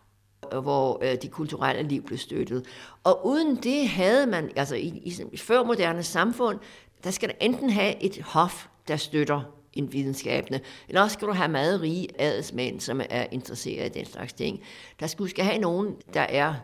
øh, 0.53 0.59
hvor 0.59 1.05
øh, 1.05 1.17
de 1.23 1.29
kulturelle 1.29 1.83
liv 1.83 2.03
blev 2.03 2.19
støttet. 2.19 2.67
Og 3.05 3.27
uden 3.27 3.57
det 3.57 3.89
havde 3.89 4.27
man, 4.27 4.51
altså 4.57 4.77
i, 4.77 4.87
i, 4.87 5.15
i 5.33 5.37
førmoderne 5.37 6.03
samfund, 6.03 6.59
der 7.05 7.11
skal 7.11 7.29
du 7.29 7.35
enten 7.41 7.71
have 7.71 8.03
et 8.03 8.23
hof, 8.23 8.67
der 8.89 8.97
støtter 8.97 9.43
en 9.73 9.93
videnskabende, 9.93 10.61
eller 10.89 11.03
også 11.03 11.15
skal 11.15 11.29
du 11.29 11.33
have 11.33 11.49
meget 11.49 11.81
rige 11.81 12.09
adelsmænd, 12.19 12.81
som 12.81 13.01
er 13.11 13.27
interesseret 13.33 13.97
i 13.97 13.99
den 13.99 14.07
slags 14.07 14.33
ting. 14.33 14.61
Der 15.01 15.07
skulle 15.07 15.31
skal 15.31 15.45
have 15.45 15.59
nogen, 15.59 15.97
der 16.15 16.21
er 16.21 16.55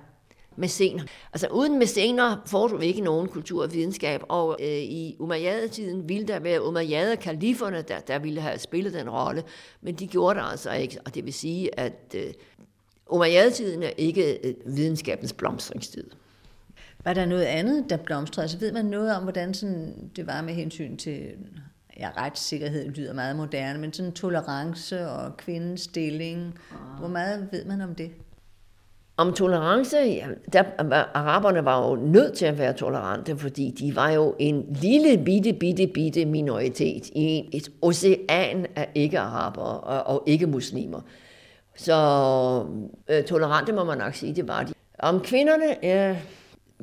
mæscener. 0.56 1.04
Altså 1.32 1.48
uden 1.48 1.78
mæscener 1.78 2.36
får 2.46 2.68
du 2.68 2.78
ikke 2.78 3.00
nogen 3.00 3.28
kultur 3.28 3.62
og 3.62 3.72
videnskab, 3.72 4.22
og 4.28 4.56
øh, 4.60 4.68
i 4.68 5.16
Umayyad-tiden 5.18 6.08
ville 6.08 6.28
der 6.28 6.38
være 6.38 6.64
Umayyad-kaliferne, 6.64 7.82
der, 7.82 8.00
der 8.00 8.18
ville 8.18 8.40
have 8.40 8.58
spillet 8.58 8.92
den 8.92 9.10
rolle, 9.10 9.42
men 9.80 9.94
de 9.94 10.06
gjorde 10.06 10.40
det 10.40 10.46
altså 10.50 10.72
ikke, 10.72 10.98
og 11.04 11.14
det 11.14 11.24
vil 11.24 11.32
sige, 11.32 11.80
at 11.80 12.14
øh, 12.14 12.32
Umayyad-tiden 13.10 13.82
er 13.82 13.92
ikke 13.96 14.38
øh, 14.48 14.54
videnskabens 14.76 15.32
blomstringstid. 15.32 16.10
Var 17.04 17.12
der 17.14 17.26
noget 17.26 17.44
andet, 17.44 17.90
der 17.90 17.96
blomstrede? 17.96 18.44
Altså 18.44 18.58
ved 18.58 18.72
man 18.72 18.84
noget 18.84 19.16
om, 19.16 19.22
hvordan 19.22 19.54
sådan, 19.54 20.10
det 20.16 20.26
var 20.26 20.42
med 20.42 20.54
hensyn 20.54 20.96
til 20.96 21.26
ja, 21.98 22.10
retssikkerhed 22.16 22.88
lyder 22.88 23.12
meget 23.12 23.36
moderne, 23.36 23.78
men 23.78 23.92
sådan 23.92 24.12
tolerance 24.12 25.08
og 25.08 25.36
kvindens 25.36 25.80
stilling, 25.80 26.58
hvor 26.98 27.08
meget 27.08 27.48
ved 27.52 27.64
man 27.64 27.80
om 27.80 27.94
det? 27.94 28.10
Om 29.16 29.32
tolerance, 29.32 29.96
ja, 29.96 30.26
der, 30.52 30.62
araberne 31.14 31.64
var 31.64 31.88
jo 31.88 31.96
nødt 31.96 32.34
til 32.34 32.46
at 32.46 32.58
være 32.58 32.72
tolerante, 32.72 33.36
fordi 33.38 33.70
de 33.70 33.96
var 33.96 34.10
jo 34.10 34.34
en 34.38 34.66
lille 34.82 35.24
bitte, 35.24 35.52
bitte, 35.52 35.86
bitte 35.86 36.24
minoritet 36.24 37.06
i 37.06 37.48
et 37.52 37.68
ocean 37.82 38.66
af 38.76 38.88
ikke-arabere 38.94 39.80
og, 39.80 40.14
og 40.16 40.22
ikke-muslimer. 40.26 41.00
Så 41.76 41.94
øh, 43.08 43.24
tolerante 43.24 43.72
må 43.72 43.84
man 43.84 43.98
nok 43.98 44.14
sige, 44.14 44.34
det 44.34 44.48
var 44.48 44.62
de. 44.62 44.72
Om 44.98 45.20
kvinderne, 45.20 45.76
ja, 45.82 46.16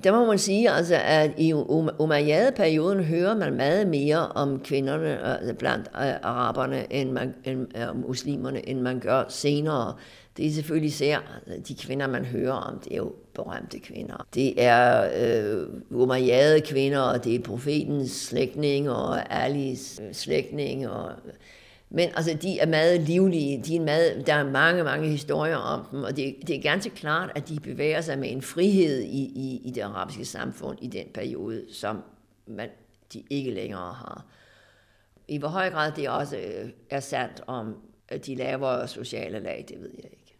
der 0.03 0.11
må 0.11 0.25
man 0.25 0.37
sige, 0.37 0.69
altså, 0.69 0.95
at 1.05 1.31
i 1.37 1.53
Umayyad-perioden 1.99 3.03
hører 3.03 3.35
man 3.35 3.53
meget 3.53 3.87
mere 3.87 4.27
om 4.27 4.59
kvinderne 4.59 5.23
altså 5.23 5.53
blandt 5.53 5.87
øh, 5.87 6.13
araberne 6.23 6.93
end, 6.93 7.11
man, 7.11 7.33
end 7.43 7.67
øh, 7.77 7.89
og 7.89 7.95
muslimerne, 7.95 8.69
end 8.69 8.81
man 8.81 8.99
gør 8.99 9.23
senere. 9.29 9.95
Det 10.37 10.47
er 10.47 10.51
selvfølgelig 10.51 10.87
især 10.87 11.41
altså, 11.47 11.73
de 11.73 11.87
kvinder, 11.87 12.07
man 12.07 12.25
hører 12.25 12.53
om, 12.53 12.79
det 12.79 12.93
er 12.93 12.97
jo 12.97 13.13
berømte 13.33 13.79
kvinder. 13.79 14.27
Det 14.33 14.63
er 14.63 15.09
øh, 15.21 15.67
Umayyad-kvinder, 15.89 16.99
og 16.99 17.23
det 17.23 17.35
er 17.35 17.39
profetens 17.39 18.11
slægtning, 18.11 18.89
og 18.89 19.33
Alis 19.43 20.01
slægtning, 20.11 20.89
og 20.89 21.11
men 21.95 22.09
altså, 22.15 22.37
de 22.41 22.59
er 22.59 22.65
meget 22.65 23.01
livlige. 23.01 23.63
De 23.63 23.75
er 23.75 23.81
meget, 23.81 24.27
der 24.27 24.33
er 24.33 24.51
mange, 24.51 24.83
mange 24.83 25.09
historier 25.09 25.55
om 25.55 25.85
dem, 25.91 26.03
og 26.03 26.17
det, 26.17 26.35
det 26.47 26.55
er 26.55 26.61
ganske 26.61 26.89
klart, 26.89 27.31
at 27.35 27.49
de 27.49 27.59
bevæger 27.59 28.01
sig 28.01 28.19
med 28.19 28.31
en 28.31 28.41
frihed 28.41 29.01
i, 29.01 29.23
i, 29.23 29.61
i 29.65 29.71
det 29.71 29.81
arabiske 29.81 30.25
samfund 30.25 30.77
i 30.81 30.87
den 30.87 31.05
periode, 31.13 31.65
som 31.71 32.03
man, 32.47 32.69
de 33.13 33.23
ikke 33.29 33.51
længere 33.51 33.93
har. 33.93 34.25
I 35.27 35.37
hvor 35.37 35.47
høj 35.47 35.69
grad 35.69 35.91
det 35.91 36.09
også 36.09 36.37
øh, 36.37 36.69
er 36.89 36.99
sandt 36.99 37.41
om 37.47 37.75
de 38.25 38.35
lavere 38.35 38.87
sociale 38.87 39.39
lag, 39.39 39.65
det 39.69 39.77
ved 39.79 39.91
jeg 39.95 40.11
ikke. 40.11 40.37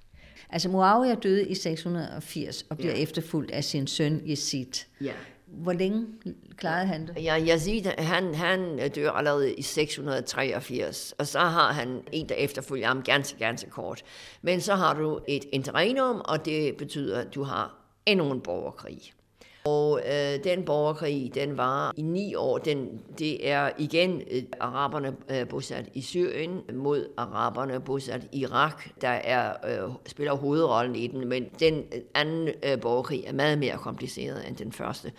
Altså 0.50 0.70
Muawiyah 0.70 1.18
døde 1.24 1.48
i 1.48 1.56
680 1.56 2.65
og 2.70 2.78
bliver 2.78 2.94
ja. 2.94 3.02
efterfulgt 3.02 3.52
af 3.52 3.63
sin 3.63 3.88
søn 3.88 4.22
Yazid. 4.28 4.86
Ja. 5.02 5.13
Hvor 5.46 5.74
længe 5.74 6.08
klarede 6.58 6.88
han 6.88 7.08
det? 7.08 7.24
Ja, 7.24 7.39
Yazid, 7.39 7.86
han, 7.98 8.36
han 8.36 8.89
dør 8.89 9.12
allerede 9.12 9.54
i 9.54 9.62
683, 9.62 11.13
og 11.20 11.28
så 11.28 11.39
har 11.39 11.74
han 11.74 12.02
en, 12.12 12.30
der 12.30 12.36
efterfølger 12.36 12.88
ham 12.88 13.02
ganske, 13.02 13.39
ganske 13.39 13.70
kort. 13.70 14.04
Men 14.41 14.62
så 14.62 14.76
har 14.76 14.94
du 14.94 15.20
et 15.28 15.46
interregnum, 15.52 16.22
og 16.26 16.46
det 16.46 16.78
betyder, 16.78 17.22
at 17.22 17.36
du 17.36 17.44
har 17.44 17.76
endnu 18.06 18.32
en 18.32 18.41
borgerkrig. 18.41 19.13
Og 19.65 20.02
øh, 20.06 20.44
den 20.44 20.63
borgerkrig, 20.63 21.32
den 21.36 21.58
var 21.58 21.94
i 21.98 22.02
ni 22.02 22.36
år. 22.36 22.58
Den, 22.58 23.02
det 23.20 23.50
er 23.50 23.70
igen 23.78 24.22
øh, 24.32 24.44
araberne 24.60 25.15
øh, 25.30 25.48
bosat 25.48 25.89
i 25.94 26.02
Syrien 26.02 26.62
mod 26.74 27.08
araberne 27.18 27.80
bosat 27.82 28.22
i 28.32 28.39
Irak, 28.39 29.02
der 29.02 29.10
er, 29.10 29.54
øh, 29.68 29.91
spiller 30.06 30.34
hovedrollen 30.34 30.96
i 30.96 31.08
den. 31.08 31.28
Men 31.28 31.46
den 31.60 31.84
anden 32.15 32.50
øh, 32.63 32.82
borgerkrig 32.82 33.24
er 33.28 33.34
meget 33.34 33.58
mere 33.58 33.78
kompliceret 33.78 34.48
end 34.48 34.58
den 34.58 34.72
første. 34.72 35.12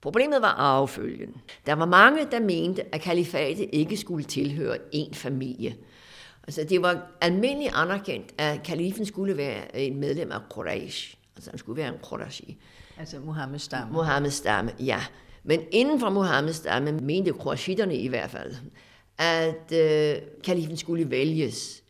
Problemet 0.00 0.42
var 0.42 0.48
arvefølgen. 0.48 1.36
Der 1.66 1.72
var 1.72 1.86
mange, 1.86 2.26
der 2.30 2.40
mente, 2.40 2.94
at 2.94 3.00
kalifatet 3.00 3.68
ikke 3.72 3.96
skulle 3.96 4.24
tilhøre 4.24 4.76
en 4.92 5.14
familie. 5.14 5.76
Altså, 6.46 6.64
det 6.64 6.82
var 6.82 7.06
almindeligt 7.20 7.72
anerkendt, 7.74 8.34
at 8.38 8.62
kalifen 8.62 9.06
skulle 9.06 9.36
være 9.36 9.76
en 9.76 10.00
medlem 10.00 10.32
af 10.32 10.40
Quraysh. 10.54 11.14
Altså, 11.36 11.50
han 11.50 11.58
skulle 11.58 11.82
være 11.82 11.88
en 11.88 12.00
Qurayshi. 12.08 12.58
Altså 12.98 13.20
Mohammeds 13.20 13.62
stamme. 13.62 13.92
Mohammeds 13.92 14.34
stamme, 14.34 14.70
ja. 14.80 15.00
Men 15.42 15.60
inden 15.70 16.00
for 16.00 16.10
Mohammeds 16.10 16.56
stamme 16.56 16.92
mente 16.92 17.32
Qurayshiterne 17.32 17.96
i 17.96 18.08
hvert 18.08 18.30
fald, 18.30 18.54
at 19.18 19.72
øh, 19.72 20.22
kalifen 20.44 20.76
skulle 20.76 21.10
vælges. 21.10 21.82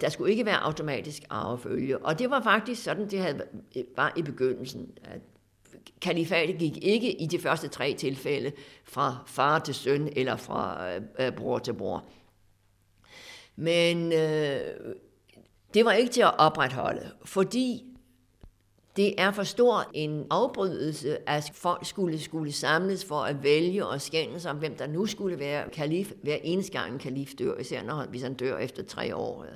Der 0.00 0.08
skulle 0.08 0.30
ikke 0.30 0.46
være 0.46 0.56
automatisk 0.56 1.22
arvefølge. 1.30 1.98
Og 1.98 2.18
det 2.18 2.30
var 2.30 2.42
faktisk 2.42 2.82
sådan, 2.82 3.10
det 3.10 3.20
havde, 3.20 3.42
var 3.96 4.12
i 4.16 4.22
begyndelsen. 4.22 4.90
At 5.04 5.20
kalifatet 6.02 6.58
gik 6.58 6.84
ikke 6.84 7.22
i 7.22 7.26
de 7.26 7.38
første 7.38 7.68
tre 7.68 7.94
tilfælde 7.94 8.52
fra 8.84 9.24
far 9.26 9.58
til 9.58 9.74
søn 9.74 10.12
eller 10.16 10.36
fra 10.36 10.90
øh, 10.94 11.02
øh, 11.18 11.32
bror 11.32 11.58
til 11.58 11.74
bror. 11.74 12.04
Men 13.56 14.12
øh, 14.12 14.60
det 15.74 15.84
var 15.84 15.92
ikke 15.92 16.12
til 16.12 16.22
at 16.22 16.38
opretholde, 16.38 17.10
fordi 17.24 17.84
det 18.96 19.20
er 19.20 19.32
for 19.32 19.42
stor 19.42 19.90
en 19.94 20.26
afbrydelse, 20.30 21.28
at 21.28 21.50
folk 21.54 21.86
skulle, 21.86 22.20
skulle 22.20 22.52
samles 22.52 23.04
for 23.04 23.20
at 23.20 23.42
vælge 23.42 23.86
og 23.86 24.00
skændes 24.00 24.46
om, 24.46 24.56
hvem 24.56 24.76
der 24.76 24.86
nu 24.86 25.06
skulle 25.06 25.38
være 25.38 25.70
kalif, 25.70 26.12
hver 26.22 26.36
eneste 26.42 26.72
gang 26.72 26.92
en 26.92 26.98
kalif 26.98 27.32
dør, 27.38 27.58
især 27.58 27.82
når, 27.82 28.04
hvis 28.04 28.22
han 28.22 28.34
dør 28.34 28.58
efter 28.58 28.82
tre 28.82 29.16
år. 29.16 29.46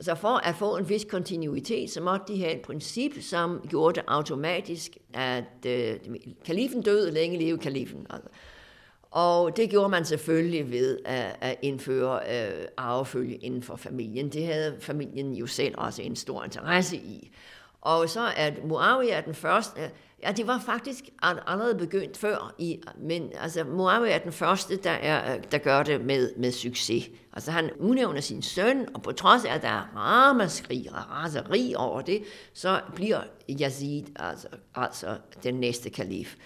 Så 0.00 0.14
for 0.14 0.48
at 0.48 0.54
få 0.54 0.76
en 0.76 0.88
vis 0.88 1.04
kontinuitet, 1.04 1.90
så 1.90 2.00
måtte 2.00 2.32
de 2.32 2.40
have 2.40 2.52
et 2.54 2.62
princip, 2.62 3.12
som 3.20 3.60
gjorde 3.68 3.94
det 3.94 4.04
automatisk, 4.06 4.96
at 5.14 5.66
øh, 5.66 5.96
kalifen 6.44 6.82
døde, 6.82 7.10
længe 7.10 7.38
leve 7.38 7.58
kalifen. 7.58 8.06
Og 9.10 9.56
det 9.56 9.70
gjorde 9.70 9.88
man 9.88 10.04
selvfølgelig 10.04 10.70
ved 10.70 10.98
at, 11.04 11.36
at 11.40 11.56
indføre 11.62 12.20
øh, 12.20 12.64
arvefølge 12.76 13.36
inden 13.36 13.62
for 13.62 13.76
familien. 13.76 14.28
Det 14.28 14.46
havde 14.46 14.76
familien 14.80 15.32
jo 15.34 15.46
selv 15.46 15.74
også 15.78 16.02
en 16.02 16.16
stor 16.16 16.44
interesse 16.44 16.96
i. 16.96 17.30
Og 17.80 18.08
så 18.08 18.20
er 18.20 18.50
Muawiyah 18.64 19.24
den 19.24 19.34
første, 19.34 19.80
øh, 19.80 19.88
ja, 20.22 20.32
det 20.32 20.46
var 20.46 20.58
faktisk 20.66 21.04
allerede 21.22 21.74
begyndt 21.74 22.16
før, 22.16 22.54
i, 22.58 22.80
men 22.98 23.32
altså, 23.40 23.64
Muawiyah 23.64 24.14
er 24.14 24.18
den 24.18 24.32
første, 24.32 24.76
der, 24.76 24.90
er, 24.90 25.34
øh, 25.34 25.42
der 25.52 25.58
gør 25.58 25.82
det 25.82 26.00
med, 26.00 26.32
med 26.36 26.52
succes. 26.52 27.10
Altså 27.32 27.50
han 27.50 27.70
udnævner 27.78 28.20
sin 28.20 28.42
søn, 28.42 28.88
og 28.94 29.02
på 29.02 29.12
trods 29.12 29.44
af, 29.44 29.54
at 29.54 29.62
der 29.62 29.68
er 29.68 29.96
ramaskrig 29.96 30.86
og 30.90 31.10
raseri 31.10 31.74
over 31.76 32.00
det, 32.00 32.22
så 32.54 32.80
bliver 32.94 33.20
Yazid 33.60 34.02
altså, 34.16 34.48
altså 34.74 35.16
den 35.42 35.54
næste 35.54 35.90
kalif. 35.90 36.36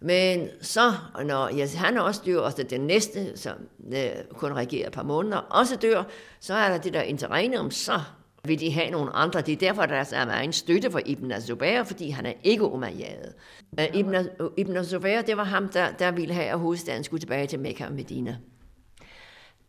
Men 0.00 0.48
så, 0.60 0.92
når 1.24 1.50
Yazid, 1.58 1.78
han 1.78 1.98
også 1.98 2.22
dør, 2.26 2.40
og 2.40 2.70
den 2.70 2.80
næste, 2.80 3.36
som 3.36 3.54
øh, 3.92 4.08
kun 4.32 4.52
regerer 4.52 4.86
et 4.86 4.92
par 4.92 5.02
måneder, 5.02 5.36
også 5.36 5.76
dør, 5.76 6.02
så 6.40 6.54
er 6.54 6.68
der 6.68 6.78
det 6.78 6.94
der 6.94 7.02
interregnum, 7.02 7.70
så 7.70 8.00
vil 8.44 8.60
de 8.60 8.72
have 8.72 8.90
nogle 8.90 9.12
andre. 9.12 9.40
Det 9.40 9.52
er 9.52 9.56
derfor, 9.56 9.86
der 9.86 10.14
er 10.14 10.40
en 10.40 10.52
støtte 10.52 10.90
for 10.90 11.00
Ibn 11.06 11.32
Zubair, 11.40 11.84
fordi 11.84 12.10
han 12.10 12.26
er 12.26 12.32
ikke 12.42 12.64
umayyad. 12.64 13.34
Uh, 13.78 13.98
Ibn, 13.98 14.14
Ibn 14.56 14.84
Zubair, 14.84 15.22
det 15.22 15.36
var 15.36 15.44
ham, 15.44 15.68
der, 15.68 15.92
der 15.92 16.10
ville 16.10 16.34
have, 16.34 16.46
at 16.46 16.58
hovedstaden 16.58 17.04
skulle 17.04 17.20
tilbage 17.20 17.46
til 17.46 17.60
Mekka 17.60 17.86
og 17.86 17.92
Medina. 17.92 18.36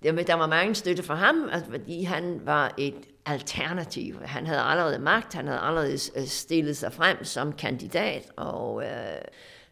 Der, 0.03 0.11
der 0.11 0.33
var 0.33 0.47
mange 0.47 0.75
støtte 0.75 1.03
for 1.03 1.13
ham, 1.13 1.49
altså, 1.51 1.71
fordi 1.71 2.03
han 2.03 2.41
var 2.45 2.73
et 2.77 2.95
alternativ. 3.25 4.21
Han 4.21 4.47
havde 4.47 4.61
allerede 4.61 4.99
magt, 4.99 5.33
han 5.33 5.47
havde 5.47 5.59
allerede 5.59 5.93
øh, 6.15 6.25
stillet 6.25 6.77
sig 6.77 6.93
frem 6.93 7.23
som 7.23 7.53
kandidat, 7.53 8.31
og... 8.37 8.83
øh, 8.83 8.89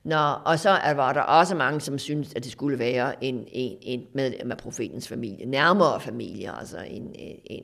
Nå, 0.06 0.34
og 0.46 0.60
så 0.60 0.70
var 0.96 1.14
der 1.14 1.22
også 1.22 1.56
mange, 1.56 1.82
som 1.82 2.00
syntes, 2.00 2.34
at 2.36 2.44
det 2.44 2.52
skulle 2.52 2.80
være 2.80 3.24
en, 3.24 3.48
en, 3.52 3.78
en 3.82 4.04
medlem 4.14 4.52
af 4.52 4.58
profetens 4.58 5.08
familie, 5.08 5.46
nærmere 5.46 6.00
familie, 6.00 6.58
altså 6.60 6.78
en, 6.88 7.16
en, 7.46 7.64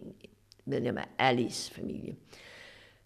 medlem 0.70 0.98
af 0.98 1.08
Alis 1.20 1.70
familie. 1.76 2.16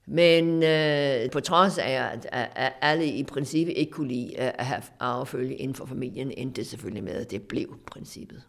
Men 0.06 0.64
øh, 0.64 1.32
på 1.32 1.40
trods 1.40 1.78
af, 1.78 1.92
at, 1.92 2.28
at 2.56 2.74
alle 2.82 3.06
i 3.06 3.24
princippet 3.24 3.74
ikke 3.78 3.92
kunne 3.92 4.08
lide 4.08 4.38
at 4.38 4.66
have 4.66 4.82
arvefølge 5.00 5.56
inden 5.56 5.76
for 5.76 5.86
familien, 5.86 6.32
endte 6.32 6.62
det 6.62 6.70
selvfølgelig 6.70 7.04
med, 7.04 7.14
at 7.14 7.32
det 7.32 7.42
blev 7.42 7.80
princippet. 7.86 8.44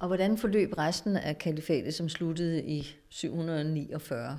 Og 0.00 0.06
hvordan 0.06 0.38
forløb 0.38 0.78
resten 0.78 1.16
af 1.16 1.38
kalifatet, 1.38 1.94
som 1.94 2.08
sluttede 2.08 2.64
i 2.64 2.96
749? 3.08 4.38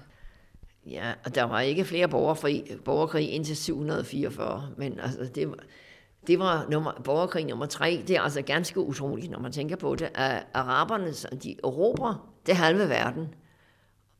Ja, 0.86 1.14
og 1.26 1.36
der 1.36 1.44
var 1.44 1.60
ikke 1.60 1.86
flere 1.86 2.08
borgerfri, 2.08 2.72
borgerkrig 2.86 3.32
indtil 3.32 3.58
744, 3.58 4.70
men 4.78 5.00
altså 5.00 5.32
det 5.36 5.50
var, 5.50 5.58
det 6.28 6.40
var 6.40 6.68
nummer, 6.70 7.02
borgerkrig 7.04 7.46
nummer 7.46 7.66
tre. 7.66 8.04
Det 8.08 8.16
er 8.16 8.22
altså 8.22 8.42
ganske 8.42 8.80
utroligt, 8.80 9.32
når 9.32 9.40
man 9.40 9.52
tænker 9.52 9.76
på 9.76 9.96
det, 9.96 10.10
at 10.16 10.44
araberne, 10.54 11.12
de 11.44 11.56
erobrer 11.64 12.32
det 12.46 12.56
halve 12.56 12.90
verden, 12.90 13.28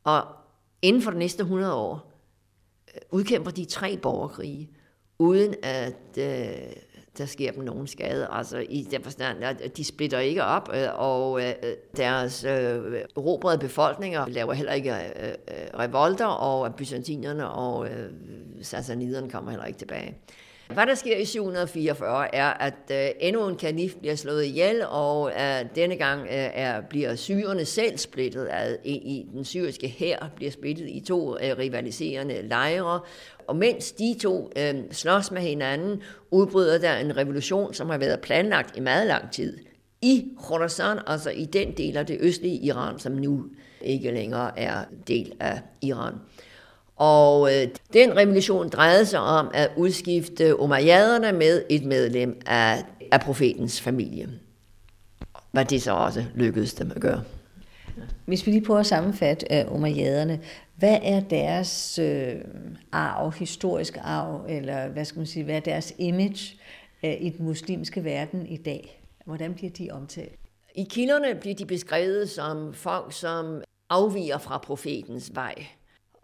og 0.04 0.24
inden 0.82 1.02
for 1.02 1.12
de 1.12 1.18
næste 1.18 1.42
100 1.42 1.74
år 1.74 2.12
øh, 2.96 3.02
udkæmper 3.12 3.52
de 3.52 3.66
tre 3.66 3.98
borgerkrige, 3.98 4.70
uden 5.20 5.56
at 5.64 6.18
øh, 6.18 6.74
der 7.18 7.26
sker 7.26 7.52
dem 7.52 7.64
nogen 7.64 7.88
skade. 7.88 8.28
Altså 8.32 8.58
i 8.58 8.88
den 8.92 9.04
forstand, 9.04 9.44
at 9.44 9.78
de 9.78 9.84
splitter 9.84 10.20
ikke 10.20 10.44
op, 10.44 10.70
øh, 10.74 10.88
og 10.96 11.42
øh, 11.42 11.54
deres 11.98 12.44
øh, 12.44 12.52
erobrede 13.18 13.58
befolkninger 13.58 14.28
laver 14.28 14.54
heller 14.54 14.74
ikke 14.74 14.92
øh, 14.92 15.30
øh, 15.30 15.80
revolter, 15.80 16.26
og 16.26 16.76
byzantinerne 16.76 17.50
og 17.50 17.88
sassaniderne 18.62 19.30
kommer 19.30 19.52
heller 19.52 19.66
ikke 19.66 19.80
tilbage. 19.80 20.18
Hvad 20.74 20.86
der 20.86 20.96
sker 20.96 21.18
i 21.18 21.26
744 21.26 22.36
er, 22.36 22.48
at 22.48 22.74
øh, 22.92 23.10
endnu 23.20 23.48
en 23.48 23.56
kanif 23.56 23.96
bliver 23.96 24.16
slået 24.16 24.46
ihjel, 24.46 24.86
og 24.90 25.32
øh, 25.32 25.66
denne 25.76 25.96
gang 25.96 26.22
øh, 26.22 26.28
er, 26.32 26.82
bliver 26.82 27.16
syrerne 27.16 27.66
selv 27.66 27.98
splittet 27.98 28.48
ad, 28.52 28.78
i, 28.84 28.94
i 28.94 29.28
den 29.34 29.46
syriske 29.46 29.88
hær, 29.88 30.32
bliver 30.36 30.52
splittet 30.52 30.90
i 30.90 31.04
to 31.08 31.38
øh, 31.38 31.58
rivaliserende 31.58 32.42
lejre, 32.42 33.00
og 33.48 33.56
mens 33.56 33.92
de 33.92 34.16
to 34.22 34.52
øh, 34.56 34.76
slås 34.92 35.32
med 35.32 35.42
hinanden, 35.42 36.02
udbryder 36.32 36.78
der 36.78 36.96
en 36.96 37.18
revolution, 37.18 37.74
som 37.74 37.90
har 37.90 37.98
været 37.98 38.22
planlagt 38.22 38.78
i 38.78 38.80
meget 38.80 39.08
lang 39.08 39.32
tid. 39.32 39.58
I 40.02 40.26
Khorasan, 40.38 41.00
altså 41.08 41.30
i 41.30 41.46
den 41.46 41.72
del 41.78 41.98
af 41.98 42.06
det 42.06 42.18
østlige 42.20 42.58
Iran, 42.66 43.00
som 43.00 43.12
nu 43.12 43.46
ikke 43.82 44.12
længere 44.12 44.60
er 44.60 44.84
del 45.08 45.34
af 45.40 45.62
Iran. 45.82 46.14
Og 47.02 47.56
øh, 47.56 47.68
den 47.94 48.18
revolution 48.18 48.70
drejede 48.70 49.06
sig 49.06 49.20
om 49.20 49.52
at 49.54 49.72
udskifte 49.78 50.60
umayyaderne 50.60 51.32
med 51.32 51.64
et 51.70 51.86
medlem 51.86 52.42
af, 52.46 52.84
af 53.12 53.22
profetens 53.22 53.82
familie. 53.82 54.30
Hvad 55.52 55.66
det 55.66 55.82
så 55.82 55.92
også 55.92 56.26
lykkedes 56.36 56.74
dem 56.74 56.92
at 56.96 57.02
gøre. 57.02 57.24
Hvis 58.26 58.46
vi 58.46 58.52
lige 58.52 58.66
prøver 58.66 58.80
at 58.80 58.86
sammenfatte 58.86 59.66
uh, 59.68 59.76
umayyaderne, 59.76 60.40
hvad 60.76 61.00
er 61.04 61.20
deres 61.20 62.00
øh, 62.00 62.36
arv, 62.92 63.32
historisk 63.32 63.98
arv, 64.02 64.46
eller 64.50 64.88
hvad 64.88 65.06
skal 65.06 65.20
man 65.20 65.28
sige, 65.28 65.44
hvad 65.44 65.56
er 65.56 65.60
deres 65.60 65.94
image 65.98 66.56
øh, 67.04 67.22
i 67.22 67.30
den 67.30 67.46
muslimske 67.46 68.04
verden 68.04 68.46
i 68.46 68.58
dag? 68.58 69.02
Hvordan 69.26 69.54
bliver 69.54 69.72
de 69.72 69.90
omtalt? 69.92 70.40
I 70.76 70.84
kilderne 70.84 71.36
bliver 71.42 71.56
de 71.56 71.66
beskrevet 71.66 72.30
som 72.30 72.74
folk, 72.74 73.14
som 73.14 73.62
afviger 73.90 74.38
fra 74.38 74.58
profetens 74.58 75.32
vej. 75.36 75.54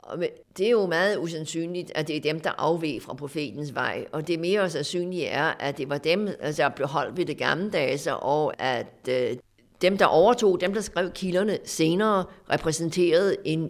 Og 0.08 0.18
det 0.58 0.66
er 0.66 0.72
jo 0.72 0.86
meget 0.86 1.18
usandsynligt, 1.18 1.92
at 1.96 2.08
det 2.08 2.16
er 2.16 2.22
dem, 2.22 2.40
der 2.40 2.50
afveg 2.58 3.02
fra 3.02 3.14
profetens 3.14 3.76
vej. 3.76 4.06
Og 4.12 4.28
det 4.28 4.40
mere 4.40 4.70
sandsynlige 4.70 5.26
er, 5.26 5.54
at 5.60 5.78
det 5.78 5.90
var 5.90 5.98
dem, 5.98 6.28
altså, 6.40 6.64
der 6.64 6.70
blev 6.70 6.88
holdt 6.88 7.18
ved 7.18 7.26
det 7.26 7.38
gamle 7.38 7.70
dage, 7.70 8.16
og 8.16 8.62
at 8.62 9.10
øh, 9.10 9.38
dem, 9.82 9.98
der 9.98 10.06
overtog, 10.06 10.62
dem, 10.62 10.74
der 10.74 10.82
skrev 10.82 11.12
kilderne, 11.12 11.58
senere 11.64 12.26
repræsenterede 12.52 13.36
en 13.46 13.70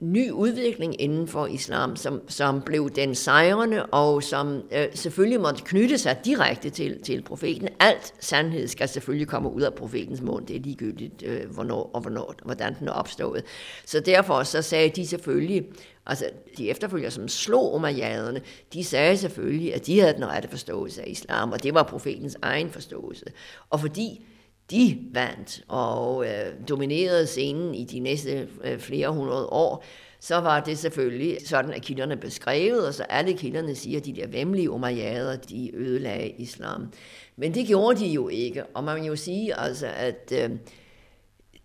ny 0.00 0.30
udvikling 0.30 1.00
inden 1.00 1.28
for 1.28 1.46
islam, 1.46 1.96
som, 1.96 2.22
som 2.28 2.62
blev 2.62 2.90
den 2.90 3.14
sejrende, 3.14 3.86
og 3.86 4.22
som 4.22 4.62
øh, 4.72 4.86
selvfølgelig 4.94 5.40
måtte 5.40 5.62
knytte 5.64 5.98
sig 5.98 6.20
direkte 6.24 6.70
til, 6.70 7.02
til 7.02 7.22
profeten. 7.22 7.68
Alt 7.80 8.14
sandhed 8.20 8.68
skal 8.68 8.88
selvfølgelig 8.88 9.28
komme 9.28 9.52
ud 9.52 9.62
af 9.62 9.74
profetens 9.74 10.20
mund. 10.20 10.46
Det 10.46 10.56
er 10.56 10.60
ligegyldigt, 10.60 11.22
øh, 11.26 11.50
hvornår 11.50 11.90
og 11.94 12.00
hvornår, 12.00 12.34
hvordan 12.44 12.76
den 12.78 12.88
er 12.88 12.92
opstået. 12.92 13.44
Så 13.84 14.00
derfor 14.00 14.42
så 14.42 14.62
sagde 14.62 14.88
de 14.88 15.06
selvfølgelig, 15.06 15.64
altså 16.06 16.30
de 16.58 16.70
efterfølgere, 16.70 17.10
som 17.10 17.28
slog 17.28 17.74
umayyaderne, 17.74 18.40
de 18.72 18.84
sagde 18.84 19.16
selvfølgelig, 19.16 19.74
at 19.74 19.86
de 19.86 20.00
havde 20.00 20.14
den 20.14 20.26
rette 20.26 20.48
forståelse 20.48 21.02
af 21.02 21.06
islam, 21.10 21.52
og 21.52 21.62
det 21.62 21.74
var 21.74 21.82
profetens 21.82 22.36
egen 22.42 22.70
forståelse. 22.70 23.24
Og 23.70 23.80
fordi 23.80 24.26
de 24.70 24.98
vandt 25.12 25.64
og 25.68 26.26
øh, 26.26 26.68
dominerede 26.68 27.26
scenen 27.26 27.74
i 27.74 27.84
de 27.84 27.98
næste 27.98 28.48
øh, 28.64 28.78
flere 28.78 29.08
hundrede 29.08 29.46
år, 29.46 29.84
så 30.20 30.36
var 30.36 30.60
det 30.60 30.78
selvfølgelig 30.78 31.38
sådan, 31.46 31.72
at 31.72 31.82
kilderne 31.82 32.16
beskrevet, 32.16 32.86
og 32.86 32.94
så 32.94 33.02
alle 33.02 33.32
kilderne 33.32 33.74
siger, 33.74 33.98
at 33.98 34.06
de 34.06 34.12
der 34.12 34.26
vemmelige 34.26 34.70
umayyader, 34.70 35.36
de 35.36 35.76
ødelagde 35.76 36.28
islam. 36.28 36.92
Men 37.36 37.54
det 37.54 37.66
gjorde 37.66 38.00
de 38.00 38.06
jo 38.06 38.28
ikke, 38.28 38.64
og 38.74 38.84
man 38.84 38.96
vil 38.96 39.04
jo 39.04 39.16
sige, 39.16 39.60
altså, 39.60 39.86
at 39.96 40.32
øh, 40.42 40.50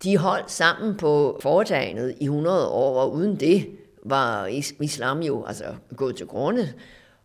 de 0.03 0.17
holdt 0.17 0.51
sammen 0.51 0.97
på 0.97 1.39
foretagendet 1.41 2.15
i 2.19 2.23
100 2.23 2.67
år, 2.67 3.01
og 3.01 3.13
uden 3.13 3.35
det 3.35 3.67
var 4.03 4.45
islam 4.81 5.21
jo 5.21 5.45
altså, 5.45 5.65
gået 5.97 6.15
til 6.15 6.25
grunde. 6.25 6.73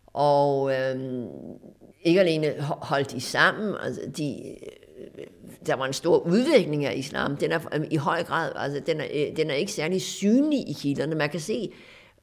Og 0.07 0.73
øh, 0.73 1.25
ikke 2.01 2.19
alene 2.19 2.53
holdt 2.61 3.11
de 3.11 3.21
sammen, 3.21 3.75
altså 3.83 4.01
de 4.17 4.55
der 5.67 5.75
var 5.75 5.85
en 5.85 5.93
stor 5.93 6.17
udvikling 6.17 6.85
af 6.85 6.95
islam. 6.95 7.37
Den 7.37 7.51
er 7.51 7.59
øh, 7.73 7.87
i 7.91 7.95
høj 7.95 8.23
grad, 8.23 8.51
altså 8.55 8.79
den 8.79 9.01
er, 9.01 9.05
øh, 9.13 9.37
den 9.37 9.49
er 9.49 9.55
ikke 9.55 9.71
særlig 9.71 10.01
synlig 10.01 10.69
i 10.69 10.73
kilderne. 10.73 11.15
Man 11.15 11.29
kan 11.29 11.39
se 11.39 11.71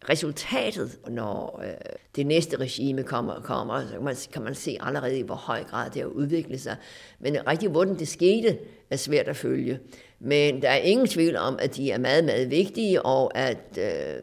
resultatet, 0.08 0.98
når 1.08 1.62
øh, 1.64 1.72
det 2.16 2.26
næste 2.26 2.56
regime 2.56 3.02
kommer, 3.02 3.40
kommer 3.40 3.80
så 3.80 3.92
kan 3.92 4.04
man, 4.04 4.16
kan 4.32 4.42
man 4.42 4.54
se 4.54 4.78
allerede, 4.80 5.18
i 5.18 5.22
hvor 5.22 5.34
høj 5.34 5.64
grad 5.64 5.90
det 5.90 6.02
har 6.02 6.08
udviklet 6.08 6.60
sig. 6.60 6.76
Men 7.20 7.36
rigtig 7.46 7.68
hvordan 7.68 7.98
det 7.98 8.08
skete, 8.08 8.58
er 8.90 8.96
svært 8.96 9.28
at 9.28 9.36
følge. 9.36 9.78
Men 10.20 10.62
der 10.62 10.68
er 10.68 10.76
ingen 10.76 11.06
tvivl 11.06 11.36
om, 11.36 11.58
at 11.60 11.76
de 11.76 11.90
er 11.90 11.98
meget, 11.98 12.24
meget 12.24 12.50
vigtige, 12.50 13.02
og 13.02 13.36
at 13.38 13.78
øh, 13.78 14.22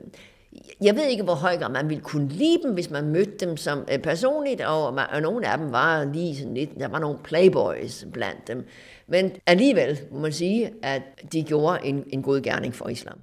jeg 0.81 0.95
ved 0.95 1.05
ikke, 1.05 1.23
hvor 1.23 1.33
høj 1.33 1.57
grad 1.57 1.69
man 1.69 1.89
ville 1.89 2.03
kunne 2.03 2.27
lide 2.27 2.59
dem, 2.63 2.73
hvis 2.73 2.89
man 2.89 3.05
mødte 3.09 3.45
dem 3.45 3.57
som 3.57 3.85
øh, 3.91 3.99
personligt, 3.99 4.61
og, 4.61 4.93
man, 4.93 5.05
og 5.11 5.21
nogle 5.21 5.47
af 5.47 5.57
dem 5.57 5.71
var 5.71 6.03
lige 6.13 6.35
sådan 6.35 6.53
lidt, 6.53 6.79
der 6.79 6.87
var 6.87 6.99
nogle 6.99 7.19
playboys 7.23 8.05
blandt 8.13 8.47
dem. 8.47 8.65
Men 9.09 9.31
alligevel 9.45 9.99
må 10.11 10.19
man 10.19 10.33
sige, 10.33 10.71
at 10.81 11.01
de 11.33 11.43
gjorde 11.43 11.85
en, 11.85 12.03
en 12.07 12.21
god 12.21 12.41
gerning 12.41 12.75
for 12.75 12.89
islam. 12.89 13.19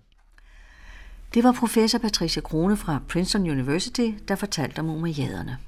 Det 1.34 1.44
var 1.44 1.52
professor 1.52 1.98
Patricia 1.98 2.42
Krone 2.42 2.76
fra 2.76 3.00
Princeton 3.08 3.50
University, 3.50 4.10
der 4.28 4.34
fortalte 4.34 4.78
om 4.78 4.90
umayyaderne. 4.90 5.58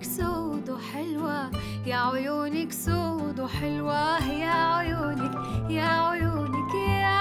عيونك 0.00 0.16
سود 0.16 0.70
وحلوة 0.70 1.50
يا 1.86 1.96
عيونك 1.96 2.72
سود 2.72 3.40
وحلوة 3.40 4.28
يا 4.32 4.50
عيونك 4.76 5.34
يا 5.70 6.08
عيونك 6.08 6.74
يا 6.74 7.16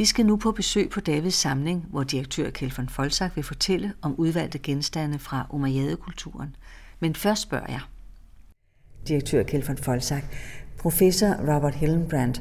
Vi 0.00 0.04
skal 0.04 0.26
nu 0.26 0.36
på 0.36 0.52
besøg 0.52 0.90
på 0.90 1.00
Davids 1.00 1.34
samling, 1.34 1.86
hvor 1.90 2.02
direktør 2.02 2.50
Kjeld 2.50 2.72
von 2.76 2.88
Folsak 2.88 3.36
vil 3.36 3.44
fortælle 3.44 3.92
om 4.02 4.14
udvalgte 4.18 4.58
genstande 4.58 5.18
fra 5.18 5.46
Umayyad-kulturen. 5.50 6.56
Men 7.00 7.14
først 7.14 7.42
spørger 7.42 7.66
jeg. 7.68 7.80
Direktør 9.08 9.42
Kjeld 9.42 9.76
Folsak, 9.76 10.22
professor 10.78 11.54
Robert 11.54 11.74
Hillenbrand 11.74 12.34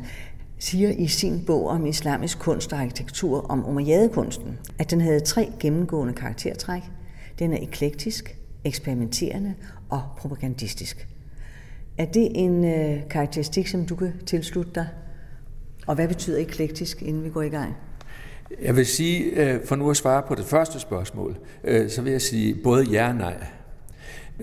siger 0.60 0.90
i 0.90 1.08
sin 1.08 1.46
bog 1.46 1.68
om 1.68 1.86
islamisk 1.86 2.40
kunst 2.40 2.74
og 2.74 2.80
arkitektur 2.80 3.42
om 3.42 3.66
Umayyadekunsten, 3.66 4.60
at 4.78 4.92
den 4.92 5.02
havde 5.02 5.20
tre 5.20 5.52
gennemgående 5.60 6.14
karaktertræk. 6.14 6.82
Den 7.40 7.54
er 7.54 7.58
eklektisk, 7.62 8.38
eksperimenterende 8.66 9.54
og 9.90 10.02
propagandistisk. 10.18 11.08
Er 11.98 12.06
det 12.06 12.32
en 12.36 12.66
øh, 12.66 13.10
karakteristik, 13.10 13.68
som 13.68 13.86
du 13.86 13.96
kan 13.96 14.14
tilslutte 14.26 14.72
dig? 14.76 14.88
Og 15.90 15.96
hvad 15.96 16.08
betyder 16.08 16.38
eklektisk, 16.38 17.02
inden 17.02 17.24
vi 17.24 17.30
går 17.30 17.42
i 17.42 17.50
gang? 17.50 17.76
Jeg 18.62 18.76
vil 18.76 18.86
sige, 18.86 19.24
øh, 19.24 19.66
for 19.66 19.76
nu 19.76 19.90
at 19.90 19.98
svare 19.98 20.24
på 20.28 20.36
det 20.36 20.46
første 20.46 20.80
spørgsmål, 20.80 21.38
øh, 21.64 21.90
så 21.90 22.02
vil 22.02 22.12
jeg 22.12 22.22
sige 22.22 22.56
både 22.64 22.84
ja 22.84 23.08
og 23.08 23.16
nej. 23.16 23.46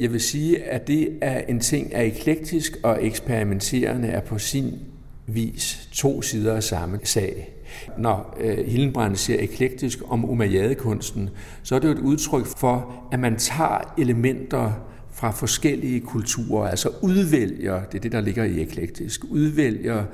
Jeg 0.01 0.13
vil 0.13 0.21
sige, 0.21 0.65
at 0.65 0.87
det 0.87 1.19
er 1.21 1.41
en 1.49 1.61
ting, 1.61 1.95
at 1.95 2.07
eklektisk 2.07 2.77
og 2.83 3.07
eksperimenterende 3.07 4.09
er 4.09 4.21
på 4.21 4.39
sin 4.39 4.79
vis 5.27 5.89
to 5.93 6.23
sider 6.23 6.55
af 6.55 6.63
samme 6.63 6.99
sag. 7.05 7.55
Når 7.99 8.37
øh, 8.41 8.67
Hildenbrand 8.67 9.17
siger 9.17 9.43
eklektisk 9.43 9.99
om 10.09 10.31
umayyadekunsten, 10.31 11.31
så 11.63 11.75
er 11.75 11.79
det 11.79 11.89
jo 11.89 11.93
et 11.93 11.99
udtryk 11.99 12.47
for, 12.47 13.09
at 13.13 13.21
man 13.21 13.37
tager 13.37 13.95
elementer 13.99 14.73
fra 15.17 15.31
forskellige 15.31 16.01
kulturer, 16.01 16.69
altså 16.69 16.89
udvælger, 17.03 17.85
det 17.85 17.95
er 17.95 18.03
det, 18.03 18.13
der 18.13 18.21
ligger 18.21 18.45
i 18.45 18.61
eklektisk, 18.61 19.25
udvælger 19.25 20.05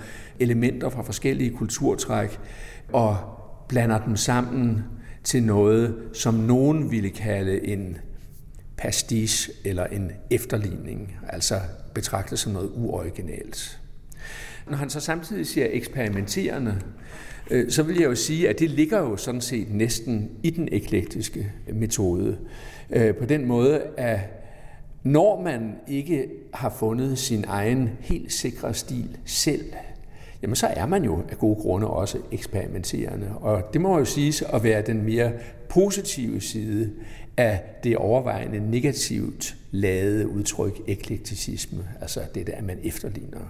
elementer 0.40 0.90
fra 0.90 1.02
forskellige 1.02 1.50
kulturtræk 1.50 2.40
og 2.92 3.16
blander 3.68 4.04
dem 4.04 4.16
sammen 4.16 4.84
til 5.24 5.42
noget, 5.42 5.94
som 6.12 6.34
nogen 6.34 6.90
ville 6.90 7.10
kalde 7.10 7.66
en 7.66 7.96
pastiche 8.76 9.52
eller 9.64 9.86
en 9.86 10.10
efterligning, 10.30 11.16
altså 11.28 11.54
betragtet 11.94 12.38
som 12.38 12.52
noget 12.52 12.70
uoriginalt. 12.74 13.80
Når 14.70 14.76
han 14.76 14.90
så 14.90 15.00
samtidig 15.00 15.46
siger 15.46 15.66
eksperimenterende, 15.70 16.80
øh, 17.50 17.70
så 17.70 17.82
vil 17.82 17.96
jeg 17.96 18.04
jo 18.04 18.14
sige, 18.14 18.48
at 18.48 18.58
det 18.58 18.70
ligger 18.70 18.98
jo 18.98 19.16
sådan 19.16 19.40
set 19.40 19.74
næsten 19.74 20.30
i 20.42 20.50
den 20.50 20.68
eklektiske 20.72 21.52
metode. 21.72 22.38
Øh, 22.90 23.14
på 23.14 23.24
den 23.24 23.46
måde, 23.46 23.82
at 23.96 24.41
når 25.02 25.40
man 25.42 25.74
ikke 25.88 26.28
har 26.54 26.70
fundet 26.70 27.18
sin 27.18 27.44
egen 27.48 27.90
helt 28.00 28.32
sikre 28.32 28.74
stil 28.74 29.16
selv, 29.24 29.72
jamen 30.42 30.56
så 30.56 30.66
er 30.66 30.86
man 30.86 31.04
jo 31.04 31.22
af 31.30 31.38
gode 31.38 31.56
grunde 31.56 31.86
også 31.86 32.18
eksperimenterende. 32.32 33.28
Og 33.40 33.62
det 33.72 33.80
må 33.80 33.98
jo 33.98 34.04
siges 34.04 34.42
at 34.42 34.62
være 34.62 34.82
den 34.82 35.02
mere 35.02 35.32
positive 35.68 36.40
side 36.40 36.90
af 37.36 37.60
det 37.84 37.96
overvejende 37.96 38.70
negativt 38.70 39.56
ladede 39.70 40.28
udtryk 40.28 40.80
eklekticisme, 40.86 41.84
altså 42.00 42.20
det 42.34 42.46
der, 42.46 42.62
man 42.62 42.78
efterligner. 42.82 43.40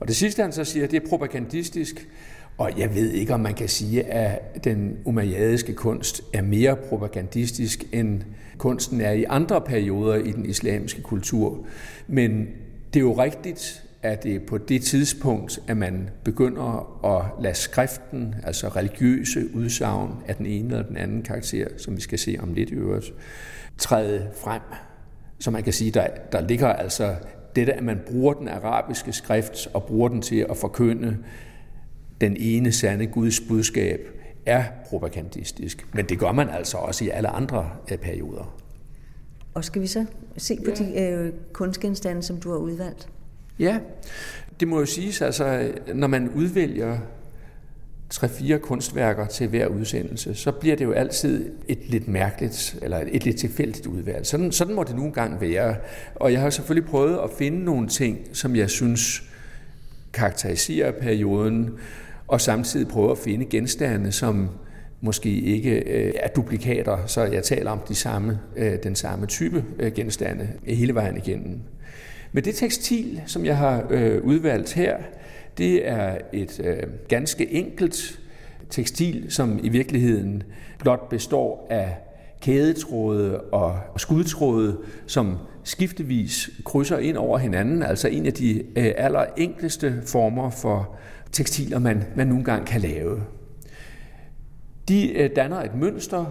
Og 0.00 0.08
det 0.08 0.16
sidste, 0.16 0.42
han 0.42 0.52
så 0.52 0.64
siger, 0.64 0.86
det 0.86 1.02
er 1.02 1.08
propagandistisk, 1.08 2.08
og 2.58 2.78
jeg 2.78 2.94
ved 2.94 3.10
ikke, 3.10 3.34
om 3.34 3.40
man 3.40 3.54
kan 3.54 3.68
sige, 3.68 4.04
at 4.04 4.64
den 4.64 4.96
umayyadiske 5.04 5.74
kunst 5.74 6.22
er 6.32 6.42
mere 6.42 6.76
propagandistisk, 6.76 7.84
end 7.92 8.22
kunsten 8.58 9.00
er 9.00 9.12
i 9.12 9.24
andre 9.28 9.60
perioder 9.60 10.14
i 10.14 10.32
den 10.32 10.46
islamiske 10.46 11.02
kultur. 11.02 11.66
Men 12.06 12.46
det 12.94 13.00
er 13.00 13.04
jo 13.04 13.12
rigtigt, 13.12 13.84
at 14.02 14.22
det 14.22 14.34
er 14.34 14.40
på 14.46 14.58
det 14.58 14.82
tidspunkt, 14.82 15.58
at 15.68 15.76
man 15.76 16.10
begynder 16.24 17.04
at 17.04 17.42
lade 17.42 17.54
skriften, 17.54 18.34
altså 18.44 18.68
religiøse 18.68 19.54
udsagn 19.54 20.10
af 20.26 20.36
den 20.36 20.46
ene 20.46 20.68
eller 20.68 20.86
den 20.86 20.96
anden 20.96 21.22
karakter, 21.22 21.66
som 21.76 21.96
vi 21.96 22.00
skal 22.00 22.18
se 22.18 22.36
om 22.42 22.52
lidt 22.52 22.70
i 22.70 22.74
øvrigt, 22.74 23.12
træde 23.78 24.28
frem. 24.36 24.62
Så 25.38 25.50
man 25.50 25.62
kan 25.62 25.72
sige, 25.72 25.90
der, 25.90 26.06
der 26.32 26.40
ligger 26.40 26.68
altså 26.68 27.14
dette, 27.56 27.72
at 27.72 27.84
man 27.84 28.00
bruger 28.06 28.34
den 28.34 28.48
arabiske 28.48 29.12
skrift 29.12 29.68
og 29.74 29.84
bruger 29.84 30.08
den 30.08 30.22
til 30.22 30.46
at 30.50 30.56
forkynde 30.56 31.16
den 32.22 32.36
ene 32.40 32.72
sande 32.72 33.06
Guds 33.06 33.40
budskab, 33.40 34.00
er 34.46 34.64
propagandistisk. 34.86 35.86
Men 35.94 36.06
det 36.06 36.18
gør 36.18 36.32
man 36.32 36.48
altså 36.48 36.76
også 36.76 37.04
i 37.04 37.08
alle 37.08 37.28
andre 37.28 37.70
øh, 37.90 37.98
perioder. 37.98 38.56
Og 39.54 39.64
skal 39.64 39.82
vi 39.82 39.86
så 39.86 40.06
se 40.36 40.58
på 40.64 40.70
ja. 40.70 40.84
de 40.84 41.00
øh, 41.00 41.32
kunstgenstande, 41.52 42.22
som 42.22 42.40
du 42.40 42.50
har 42.50 42.58
udvalgt? 42.58 43.08
Ja, 43.58 43.78
det 44.60 44.68
må 44.68 44.78
jo 44.78 44.86
siges, 44.86 45.22
altså, 45.22 45.72
når 45.94 46.06
man 46.06 46.28
udvælger 46.28 46.98
tre-fire 48.10 48.58
kunstværker 48.58 49.26
til 49.26 49.48
hver 49.48 49.66
udsendelse, 49.66 50.34
så 50.34 50.52
bliver 50.52 50.76
det 50.76 50.84
jo 50.84 50.92
altid 50.92 51.52
et 51.68 51.78
lidt 51.88 52.08
mærkeligt, 52.08 52.78
eller 52.82 53.02
et 53.08 53.24
lidt 53.24 53.36
tilfældigt 53.36 53.86
udvalg. 53.86 54.26
Sådan, 54.26 54.52
sådan 54.52 54.74
må 54.74 54.84
det 54.84 54.96
nogle 54.96 55.12
gange 55.12 55.40
være. 55.40 55.76
Og 56.14 56.32
jeg 56.32 56.40
har 56.40 56.50
selvfølgelig 56.50 56.90
prøvet 56.90 57.18
at 57.24 57.30
finde 57.38 57.64
nogle 57.64 57.88
ting, 57.88 58.18
som 58.32 58.56
jeg 58.56 58.70
synes 58.70 59.22
karakteriserer 60.12 60.92
perioden, 60.92 61.70
og 62.32 62.40
samtidig 62.40 62.88
prøve 62.88 63.10
at 63.10 63.18
finde 63.18 63.44
genstande, 63.44 64.12
som 64.12 64.48
måske 65.00 65.30
ikke 65.30 65.70
øh, 65.70 66.12
er 66.16 66.28
duplikater, 66.28 67.06
så 67.06 67.22
jeg 67.22 67.42
taler 67.42 67.70
om 67.70 67.80
de 67.88 67.94
samme, 67.94 68.38
øh, 68.56 68.76
den 68.82 68.94
samme 68.94 69.26
type 69.26 69.64
øh, 69.78 69.92
genstande 69.92 70.48
hele 70.66 70.94
vejen 70.94 71.16
igennem. 71.16 71.60
Men 72.32 72.44
det 72.44 72.54
tekstil, 72.54 73.22
som 73.26 73.44
jeg 73.44 73.56
har 73.56 73.86
øh, 73.90 74.24
udvalgt 74.24 74.72
her, 74.72 74.96
det 75.58 75.88
er 75.88 76.18
et 76.32 76.60
øh, 76.64 76.82
ganske 77.08 77.52
enkelt 77.52 78.20
tekstil, 78.70 79.26
som 79.28 79.60
i 79.62 79.68
virkeligheden 79.68 80.42
blot 80.78 81.08
består 81.08 81.66
af 81.70 81.96
kædetråde 82.40 83.40
og 83.40 83.78
skudtråde, 83.96 84.78
som 85.06 85.38
skiftevis 85.64 86.50
krydser 86.64 86.98
ind 86.98 87.16
over 87.16 87.38
hinanden, 87.38 87.82
altså 87.82 88.08
en 88.08 88.26
af 88.26 88.32
de 88.32 88.58
øh, 88.58 88.92
aller 88.96 89.24
enkleste 89.36 90.02
former 90.06 90.50
for 90.50 90.96
tekstiler, 91.32 91.78
man, 91.78 92.04
man 92.16 92.26
nogle 92.26 92.44
gange 92.44 92.66
kan 92.66 92.80
lave. 92.80 93.22
De 94.88 95.12
øh, 95.12 95.30
danner 95.36 95.62
et 95.62 95.74
mønster 95.74 96.26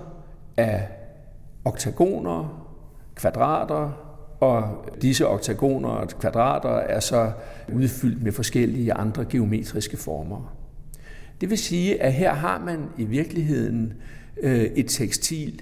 af 0.58 0.88
oktagoner, 1.66 2.68
kvadrater, 3.16 4.08
og 4.40 4.86
disse 5.02 5.28
oktagoner 5.28 5.90
og 5.90 6.08
kvadrater 6.08 6.70
er 6.70 7.00
så 7.00 7.32
udfyldt 7.74 8.24
med 8.24 8.32
forskellige 8.32 8.94
andre 8.94 9.26
geometriske 9.26 9.98
former. 9.98 10.56
Det 11.42 11.50
vil 11.50 11.58
sige, 11.58 12.02
at 12.02 12.14
her 12.14 12.34
har 12.34 12.60
man 12.60 12.80
i 12.98 13.04
virkeligheden 13.04 13.94
øh, 14.42 14.62
et 14.62 14.86
tekstil, 14.90 15.62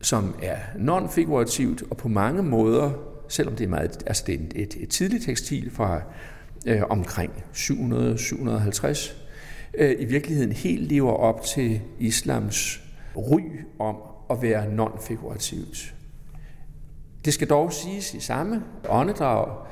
som 0.00 0.34
er 0.42 0.56
nonfigurativt 0.78 1.82
og 1.90 1.96
på 1.96 2.08
mange 2.08 2.42
måder, 2.42 2.90
selvom 3.28 3.56
det 3.56 3.64
er, 3.64 3.68
meget, 3.68 4.02
altså 4.06 4.24
det 4.26 4.34
er 4.34 4.44
et, 4.54 4.76
et 4.80 4.88
tidligt 4.88 5.24
tekstil 5.24 5.70
fra 5.70 6.02
øh, 6.66 6.82
omkring 6.90 7.32
700-750, 7.54 9.12
øh, 9.74 9.94
i 9.98 10.04
virkeligheden 10.04 10.52
helt 10.52 10.88
lever 10.88 11.12
op 11.12 11.44
til 11.44 11.80
islams 11.98 12.80
ry 13.16 13.40
om 13.78 13.96
at 14.30 14.42
være 14.42 14.66
non-figurativt. 14.66 15.94
Det 17.24 17.34
skal 17.34 17.48
dog 17.48 17.72
siges 17.72 18.14
i 18.14 18.20
samme 18.20 18.62
åndedrag, 18.88 19.66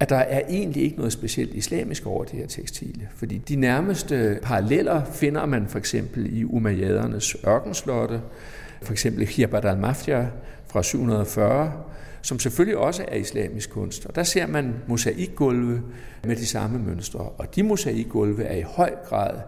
at 0.00 0.08
der 0.08 0.16
er 0.16 0.40
egentlig 0.48 0.82
ikke 0.82 0.96
noget 0.96 1.12
specielt 1.12 1.54
islamisk 1.54 2.06
over 2.06 2.24
det 2.24 2.38
her 2.38 2.46
tekstile. 2.46 3.08
Fordi 3.14 3.38
de 3.38 3.56
nærmeste 3.56 4.38
paralleller 4.42 5.04
finder 5.04 5.46
man 5.46 5.68
for 5.68 5.78
eksempel 5.78 6.38
i 6.38 6.44
Umayyadernes 6.44 7.36
ørkenslotte, 7.46 8.20
for 8.82 8.92
eksempel 8.92 9.26
Hirbad 9.26 9.64
al-Mafia 9.64 10.28
fra 10.66 10.82
740, 10.82 11.72
som 12.28 12.38
selvfølgelig 12.38 12.76
også 12.76 13.04
er 13.08 13.16
islamisk 13.16 13.70
kunst. 13.70 14.06
Og 14.06 14.14
der 14.14 14.22
ser 14.22 14.46
man 14.46 14.74
mosaikgulve 14.88 15.82
med 16.24 16.36
de 16.36 16.46
samme 16.46 16.78
mønstre. 16.78 17.20
Og 17.20 17.54
de 17.54 17.62
mosaikgulve 17.62 18.44
er 18.44 18.56
i 18.56 18.62
høj 18.62 18.94
grad 19.04 19.40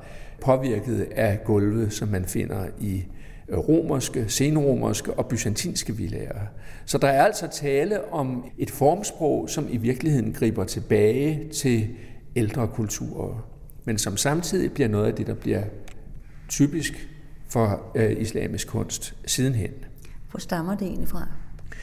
påvirket 0.44 1.08
af 1.10 1.44
gulve, 1.44 1.90
som 1.90 2.08
man 2.08 2.24
finder 2.24 2.66
i 2.78 3.04
øh, 3.48 3.58
romerske, 3.58 4.28
senromerske 4.28 5.14
og 5.14 5.26
byzantinske 5.26 5.96
villager. 5.96 6.40
Så 6.84 6.98
der 6.98 7.08
er 7.08 7.24
altså 7.24 7.48
tale 7.48 8.12
om 8.12 8.44
et 8.58 8.70
formsprog, 8.70 9.50
som 9.50 9.66
i 9.70 9.76
virkeligheden 9.76 10.32
griber 10.32 10.64
tilbage 10.64 11.48
til 11.48 11.88
ældre 12.36 12.68
kulturer, 12.68 13.48
men 13.84 13.98
som 13.98 14.16
samtidig 14.16 14.72
bliver 14.72 14.88
noget 14.88 15.06
af 15.06 15.14
det, 15.14 15.26
der 15.26 15.34
bliver 15.34 15.62
typisk 16.48 17.08
for 17.48 17.92
øh, 17.94 18.20
islamisk 18.20 18.68
kunst 18.68 19.14
sidenhen. 19.26 19.70
Hvor 20.30 20.40
stammer 20.40 20.76
det 20.76 20.86
egentlig 20.86 21.08
fra? 21.08 21.28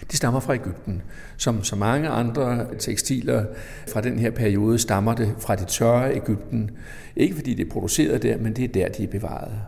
Det 0.01 0.15
stammer 0.15 0.39
fra 0.39 0.53
Ægypten. 0.53 1.01
Som 1.37 1.63
så 1.63 1.75
mange 1.75 2.09
andre 2.09 2.65
tekstiler 2.79 3.45
fra 3.87 4.01
den 4.01 4.19
her 4.19 4.31
periode 4.31 4.79
stammer 4.79 5.13
det 5.13 5.35
fra 5.39 5.55
det 5.55 5.67
tørre 5.67 6.15
Ægypten. 6.15 6.71
Ikke 7.15 7.35
fordi 7.35 7.53
det 7.53 7.65
er 7.65 7.69
produceret 7.69 8.23
der, 8.23 8.37
men 8.37 8.55
det 8.55 8.63
er 8.63 8.67
der, 8.67 8.89
de 8.89 9.03
er 9.03 9.07
bevaret. 9.07 9.61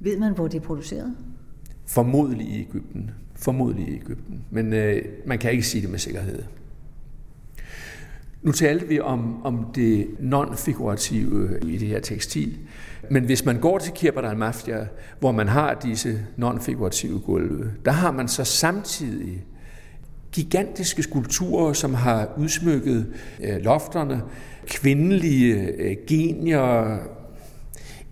Ved 0.00 0.18
man, 0.18 0.32
hvor 0.32 0.48
det 0.48 0.56
er 0.58 0.62
produceret? 0.62 1.14
Formodentlig 1.86 2.46
i 2.46 2.60
Ægypten. 2.60 3.10
Formodentlig 3.34 3.88
i 3.88 3.94
Ægypten. 3.94 4.44
Men 4.50 4.72
øh, 4.72 5.02
man 5.26 5.38
kan 5.38 5.50
ikke 5.50 5.66
sige 5.66 5.82
det 5.82 5.90
med 5.90 5.98
sikkerhed. 5.98 6.42
Nu 8.42 8.52
talte 8.52 8.88
vi 8.88 9.00
om, 9.00 9.44
om 9.44 9.66
det 9.74 10.06
non-figurative 10.18 11.58
i 11.66 11.76
det 11.76 11.88
her 11.88 12.00
tekstil. 12.00 12.58
Men 13.10 13.24
hvis 13.24 13.44
man 13.44 13.60
går 13.60 13.78
til 13.78 13.92
Kirbat 13.92 14.24
del 14.24 14.38
Mafia, 14.38 14.86
hvor 15.20 15.32
man 15.32 15.48
har 15.48 15.74
disse 15.74 16.26
non-figurative 16.36 17.20
gulve, 17.20 17.70
der 17.84 17.90
har 17.90 18.12
man 18.12 18.28
så 18.28 18.44
samtidig 18.44 19.44
gigantiske 20.32 21.02
skulpturer, 21.02 21.72
som 21.72 21.94
har 21.94 22.28
udsmykket 22.36 23.12
øh, 23.40 23.56
lofterne, 23.56 24.22
kvindelige 24.66 25.54
øh, 25.54 25.96
genier, 26.06 26.98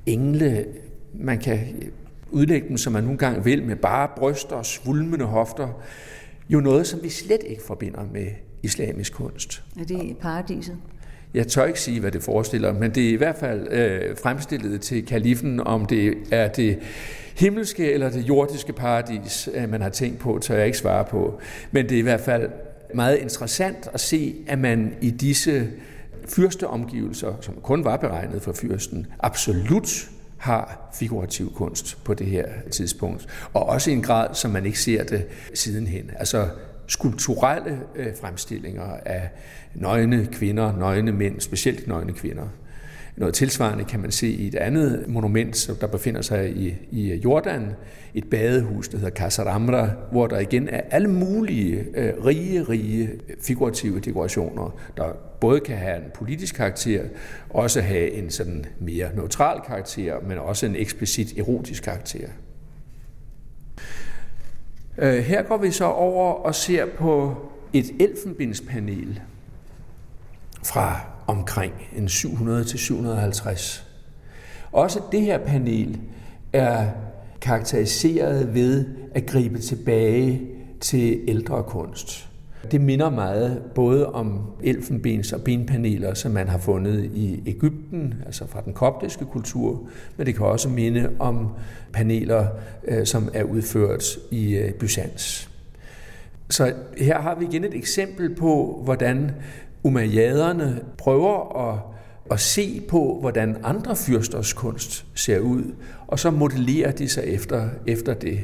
engle, 0.07 0.67
man 1.15 1.39
kan 1.39 1.59
øh, 1.59 1.89
udlægge 2.31 2.69
dem, 2.69 2.77
som 2.77 2.93
man 2.93 3.05
nogle 3.05 3.19
gange 3.19 3.45
vil, 3.45 3.63
med 3.63 3.77
bare 3.77 4.09
bryster 4.17 4.57
og 4.57 4.67
svulmende 4.67 5.25
hofter, 5.25 5.69
jo 6.49 6.61
noget, 6.61 6.87
som 6.87 7.03
vi 7.03 7.09
slet 7.09 7.41
ikke 7.47 7.63
forbinder 7.63 8.05
med 8.13 8.27
islamisk 8.63 9.13
kunst. 9.13 9.63
Er 9.81 9.85
det 9.85 10.17
paradiset? 10.21 10.77
Jeg 11.37 11.47
tør 11.47 11.65
ikke 11.65 11.81
sige, 11.81 12.01
hvad 12.01 12.11
det 12.11 12.23
forestiller, 12.23 12.73
men 12.73 12.91
det 12.91 13.05
er 13.09 13.11
i 13.11 13.17
hvert 13.17 13.37
fald 13.37 13.73
øh, 13.73 14.17
fremstillet 14.23 14.81
til 14.81 15.07
kalifen, 15.07 15.61
om 15.61 15.87
det 15.87 16.15
er 16.31 16.49
det 16.49 16.79
himmelske 17.37 17.93
eller 17.93 18.11
det 18.11 18.29
jordiske 18.29 18.73
paradis, 18.73 19.49
øh, 19.55 19.71
man 19.71 19.83
har 19.83 19.89
tænkt 19.89 20.19
på, 20.19 20.39
tør 20.43 20.57
jeg 20.57 20.67
ikke 20.67 20.79
svare 20.79 21.05
på. 21.05 21.41
Men 21.71 21.89
det 21.89 21.95
er 21.95 21.99
i 21.99 22.03
hvert 22.03 22.21
fald 22.21 22.51
meget 22.95 23.19
interessant 23.19 23.89
at 23.93 24.01
se, 24.01 24.35
at 24.47 24.59
man 24.59 24.95
i 25.01 25.11
disse 25.11 25.69
fyrsteomgivelser, 26.29 27.35
som 27.41 27.55
kun 27.63 27.85
var 27.85 27.97
beregnet 27.97 28.43
for 28.43 28.53
fyrsten, 28.53 29.07
absolut 29.21 30.09
har 30.37 30.91
figurativ 30.95 31.55
kunst 31.55 32.05
på 32.05 32.15
det 32.15 32.27
her 32.27 32.47
tidspunkt. 32.71 33.27
Og 33.53 33.67
også 33.67 33.91
i 33.91 33.95
en 33.95 34.03
grad, 34.03 34.35
som 34.35 34.51
man 34.51 34.67
ikke 34.67 34.81
ser 34.81 35.05
det 35.05 35.27
sidenhen. 35.55 36.11
Altså 36.19 36.49
skulpturelle 36.87 37.79
øh, 37.97 38.07
fremstillinger 38.21 38.97
af 39.07 39.31
nøgne 39.75 40.27
kvinder, 40.33 40.77
nøgne 40.77 41.13
mænd, 41.13 41.41
specielt 41.41 41.89
nøgne 41.89 42.13
kvinder. 42.13 42.49
Noget 43.17 43.35
tilsvarende 43.35 43.85
kan 43.85 44.01
man 44.01 44.11
se 44.11 44.29
i 44.29 44.47
et 44.47 44.55
andet 44.55 45.05
monument, 45.09 45.71
der 45.81 45.87
befinder 45.87 46.23
sig 46.23 46.57
i, 46.57 46.75
i 46.91 47.15
Jordan, 47.15 47.71
et 48.15 48.31
badehus, 48.31 48.89
der 48.89 48.99
hedder 48.99 49.11
Kasar 49.11 49.51
Amra, 49.51 49.91
hvor 50.13 50.27
der 50.27 50.39
igen 50.39 50.69
er 50.69 50.81
alle 50.91 51.09
mulige 51.09 51.85
øh, 51.95 52.25
rige, 52.25 52.63
rige 52.63 53.09
øh, 53.29 53.37
figurative 53.43 54.01
dekorationer, 54.01 54.81
der 54.97 55.05
både 55.41 55.61
kan 55.61 55.77
have 55.77 55.97
en 55.97 56.11
politisk 56.15 56.55
karakter, 56.55 57.03
også 57.51 57.81
have 57.81 58.11
en 58.11 58.31
sådan 58.31 58.65
mere 58.81 59.09
neutral 59.15 59.61
karakter, 59.67 60.21
men 60.29 60.39
også 60.39 60.67
en 60.67 60.77
eksplicit 60.77 61.39
erotisk 61.39 61.83
karakter. 61.83 62.29
Øh, 64.99 65.25
her 65.25 65.43
går 65.43 65.57
vi 65.57 65.71
så 65.71 65.85
over 65.85 66.33
og 66.33 66.55
ser 66.55 66.87
på 66.87 67.37
et 67.73 67.91
elfenbindspanel 68.01 69.21
fra 70.65 71.01
omkring 71.27 71.75
en 71.97 72.09
700 72.09 72.65
til 72.65 72.79
750. 72.79 73.85
Også 74.73 75.01
det 75.13 75.21
her 75.21 75.39
panel 75.39 76.01
er 76.53 76.89
karakteriseret 77.41 78.55
ved 78.55 78.87
at 79.15 79.27
gribe 79.27 79.59
tilbage 79.59 80.43
til 80.81 81.21
ældre 81.29 81.63
kunst. 81.63 82.29
Det 82.71 82.81
minder 82.81 83.11
meget 83.11 83.63
både 83.75 84.13
om 84.13 84.41
elfenbens- 84.65 85.35
og 85.35 85.41
benpaneler, 85.41 86.15
som 86.15 86.33
man 86.33 86.49
har 86.49 86.59
fundet 86.59 87.05
i 87.15 87.43
Ægypten, 87.47 88.15
altså 88.27 88.47
fra 88.47 88.61
den 88.61 88.73
koptiske 88.73 89.25
kultur, 89.25 89.89
men 90.17 90.27
det 90.27 90.35
kan 90.35 90.47
også 90.47 90.69
minde 90.69 91.11
om 91.19 91.49
paneler, 91.93 92.47
øh, 92.85 93.07
som 93.07 93.31
er 93.35 93.43
udført 93.43 94.05
i 94.31 94.57
øh, 94.57 94.73
Byzans. 94.73 95.51
Så 96.51 96.73
her 96.99 97.21
har 97.21 97.35
vi 97.35 97.45
igen 97.45 97.65
et 97.65 97.75
eksempel 97.75 98.35
på, 98.35 98.81
hvordan 98.85 99.31
umayyaderne 99.83 100.81
prøver 100.99 101.69
at, 101.73 101.79
at 102.31 102.41
se 102.41 102.83
på, 102.89 103.19
hvordan 103.21 103.57
andre 103.65 103.97
fyrsters 103.97 104.53
kunst 104.53 105.07
ser 105.15 105.39
ud, 105.39 105.63
og 106.07 106.19
så 106.19 106.31
modellerer 106.31 106.93
de 106.93 107.09
sig 107.09 107.25
efter, 107.27 107.69
efter 107.87 108.15
det. 108.15 108.39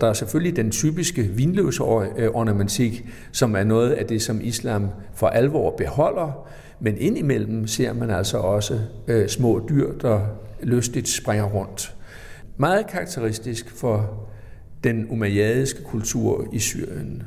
Der 0.00 0.06
er 0.06 0.12
selvfølgelig 0.12 0.56
den 0.56 0.70
typiske 0.70 1.22
vinløsornamentik, 1.22 3.06
som 3.32 3.56
er 3.56 3.64
noget 3.64 3.90
af 3.90 4.06
det, 4.06 4.22
som 4.22 4.40
islam 4.42 4.88
for 5.14 5.26
alvor 5.26 5.76
beholder, 5.76 6.48
men 6.80 6.98
indimellem 6.98 7.66
ser 7.66 7.92
man 7.92 8.10
altså 8.10 8.38
også 8.38 8.80
øh, 9.08 9.28
små 9.28 9.66
dyr, 9.68 9.92
der 9.92 10.20
lystigt 10.62 11.08
springer 11.08 11.44
rundt. 11.44 11.96
Meget 12.56 12.86
karakteristisk 12.86 13.70
for 13.70 14.26
den 14.84 15.06
umayyadiske 15.10 15.82
kultur 15.84 16.46
i 16.52 16.58
Syrien. 16.58 17.22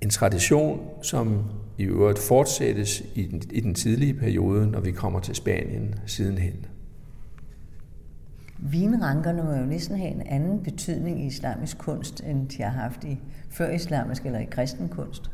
En 0.00 0.10
tradition, 0.10 0.80
som 1.02 1.42
i 1.78 1.84
øvrigt 1.84 2.18
fortsættes 2.18 3.02
i 3.14 3.22
den, 3.22 3.42
i 3.50 3.60
den 3.60 3.74
tidlige 3.74 4.14
periode, 4.14 4.70
når 4.70 4.80
vi 4.80 4.90
kommer 4.90 5.20
til 5.20 5.34
Spanien 5.34 5.94
sidenhen. 6.06 6.66
Vinrankerne 8.62 9.42
må 9.42 9.52
jo 9.52 9.64
næsten 9.64 9.96
have 9.96 10.10
en 10.10 10.22
anden 10.26 10.62
betydning 10.62 11.22
i 11.22 11.26
islamisk 11.26 11.78
kunst, 11.78 12.20
end 12.26 12.48
de 12.48 12.62
har 12.62 12.70
haft 12.70 13.04
i 13.04 13.20
før 13.50 13.70
islamisk 13.70 14.26
eller 14.26 14.38
i 14.38 14.48
kristen 14.50 14.88
kunst. 14.88 15.30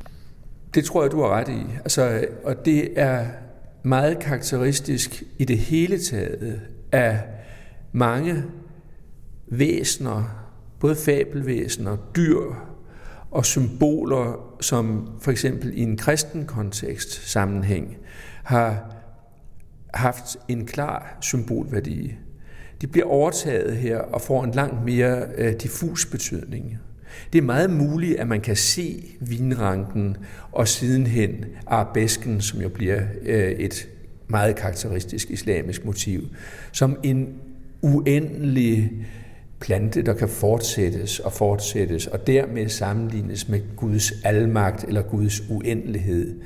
Det 0.75 0.85
tror 0.85 1.03
jeg, 1.03 1.13
du 1.13 1.21
har 1.21 1.29
ret 1.29 1.49
i. 1.49 1.63
Altså, 1.77 2.27
og 2.45 2.65
det 2.65 3.01
er 3.01 3.27
meget 3.83 4.19
karakteristisk 4.19 5.23
i 5.39 5.45
det 5.45 5.59
hele 5.59 5.99
taget 5.99 6.61
af 6.93 7.21
mange 7.93 8.45
væsener, 9.47 10.47
både 10.81 10.97
fabelvæsener, 10.97 11.97
dyr 12.17 12.41
og 13.31 13.45
symboler, 13.45 14.57
som 14.61 15.09
for 15.21 15.31
eksempel 15.31 15.79
i 15.79 15.83
en 15.83 15.97
kristen 15.97 16.47
kontekst 16.47 17.31
sammenhæng 17.31 17.97
har 18.43 18.95
haft 19.95 20.37
en 20.49 20.67
klar 20.67 21.19
symbolværdi 21.21 22.15
de 22.81 22.87
bliver 22.87 23.07
overtaget 23.07 23.77
her 23.77 23.99
og 23.99 24.21
får 24.21 24.45
en 24.45 24.51
langt 24.51 24.85
mere 24.85 25.23
øh, 25.39 25.53
diffus 25.53 26.07
betydning. 26.07 26.79
Det 27.33 27.39
er 27.39 27.43
meget 27.43 27.71
muligt, 27.71 28.19
at 28.19 28.29
man 28.29 28.41
kan 28.41 28.57
se 28.57 29.05
vinranken 29.21 30.17
og 30.53 30.69
sidenhen 30.69 31.45
arabesken, 31.67 32.41
som 32.41 32.61
jo 32.61 32.69
bliver 32.69 33.01
øh, 33.23 33.51
et 33.51 33.89
meget 34.29 34.57
karakteristisk 34.57 35.31
islamisk 35.31 35.85
motiv, 35.85 36.23
som 36.73 36.99
en 37.03 37.35
uendelig 37.83 38.93
plante, 39.61 40.03
der 40.03 40.15
kan 40.15 40.29
fortsættes 40.29 41.21
og 41.21 41.33
fortsættes, 41.33 42.07
og 42.07 42.27
dermed 42.27 42.69
sammenlignes 42.69 43.49
med 43.49 43.61
Guds 43.77 44.13
almagt 44.25 44.85
eller 44.85 45.03
Guds 45.03 45.43
uendelighed. 45.51 46.41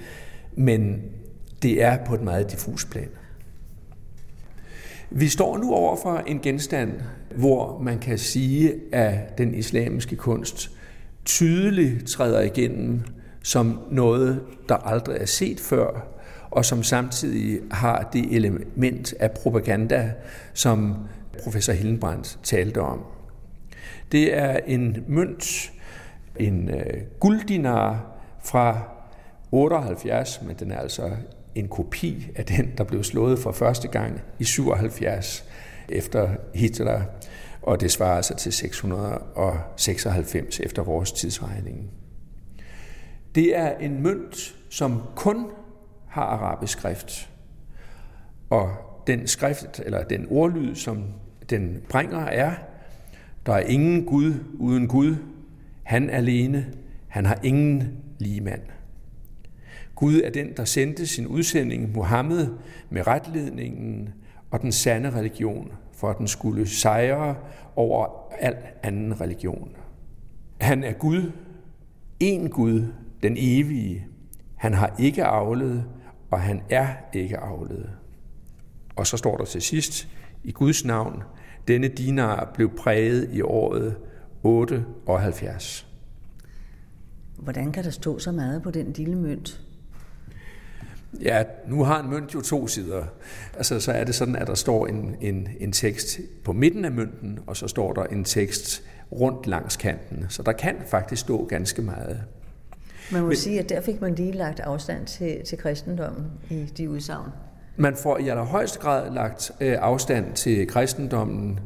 Men 0.56 1.02
det 1.62 1.82
er 1.82 2.04
på 2.06 2.14
et 2.14 2.22
meget 2.22 2.50
diffus 2.50 2.84
plan. 2.84 3.08
Vi 5.10 5.28
står 5.28 5.58
nu 5.58 5.72
over 5.72 5.96
for 5.96 6.22
en 6.26 6.40
genstand, 6.40 6.92
hvor 7.36 7.78
man 7.82 7.98
kan 7.98 8.18
sige, 8.18 8.74
at 8.92 9.38
den 9.38 9.54
islamiske 9.54 10.16
kunst 10.16 10.70
tydeligt 11.24 12.08
træder 12.08 12.40
igennem 12.40 13.02
som 13.42 13.80
noget, 13.90 14.40
der 14.68 14.74
aldrig 14.74 15.16
er 15.20 15.26
set 15.26 15.60
før, 15.60 16.06
og 16.50 16.64
som 16.64 16.82
samtidig 16.82 17.60
har 17.70 18.08
det 18.12 18.36
element 18.36 19.14
af 19.20 19.30
propaganda, 19.30 20.12
som 20.54 20.96
professor 21.42 21.72
Hillenbrandt 21.72 22.38
talte 22.42 22.80
om. 22.80 23.04
Det 24.12 24.36
er 24.36 24.58
en 24.66 25.04
mønt, 25.08 25.72
en 26.36 26.68
øh, 26.68 27.02
gulddinar 27.20 28.06
fra 28.44 28.80
78, 29.50 30.40
men 30.46 30.56
den 30.56 30.72
er 30.72 30.78
altså 30.78 31.10
en 31.54 31.68
kopi 31.68 32.28
af 32.36 32.44
den, 32.44 32.72
der 32.78 32.84
blev 32.84 33.04
slået 33.04 33.38
for 33.38 33.52
første 33.52 33.88
gang 33.88 34.20
i 34.38 34.44
77 34.44 35.44
efter 35.88 36.28
Hitler, 36.54 37.02
og 37.62 37.80
det 37.80 37.90
svarer 37.90 38.16
altså 38.16 38.36
til 38.36 38.52
696 38.52 40.60
efter 40.60 40.82
vores 40.82 41.12
tidsregning. 41.12 41.90
Det 43.34 43.56
er 43.56 43.78
en 43.78 44.02
mønt, 44.02 44.54
som 44.68 45.02
kun 45.16 45.46
har 46.08 46.22
arabisk 46.22 46.78
skrift, 46.78 47.30
og 48.50 48.70
den 49.06 49.26
skrift, 49.26 49.80
eller 49.84 50.04
den 50.04 50.26
ordlyd, 50.30 50.74
som 50.74 51.04
den 51.50 51.82
bringer, 51.88 52.20
er, 52.20 52.52
der 53.46 53.52
er 53.52 53.60
ingen 53.60 54.04
Gud 54.04 54.34
uden 54.58 54.88
Gud, 54.88 55.16
han 55.82 56.10
alene, 56.10 56.66
han 57.08 57.26
har 57.26 57.38
ingen 57.42 57.92
ligemand. 58.18 58.62
Gud 60.00 60.20
er 60.24 60.30
den, 60.30 60.52
der 60.56 60.64
sendte 60.64 61.06
sin 61.06 61.26
udsending 61.26 61.92
Mohammed 61.92 62.48
med 62.90 63.06
retledningen 63.06 64.08
og 64.50 64.62
den 64.62 64.72
sande 64.72 65.10
religion, 65.10 65.72
for 65.92 66.10
at 66.10 66.18
den 66.18 66.28
skulle 66.28 66.68
sejre 66.68 67.36
over 67.76 68.32
al 68.38 68.56
anden 68.82 69.20
religion. 69.20 69.68
Han 70.60 70.84
er 70.84 70.92
Gud, 70.92 71.32
en 72.20 72.50
Gud, 72.50 72.86
den 73.22 73.34
evige. 73.38 74.06
Han 74.56 74.74
har 74.74 74.94
ikke 74.98 75.24
avlet, 75.24 75.84
og 76.30 76.40
han 76.40 76.62
er 76.70 76.88
ikke 77.12 77.38
avlet. 77.38 77.90
Og 78.96 79.06
så 79.06 79.16
står 79.16 79.36
der 79.36 79.44
til 79.44 79.62
sidst, 79.62 80.08
i 80.44 80.52
Guds 80.52 80.84
navn, 80.84 81.22
denne 81.68 81.88
dinar 81.88 82.50
blev 82.54 82.76
præget 82.76 83.30
i 83.32 83.40
året 83.42 83.96
78. 84.42 85.86
Hvordan 87.38 87.72
kan 87.72 87.84
der 87.84 87.90
stå 87.90 88.18
så 88.18 88.32
meget 88.32 88.62
på 88.62 88.70
den 88.70 88.92
lille 88.92 89.16
mønt? 89.16 89.69
Ja, 91.22 91.42
nu 91.68 91.84
har 91.84 92.02
en 92.02 92.10
mønt 92.10 92.34
jo 92.34 92.40
to 92.40 92.66
sider. 92.66 93.04
Altså, 93.56 93.80
så 93.80 93.92
er 93.92 94.04
det 94.04 94.14
sådan, 94.14 94.36
at 94.36 94.46
der 94.46 94.54
står 94.54 94.86
en, 94.86 95.16
en, 95.20 95.48
en 95.60 95.72
tekst 95.72 96.20
på 96.44 96.52
midten 96.52 96.84
af 96.84 96.90
mønten, 96.90 97.38
og 97.46 97.56
så 97.56 97.68
står 97.68 97.92
der 97.92 98.04
en 98.04 98.24
tekst 98.24 98.82
rundt 99.12 99.46
langs 99.46 99.76
kanten. 99.76 100.26
Så 100.28 100.42
der 100.42 100.52
kan 100.52 100.76
faktisk 100.86 101.20
stå 101.20 101.46
ganske 101.46 101.82
meget. 101.82 102.22
Man 103.12 103.22
må 103.22 103.28
Men, 103.28 103.36
sige, 103.36 103.58
at 103.60 103.68
der 103.68 103.80
fik 103.80 104.00
man 104.00 104.14
lige 104.14 104.32
lagt 104.32 104.60
afstand 104.60 105.06
til, 105.06 105.44
til 105.46 105.58
kristendommen 105.58 106.26
i 106.50 106.64
de 106.76 106.90
udsagn. 106.90 107.30
Man 107.76 107.96
får 107.96 108.18
i 108.18 108.28
allerhøjeste 108.28 108.78
grad 108.78 109.14
lagt 109.14 109.52
øh, 109.60 109.76
afstand 109.80 110.34
til 110.34 110.66
kristendommen. 110.66 111.60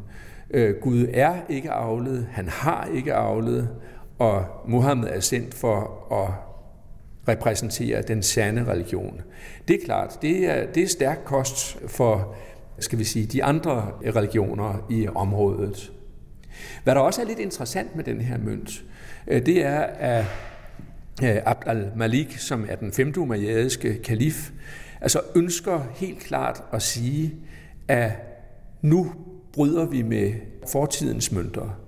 Øh, 0.51 0.75
Gud 0.83 1.07
er 1.13 1.35
ikke 1.49 1.71
aflet, 1.71 2.27
han 2.31 2.49
har 2.49 2.89
ikke 2.95 3.15
aflet, 3.15 3.69
og 4.19 4.45
Muhammed 4.69 5.09
er 5.09 5.21
sendt 5.21 5.55
for 5.55 6.07
at 6.13 6.54
repræsenterer 7.29 8.03
den 8.03 8.23
sande 8.23 8.65
religion. 8.65 9.21
Det 9.69 9.81
er 9.83 9.85
klart, 9.85 10.19
det 10.23 10.51
er, 10.51 10.67
det 10.67 10.83
er 10.83 10.89
stærk 10.89 11.19
kost 11.25 11.79
for 11.87 12.35
skal 12.79 12.99
vi 12.99 13.05
sige, 13.05 13.27
de 13.27 13.45
andre 13.45 13.93
religioner 14.17 14.87
i 14.91 15.09
området. 15.15 15.93
Hvad 16.85 16.95
der 16.95 17.01
også 17.01 17.23
er 17.23 17.27
lidt 17.27 17.39
interessant 17.39 17.97
med 17.97 18.05
den 18.05 18.21
her 18.21 18.39
mønt, 18.39 18.85
øh, 19.27 19.47
det 19.47 19.65
er, 19.65 19.81
at 19.81 20.25
øh, 21.23 21.37
Abd 21.45 21.69
al-Malik, 21.69 22.39
som 22.39 22.67
er 22.69 22.77
den 22.77 22.93
femte 22.93 23.21
umayyadiske 23.21 24.03
kalif, 24.03 24.51
altså 25.01 25.21
ønsker 25.35 25.81
helt 25.95 26.19
klart 26.19 26.63
at 26.73 26.83
sige, 26.83 27.35
at 27.89 28.11
nu 28.83 29.13
bryder 29.53 29.87
vi 29.87 30.03
med 30.03 30.33
fortidens 30.73 31.33
mønter. 31.33 31.81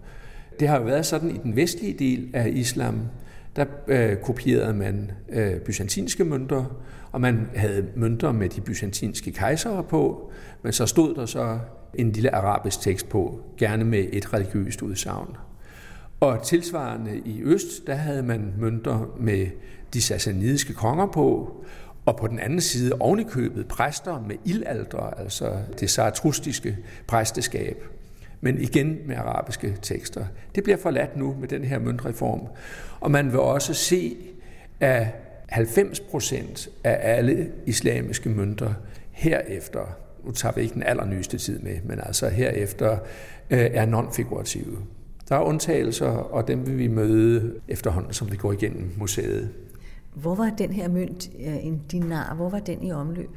Det 0.61 0.68
har 0.68 0.78
jo 0.78 0.84
været 0.84 1.07
sådan 1.07 1.30
i 1.30 1.39
den 1.39 1.57
vestlige 1.57 1.99
del 1.99 2.30
af 2.34 2.49
islam, 2.49 3.01
der 3.57 3.65
øh, 3.89 4.17
kopierede 4.17 4.75
man 4.75 5.11
øh, 5.33 5.61
byzantinske 5.61 6.25
mønter, 6.25 6.65
og 7.13 7.21
man 7.21 7.49
havde 7.55 7.87
mønter 7.95 8.33
med 8.33 8.49
de 8.49 8.61
byzantinske 8.61 9.33
kejsere 9.33 9.85
på, 9.85 10.33
men 10.63 10.73
så 10.73 10.87
stod 10.87 11.15
der 11.15 11.27
så 11.27 11.59
en 11.95 12.13
lille 12.13 12.35
arabisk 12.35 12.81
tekst 12.81 13.09
på, 13.09 13.41
gerne 13.59 13.85
med 13.85 14.07
et 14.13 14.33
religiøst 14.33 14.83
udsagn. 14.83 15.37
Og 16.21 16.43
tilsvarende 16.43 17.19
i 17.25 17.43
øst, 17.43 17.87
der 17.87 17.95
havde 17.95 18.23
man 18.23 18.55
mønter 18.59 19.17
med 19.21 19.47
de 19.95 20.03
sassanidiske 20.03 20.75
konger 20.75 21.07
på, 21.07 21.57
og 22.07 22.17
på 22.17 22.27
den 22.27 22.39
anden 22.39 22.61
side 22.61 22.93
ovenikøbet 23.01 23.69
præster 23.69 24.25
med 24.29 24.37
ildalder, 24.45 24.99
altså 24.99 25.53
det 25.81 25.91
zaratrustiske 25.91 26.79
præsteskab 27.07 27.85
men 28.41 28.61
igen 28.61 28.99
med 29.07 29.16
arabiske 29.16 29.76
tekster. 29.82 30.24
Det 30.55 30.64
bliver 30.64 30.76
forladt 30.76 31.16
nu 31.16 31.37
med 31.41 31.49
den 31.49 31.64
her 31.64 31.78
møntreform. 31.78 32.41
Og 33.01 33.11
man 33.11 33.32
vil 33.32 33.41
også 33.41 33.74
se, 33.74 34.16
at 34.80 35.07
90 35.49 36.01
procent 36.01 36.68
af 36.84 37.16
alle 37.16 37.49
islamiske 37.66 38.28
mønter 38.28 38.74
herefter, 39.11 39.97
nu 40.24 40.32
tager 40.32 40.55
vi 40.55 40.61
ikke 40.61 40.74
den 40.74 40.82
allernyeste 40.82 41.39
tid 41.39 41.59
med, 41.59 41.76
men 41.84 41.99
altså 42.03 42.28
herefter, 42.28 42.99
øh, 43.51 43.59
er 43.59 43.87
non-figurative. 43.87 44.78
Der 45.28 45.37
er 45.37 45.41
undtagelser, 45.41 46.09
og 46.09 46.49
dem 46.49 46.66
vil 46.66 46.78
vi 46.78 46.89
møde 46.89 47.55
efterhånden, 47.68 48.12
som 48.12 48.32
vi 48.32 48.37
går 48.37 48.53
igennem 48.53 48.93
museet. 48.97 49.51
Hvor 50.14 50.34
var 50.34 50.51
den 50.59 50.72
her 50.72 50.89
mønt, 50.89 51.30
øh, 51.47 51.66
en 51.66 51.82
dinar, 51.93 52.34
hvor 52.34 52.49
var 52.49 52.59
den 52.59 52.82
i 52.82 52.93
omløb? 52.93 53.30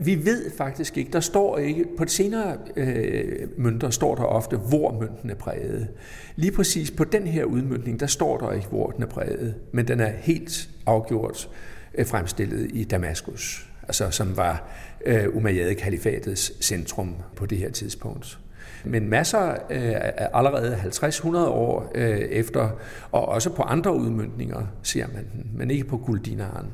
Vi 0.00 0.24
ved 0.24 0.50
faktisk 0.56 0.96
ikke, 0.96 1.12
der 1.12 1.20
står 1.20 1.58
ikke, 1.58 1.86
på 1.98 2.04
de 2.04 2.10
senere 2.10 2.56
øh, 2.76 3.48
mønter 3.56 3.90
står 3.90 4.14
der 4.14 4.22
ofte, 4.22 4.56
hvor 4.56 5.00
mønten 5.00 5.30
er 5.30 5.34
præget. 5.34 5.88
Lige 6.36 6.52
præcis 6.52 6.90
på 6.90 7.04
den 7.04 7.26
her 7.26 7.44
udmyndning, 7.44 8.00
der 8.00 8.06
står 8.06 8.38
der 8.38 8.52
ikke, 8.52 8.68
hvor 8.68 8.90
den 8.90 9.02
er 9.02 9.06
præget, 9.06 9.54
men 9.72 9.88
den 9.88 10.00
er 10.00 10.10
helt 10.10 10.68
afgjort 10.86 11.48
øh, 11.94 12.06
fremstillet 12.06 12.70
i 12.72 12.84
Damaskus, 12.84 13.68
altså 13.82 14.10
som 14.10 14.36
var 14.36 14.68
øh, 15.06 15.24
Umayyad-kalifatets 15.34 16.64
centrum 16.64 17.14
på 17.36 17.46
det 17.46 17.58
her 17.58 17.70
tidspunkt. 17.70 18.38
Men 18.84 19.08
masser 19.08 19.50
øh, 19.50 19.94
allerede 20.34 20.76
50-100 20.76 21.36
år 21.36 21.92
øh, 21.94 22.18
efter, 22.18 22.68
og 23.12 23.28
også 23.28 23.50
på 23.50 23.62
andre 23.62 23.94
udmyndninger 23.94 24.66
ser 24.82 25.06
man 25.14 25.26
den, 25.32 25.50
men 25.54 25.70
ikke 25.70 25.84
på 25.84 25.96
Guldinaren. 25.96 26.66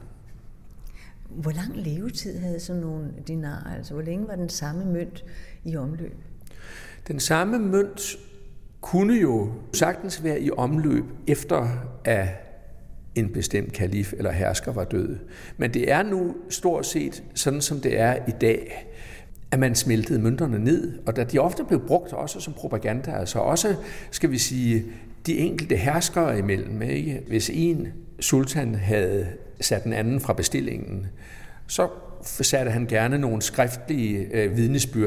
Hvor 1.31 1.51
lang 1.51 1.77
levetid 1.77 2.39
havde 2.39 2.61
sådan 2.61 2.83
nogle 2.83 3.09
dinarer? 3.29 3.77
Altså, 3.77 3.95
hvor 3.95 4.03
længe 4.03 4.29
var 4.29 4.37
den 4.37 4.49
samme 4.49 4.85
mønt 4.85 5.25
i 5.65 5.77
omløb? 5.77 6.15
Den 7.09 7.21
samme 7.21 7.59
mønt 7.59 8.17
kunne 8.81 9.15
jo 9.15 9.53
sagtens 9.73 10.25
være 10.25 10.41
i 10.41 10.51
omløb 10.51 11.05
efter 11.27 11.69
at 12.05 12.29
en 13.15 13.33
bestemt 13.33 13.73
kalif 13.73 14.13
eller 14.13 14.33
hersker 14.33 14.73
var 14.73 14.85
død. 14.85 15.19
Men 15.57 15.75
det 15.75 15.93
er 15.93 16.03
nu 16.03 16.35
stort 16.51 16.87
set 16.87 17.23
sådan, 17.35 17.61
som 17.61 17.81
det 17.81 18.01
er 18.01 18.17
i 18.29 18.33
dag, 18.41 18.87
at 19.51 19.59
man 19.59 19.75
smeltede 19.75 20.19
mønterne 20.19 20.59
ned, 20.59 20.99
og 21.07 21.17
da 21.17 21.25
de 21.25 21.39
ofte 21.39 21.65
blev 21.65 21.87
brugt 21.87 22.13
også 22.13 22.41
som 22.41 22.53
propaganda, 22.53 23.11
altså 23.11 23.39
også, 23.39 23.77
skal 24.11 24.31
vi 24.31 24.39
sige, 24.39 24.85
de 25.27 25.39
enkelte 25.39 25.77
herskere 25.77 26.39
imellem. 26.39 26.83
Ikke? 26.83 27.23
Hvis 27.29 27.51
en 27.55 27.89
sultan 28.21 28.75
havde 28.75 29.27
sat 29.61 29.85
den 29.85 29.93
anden 29.93 30.21
fra 30.21 30.33
bestillingen, 30.33 31.07
så 31.67 31.89
satte 32.23 32.71
han 32.71 32.87
gerne 32.87 33.19
nogle 33.19 33.43
skriftlige 33.43 34.29
øh, 34.33 34.59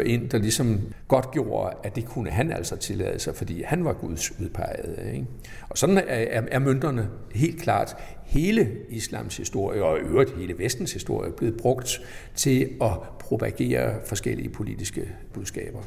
ind, 0.05 0.29
der 0.29 0.37
ligesom 0.37 0.81
godt 1.07 1.31
gjorde, 1.31 1.77
at 1.83 1.95
det 1.95 2.05
kunne 2.05 2.29
han 2.29 2.51
altså 2.51 2.75
tillade 2.75 3.19
sig, 3.19 3.35
fordi 3.35 3.63
han 3.65 3.85
var 3.85 3.93
Guds 3.93 4.39
udpegede. 4.39 5.11
Ikke? 5.13 5.25
Og 5.69 5.77
sådan 5.77 5.97
er, 5.97 6.01
er, 6.07 6.41
er 6.51 6.59
mønterne 6.59 7.09
helt 7.35 7.61
klart 7.61 7.95
hele 8.25 8.71
islams 8.89 9.37
historie, 9.37 9.83
og 9.83 9.97
i 9.97 10.01
øvrigt 10.01 10.37
hele 10.37 10.57
vestens 10.57 10.93
historie, 10.93 11.31
blevet 11.31 11.57
brugt 11.57 12.01
til 12.35 12.69
at 12.81 12.91
propagere 13.19 13.95
forskellige 14.05 14.49
politiske 14.49 15.09
budskaber. 15.33 15.79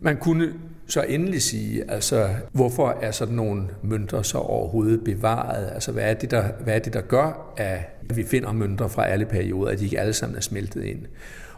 Man 0.00 0.16
kunne 0.16 0.52
så 0.90 1.04
endelig 1.08 1.42
sige, 1.42 1.90
altså, 1.90 2.28
hvorfor 2.52 2.98
er 3.02 3.10
sådan 3.10 3.34
nogle 3.34 3.68
mønter 3.82 4.22
så 4.22 4.38
overhovedet 4.38 5.04
bevaret? 5.04 5.70
Altså, 5.74 5.92
hvad 5.92 6.04
er 6.04 6.14
det, 6.14 6.30
der, 6.30 6.44
hvad 6.64 6.74
er 6.74 6.78
det, 6.78 6.92
der 6.92 7.00
gør, 7.00 7.54
at 7.56 7.78
vi 8.16 8.24
finder 8.24 8.52
mønter 8.52 8.88
fra 8.88 9.06
alle 9.06 9.26
perioder, 9.26 9.72
at 9.72 9.78
de 9.78 9.84
ikke 9.84 10.00
alle 10.00 10.12
sammen 10.12 10.36
er 10.36 10.40
smeltet 10.40 10.84
ind? 10.84 11.06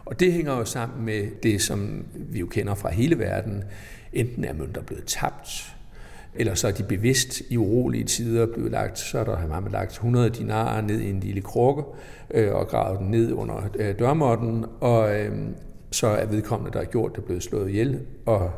Og 0.05 0.19
det 0.19 0.33
hænger 0.33 0.57
jo 0.57 0.65
sammen 0.65 1.05
med 1.05 1.27
det, 1.43 1.61
som 1.61 2.05
vi 2.15 2.39
jo 2.39 2.45
kender 2.45 2.75
fra 2.75 2.91
hele 2.91 3.19
verden. 3.19 3.63
Enten 4.13 4.43
er 4.43 4.53
mønter 4.53 4.81
blevet 4.81 5.03
tabt, 5.05 5.75
eller 6.35 6.53
så 6.53 6.67
er 6.67 6.71
de 6.71 6.83
bevidst 6.83 7.41
i 7.49 7.57
urolige 7.57 8.03
tider 8.03 8.45
blevet 8.45 8.71
lagt, 8.71 8.99
så 8.99 9.19
er 9.19 9.23
der 9.23 9.37
har 9.37 9.59
man 9.59 9.71
lagt 9.71 9.91
100 9.91 10.29
dinarer 10.29 10.81
ned 10.81 11.01
i 11.01 11.09
en 11.09 11.19
lille 11.19 11.41
krukke 11.41 11.83
øh, 12.31 12.53
og 12.53 12.67
gravet 12.67 12.99
den 12.99 13.07
ned 13.11 13.33
under 13.33 13.55
øh, 13.75 13.99
dørmåtten, 13.99 14.65
og 14.79 15.19
øh, 15.19 15.31
så 15.91 16.07
er 16.07 16.25
vedkommende, 16.25 16.73
der 16.73 16.79
har 16.79 16.85
gjort 16.85 17.15
det, 17.15 17.23
blevet 17.23 17.43
slået 17.43 17.69
ihjel, 17.69 17.99
og 18.25 18.51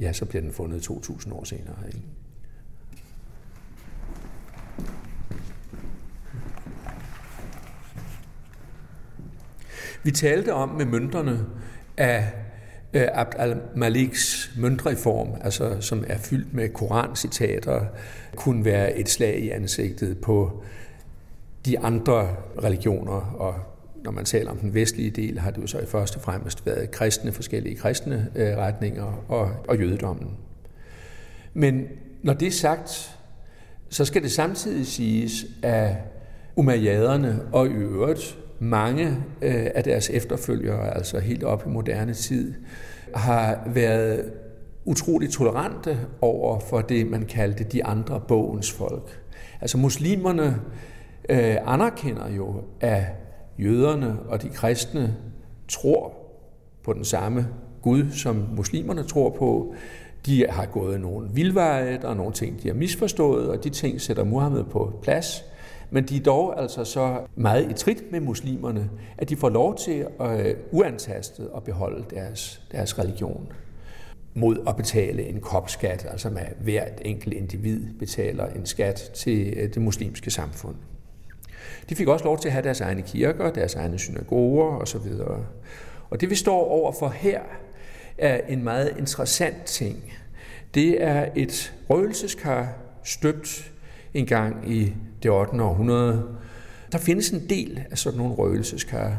ja, 0.00 0.12
så 0.12 0.24
bliver 0.24 0.42
den 0.42 0.52
fundet 0.52 0.90
2.000 0.90 1.34
år 1.34 1.44
senere. 1.44 1.76
Ikke? 1.86 2.02
Vi 10.02 10.10
talte 10.10 10.52
om 10.52 10.68
med 10.68 10.86
mønterne 10.86 11.46
af 11.96 12.32
øh, 12.92 13.08
Abd 13.12 13.34
al-Maliks 13.38 14.50
møntreform, 14.58 15.28
altså 15.40 15.80
som 15.80 16.04
er 16.06 16.18
fyldt 16.18 16.54
med 16.54 16.68
korancitater, 16.68 17.86
kunne 18.36 18.64
være 18.64 18.98
et 18.98 19.08
slag 19.08 19.38
i 19.38 19.50
ansigtet 19.50 20.18
på 20.20 20.62
de 21.66 21.78
andre 21.78 22.36
religioner 22.64 23.34
og 23.38 23.54
når 24.04 24.10
man 24.10 24.24
taler 24.24 24.50
om 24.50 24.56
den 24.56 24.74
vestlige 24.74 25.10
del, 25.10 25.38
har 25.38 25.50
det 25.50 25.62
jo 25.62 25.66
så 25.66 25.78
i 25.78 25.86
første 25.86 26.16
og 26.16 26.22
fremmest 26.22 26.66
været 26.66 26.90
kristne, 26.90 27.32
forskellige 27.32 27.76
kristne 27.76 28.30
øh, 28.34 28.56
retninger 28.56 29.24
og, 29.28 29.50
og 29.68 29.78
jødedommen. 29.78 30.36
Men 31.54 31.86
når 32.22 32.32
det 32.32 32.48
er 32.48 32.52
sagt, 32.52 33.18
så 33.88 34.04
skal 34.04 34.22
det 34.22 34.32
samtidig 34.32 34.86
siges, 34.86 35.46
at 35.62 35.96
umayyaderne 36.56 37.40
og 37.52 37.66
i 37.66 37.70
øvrigt 37.70 38.38
mange 38.58 39.06
øh, 39.42 39.66
af 39.74 39.84
deres 39.84 40.10
efterfølgere, 40.10 40.94
altså 40.96 41.18
helt 41.18 41.44
op 41.44 41.66
i 41.66 41.68
moderne 41.68 42.14
tid, 42.14 42.54
har 43.14 43.62
været 43.66 44.32
utroligt 44.84 45.32
tolerante 45.32 45.98
over 46.20 46.60
for 46.60 46.80
det, 46.80 47.06
man 47.06 47.22
kaldte 47.22 47.64
de 47.64 47.84
andre 47.84 48.20
bogens 48.28 48.72
folk. 48.72 49.20
Altså 49.60 49.78
muslimerne 49.78 50.60
øh, 51.28 51.56
anerkender 51.66 52.28
jo, 52.28 52.62
at 52.80 53.04
jøderne 53.58 54.18
og 54.28 54.42
de 54.42 54.48
kristne 54.48 55.16
tror 55.68 56.12
på 56.84 56.92
den 56.92 57.04
samme 57.04 57.48
Gud, 57.82 58.10
som 58.10 58.46
muslimerne 58.56 59.02
tror 59.02 59.30
på. 59.30 59.74
De 60.26 60.46
har 60.48 60.66
gået 60.66 61.00
nogle 61.00 61.28
vildveje, 61.34 61.98
der 62.02 62.08
er 62.08 62.14
nogle 62.14 62.32
ting, 62.32 62.62
de 62.62 62.68
har 62.68 62.74
misforstået, 62.74 63.48
og 63.48 63.64
de 63.64 63.70
ting 63.70 64.00
sætter 64.00 64.24
Muhammed 64.24 64.64
på 64.64 64.98
plads. 65.02 65.44
Men 65.90 66.04
de 66.04 66.16
er 66.16 66.20
dog 66.20 66.60
altså 66.60 66.84
så 66.84 67.20
meget 67.36 67.70
i 67.70 67.74
trit 67.74 68.12
med 68.12 68.20
muslimerne, 68.20 68.90
at 69.18 69.28
de 69.28 69.36
får 69.36 69.48
lov 69.48 69.76
til 69.76 70.06
at 70.20 70.56
uantastet 70.70 71.50
at 71.56 71.62
beholde 71.62 72.04
deres, 72.10 72.62
deres 72.72 72.98
religion 72.98 73.52
mod 74.34 74.56
at 74.66 74.76
betale 74.76 75.26
en 75.26 75.40
kopskat, 75.40 76.06
altså 76.10 76.30
med 76.30 76.42
hvert 76.60 77.00
enkelt 77.02 77.34
individ 77.34 77.94
betaler 77.98 78.46
en 78.46 78.66
skat 78.66 79.10
til 79.14 79.54
øh, 79.56 79.74
det 79.74 79.82
muslimske 79.82 80.30
samfund. 80.30 80.74
De 81.88 81.94
fik 81.94 82.08
også 82.08 82.24
lov 82.24 82.38
til 82.38 82.48
at 82.48 82.52
have 82.52 82.64
deres 82.64 82.80
egne 82.80 83.02
kirker, 83.02 83.50
deres 83.50 83.74
egne 83.74 83.98
synagoger 83.98 84.76
osv. 84.76 85.12
Og 86.10 86.20
det 86.20 86.30
vi 86.30 86.34
står 86.34 86.68
overfor 86.68 87.08
her 87.08 87.40
er 88.18 88.40
en 88.48 88.64
meget 88.64 88.94
interessant 88.98 89.64
ting. 89.64 90.12
Det 90.74 91.02
er 91.02 91.28
et 91.36 91.74
røgelseskar 91.90 92.68
støbt 93.04 93.72
en 94.14 94.26
gang 94.26 94.72
i 94.72 94.94
det 95.22 95.30
8. 95.30 95.62
århundrede. 95.62 96.24
Der 96.92 96.98
findes 96.98 97.30
en 97.30 97.48
del 97.48 97.84
af 97.90 97.98
sådan 97.98 98.18
nogle 98.18 98.34
røgelseskar, 98.34 99.16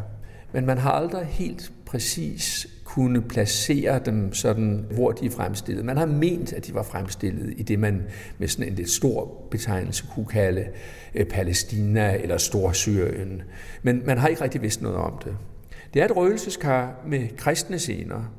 men 0.52 0.66
man 0.66 0.78
har 0.78 0.92
aldrig 0.92 1.26
helt 1.26 1.72
præcis 1.86 2.68
kunne 2.90 3.22
placere 3.22 4.00
dem 4.06 4.34
sådan, 4.34 4.86
hvor 4.92 5.12
de 5.12 5.26
er 5.26 5.30
fremstillet. 5.30 5.86
Man 5.86 5.98
har 5.98 6.06
ment, 6.06 6.54
at 6.54 6.68
de 6.68 6.74
var 6.74 6.84
fremstillet 6.84 7.54
i 7.58 7.64
det, 7.64 7.80
man 7.80 8.04
med 8.38 8.48
sådan 8.48 8.68
en 8.68 8.76
lidt 8.76 8.90
stor 8.90 9.48
betegnelse 9.52 10.06
kunne 10.14 10.26
kalde 10.26 10.66
øh, 11.16 11.26
Palæstina 11.26 12.18
eller 12.22 12.38
Storsyrien. 12.38 13.42
Men 13.84 14.02
man 14.06 14.18
har 14.18 14.28
ikke 14.28 14.44
rigtig 14.44 14.62
vidst 14.62 14.82
noget 14.82 14.98
om 14.98 15.22
det. 15.26 15.36
Det 15.94 16.02
er 16.02 16.06
et 16.06 16.16
røgelseskar 16.16 17.02
med 17.08 17.38
kristne 17.38 17.80
scener, 17.80 18.34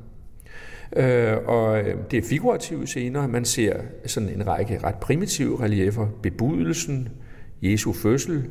øh, 0.95 1.37
og 1.45 1.79
øh, 1.79 1.97
det 2.11 2.17
er 2.17 2.27
figurative 2.29 2.87
scener. 2.87 3.27
Man 3.27 3.45
ser 3.45 3.75
sådan 4.05 4.29
en 4.29 4.47
række 4.47 4.79
ret 4.83 4.95
primitive 4.95 5.63
reliefer. 5.63 6.07
Bebudelsen, 6.23 7.09
Jesu 7.61 7.93
fødsel, 7.93 8.49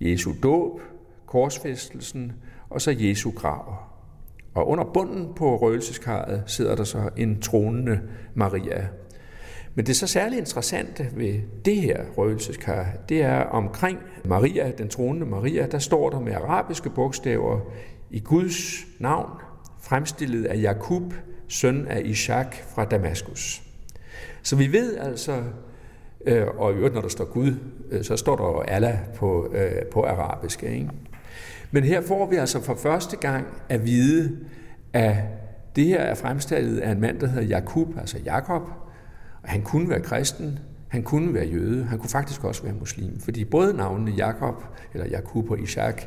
Jesu 0.00 0.32
dåb, 0.42 0.80
korsfæstelsen 1.26 2.32
og 2.70 2.80
så 2.80 2.96
Jesu 2.98 3.30
grav. 3.30 3.87
Og 4.54 4.68
under 4.68 4.84
bunden 4.84 5.34
på 5.36 5.56
røgelseskarret 5.56 6.42
sidder 6.46 6.76
der 6.76 6.84
så 6.84 7.10
en 7.16 7.40
tronende 7.42 8.00
Maria. 8.34 8.88
Men 9.74 9.86
det 9.86 9.96
så 9.96 10.06
særligt 10.06 10.38
interessante 10.38 11.10
ved 11.14 11.40
det 11.64 11.76
her 11.76 12.04
røgelseskar, 12.16 12.86
det 13.08 13.22
er 13.22 13.40
omkring 13.40 13.98
Maria, 14.24 14.70
den 14.78 14.88
tronende 14.88 15.26
Maria, 15.26 15.66
der 15.66 15.78
står 15.78 16.10
der 16.10 16.20
med 16.20 16.32
arabiske 16.32 16.90
bogstaver 16.90 17.60
i 18.10 18.20
Guds 18.20 18.86
navn, 18.98 19.30
fremstillet 19.80 20.44
af 20.44 20.62
Jakub, 20.62 21.14
søn 21.48 21.86
af 21.86 22.02
Ishak 22.04 22.56
fra 22.74 22.84
Damaskus. 22.84 23.62
Så 24.42 24.56
vi 24.56 24.72
ved 24.72 24.96
altså, 24.96 25.42
øh, 26.26 26.46
og 26.56 26.72
i 26.72 26.74
øvrigt 26.74 26.94
når 26.94 27.00
der 27.00 27.08
står 27.08 27.24
Gud, 27.24 27.54
øh, 27.90 28.04
så 28.04 28.16
står 28.16 28.36
der 28.36 28.74
Allah 28.74 28.98
på, 29.16 29.52
øh, 29.52 29.86
på 29.92 30.02
arabisk. 30.02 30.62
Ikke? 30.62 30.88
Men 31.70 31.84
her 31.84 32.00
får 32.00 32.26
vi 32.26 32.36
altså 32.36 32.62
for 32.62 32.74
første 32.74 33.16
gang 33.16 33.46
at 33.68 33.84
vide, 33.84 34.36
at 34.92 35.16
det 35.76 35.84
her 35.84 36.00
er 36.00 36.14
fremstillet 36.14 36.78
af 36.78 36.90
en 36.90 37.00
mand, 37.00 37.20
der 37.20 37.26
hedder 37.26 37.48
Jakub, 37.48 37.98
altså 37.98 38.18
Jakob, 38.24 38.62
og 39.42 39.48
han 39.48 39.62
kunne 39.62 39.88
være 39.88 40.00
kristen, 40.00 40.58
han 40.88 41.02
kunne 41.02 41.34
være 41.34 41.46
jøde, 41.46 41.84
han 41.84 41.98
kunne 41.98 42.10
faktisk 42.10 42.44
også 42.44 42.62
være 42.62 42.74
muslim, 42.74 43.20
fordi 43.20 43.44
både 43.44 43.76
navnene 43.76 44.10
Jakob, 44.10 44.64
eller 44.94 45.06
Jakub 45.06 45.50
og 45.50 45.60
Ishak, 45.60 46.02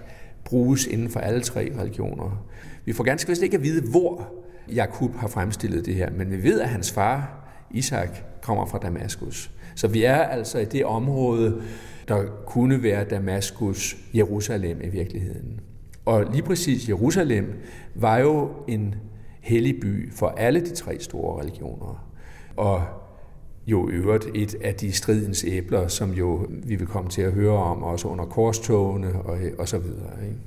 bruges 0.45 0.86
inden 0.86 1.09
for 1.09 1.20
alle 1.20 1.41
tre 1.41 1.72
religioner. 1.80 2.45
Vi 2.86 2.93
får 2.93 3.03
ganske 3.03 3.30
vist 3.30 3.41
ikke 3.41 3.57
at 3.57 3.64
vide, 3.64 3.89
hvor 3.91 4.34
Jakub 4.76 5.16
har 5.16 5.28
fremstillet 5.28 5.86
det 5.86 5.95
her, 5.95 6.12
men 6.12 6.32
vi 6.32 6.43
ved, 6.43 6.62
at 6.62 6.70
hans 6.70 6.91
far, 6.91 7.40
Isak, 7.74 8.09
kommer 8.41 8.65
fra 8.65 8.78
Damaskus. 8.78 9.51
Så 9.76 9.88
vi 9.88 10.03
er 10.03 10.17
altså 10.17 10.59
i 10.59 10.65
det 10.65 10.86
område, 10.86 11.61
der 12.07 12.24
kunne 12.45 12.84
være 12.84 13.03
Damaskus, 13.03 13.97
Jerusalem 14.13 14.82
i 14.84 14.89
virkeligheden. 14.89 15.59
Og 16.05 16.26
lige 16.32 16.43
præcis 16.43 16.89
Jerusalem 16.89 17.53
var 17.95 18.17
jo 18.17 18.49
en 18.67 18.95
hellig 19.41 19.80
by 19.82 20.13
for 20.13 20.28
alle 20.28 20.59
de 20.59 20.76
tre 20.76 20.99
store 20.99 21.41
religioner. 21.41 22.07
Og 22.57 22.84
jo 23.67 23.89
i 23.89 23.91
øvrigt 23.91 24.28
et 24.36 24.55
af 24.63 24.76
de 24.76 24.91
stridens 24.91 25.45
æbler, 25.47 25.88
som 25.88 26.11
jo 26.11 26.47
vi 26.49 26.76
vil 26.76 26.88
komme 26.88 27.09
til 27.09 27.22
at 27.22 27.32
høre 27.32 27.57
om, 27.57 27.84
også 27.84 28.07
under 28.07 28.26
korstogene 28.26 29.22
og, 29.22 29.38
og 29.57 29.67
så 29.67 29.78
videre. 29.78 30.11
Ikke? 30.24 30.38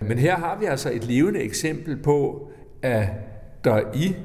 Men 0.00 0.18
her 0.18 0.36
har 0.36 0.58
vi 0.58 0.64
altså 0.64 0.90
et 0.92 1.04
levende 1.04 1.40
eksempel 1.40 1.96
på, 2.02 2.48
at 2.82 3.08
der 3.64 3.80
i 3.94 4.16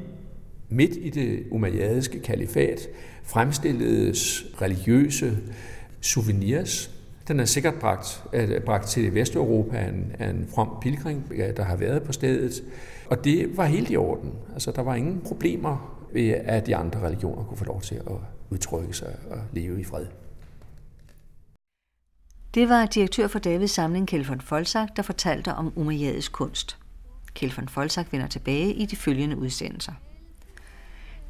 midt 0.72 0.91
i 0.95 1.09
det 1.09 1.43
umayyadiske 1.51 2.19
kalifat 2.19 2.80
fremstilledes 3.24 4.45
religiøse 4.61 5.38
souvenirs. 6.01 6.91
Den 7.28 7.39
er 7.39 7.45
sikkert 7.45 7.74
bragt, 7.74 8.24
øh, 8.34 8.61
bragt 8.61 8.88
til 8.88 9.15
Vesteuropa 9.15 9.78
af 9.78 9.89
en, 9.89 10.11
af 10.19 10.30
en 10.30 10.47
from 10.55 10.69
pilgrim, 10.82 11.24
der 11.57 11.63
har 11.63 11.76
været 11.76 12.03
på 12.03 12.11
stedet. 12.11 12.63
Og 13.09 13.24
det 13.24 13.57
var 13.57 13.65
helt 13.65 13.89
i 13.89 13.95
orden. 13.95 14.32
Altså, 14.53 14.72
der 14.72 14.82
var 14.82 14.95
ingen 14.95 15.22
problemer 15.26 16.03
ved, 16.13 16.30
at 16.30 16.67
de 16.67 16.76
andre 16.76 16.99
religioner 16.99 17.43
kunne 17.43 17.57
få 17.57 17.65
lov 17.65 17.82
til 17.82 17.95
at 17.95 18.15
udtrykke 18.49 18.93
sig 18.93 19.15
og 19.30 19.38
leve 19.53 19.82
i 19.82 19.84
fred. 19.84 20.05
Det 22.53 22.69
var 22.69 22.86
direktør 22.86 23.28
for 23.28 23.39
Davids 23.39 23.72
samling, 23.72 24.07
Kjeld 24.07 24.26
von 24.26 24.41
Folsak, 24.41 24.95
der 24.95 25.01
fortalte 25.01 25.53
om 25.53 25.74
umayyadisk 25.76 26.32
kunst. 26.32 26.78
Kjeld 27.34 27.51
von 27.55 27.69
Folsak 27.69 28.11
vender 28.11 28.28
tilbage 28.28 28.74
i 28.74 28.86
de 28.86 28.95
følgende 28.95 29.38
udsendelser. 29.38 29.93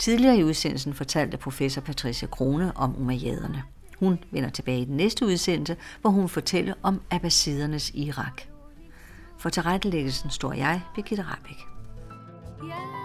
Tidligere 0.02 0.38
i 0.38 0.44
udsendelsen 0.44 0.94
fortalte 0.94 1.38
professor 1.38 1.82
Patricia 1.82 2.28
Krone 2.28 2.78
om 2.78 2.96
umayyaderne. 3.02 3.64
Hun 4.00 4.20
vender 4.32 4.50
tilbage 4.50 4.82
i 4.82 4.86
den 4.86 4.98
næste 4.98 5.26
udsendelse, 5.26 5.78
hvor 6.02 6.10
hun 6.10 6.30
fortæller 6.30 6.74
om 6.84 7.02
abbasidernes 7.12 7.92
Irak. 7.94 8.42
For 9.38 9.50
tilrettelæggelsen 9.50 10.30
står 10.30 10.54
jeg, 10.54 10.82
Birgitte 10.96 11.24
Rabeck. 11.24 11.60
Yeah. 12.64 13.01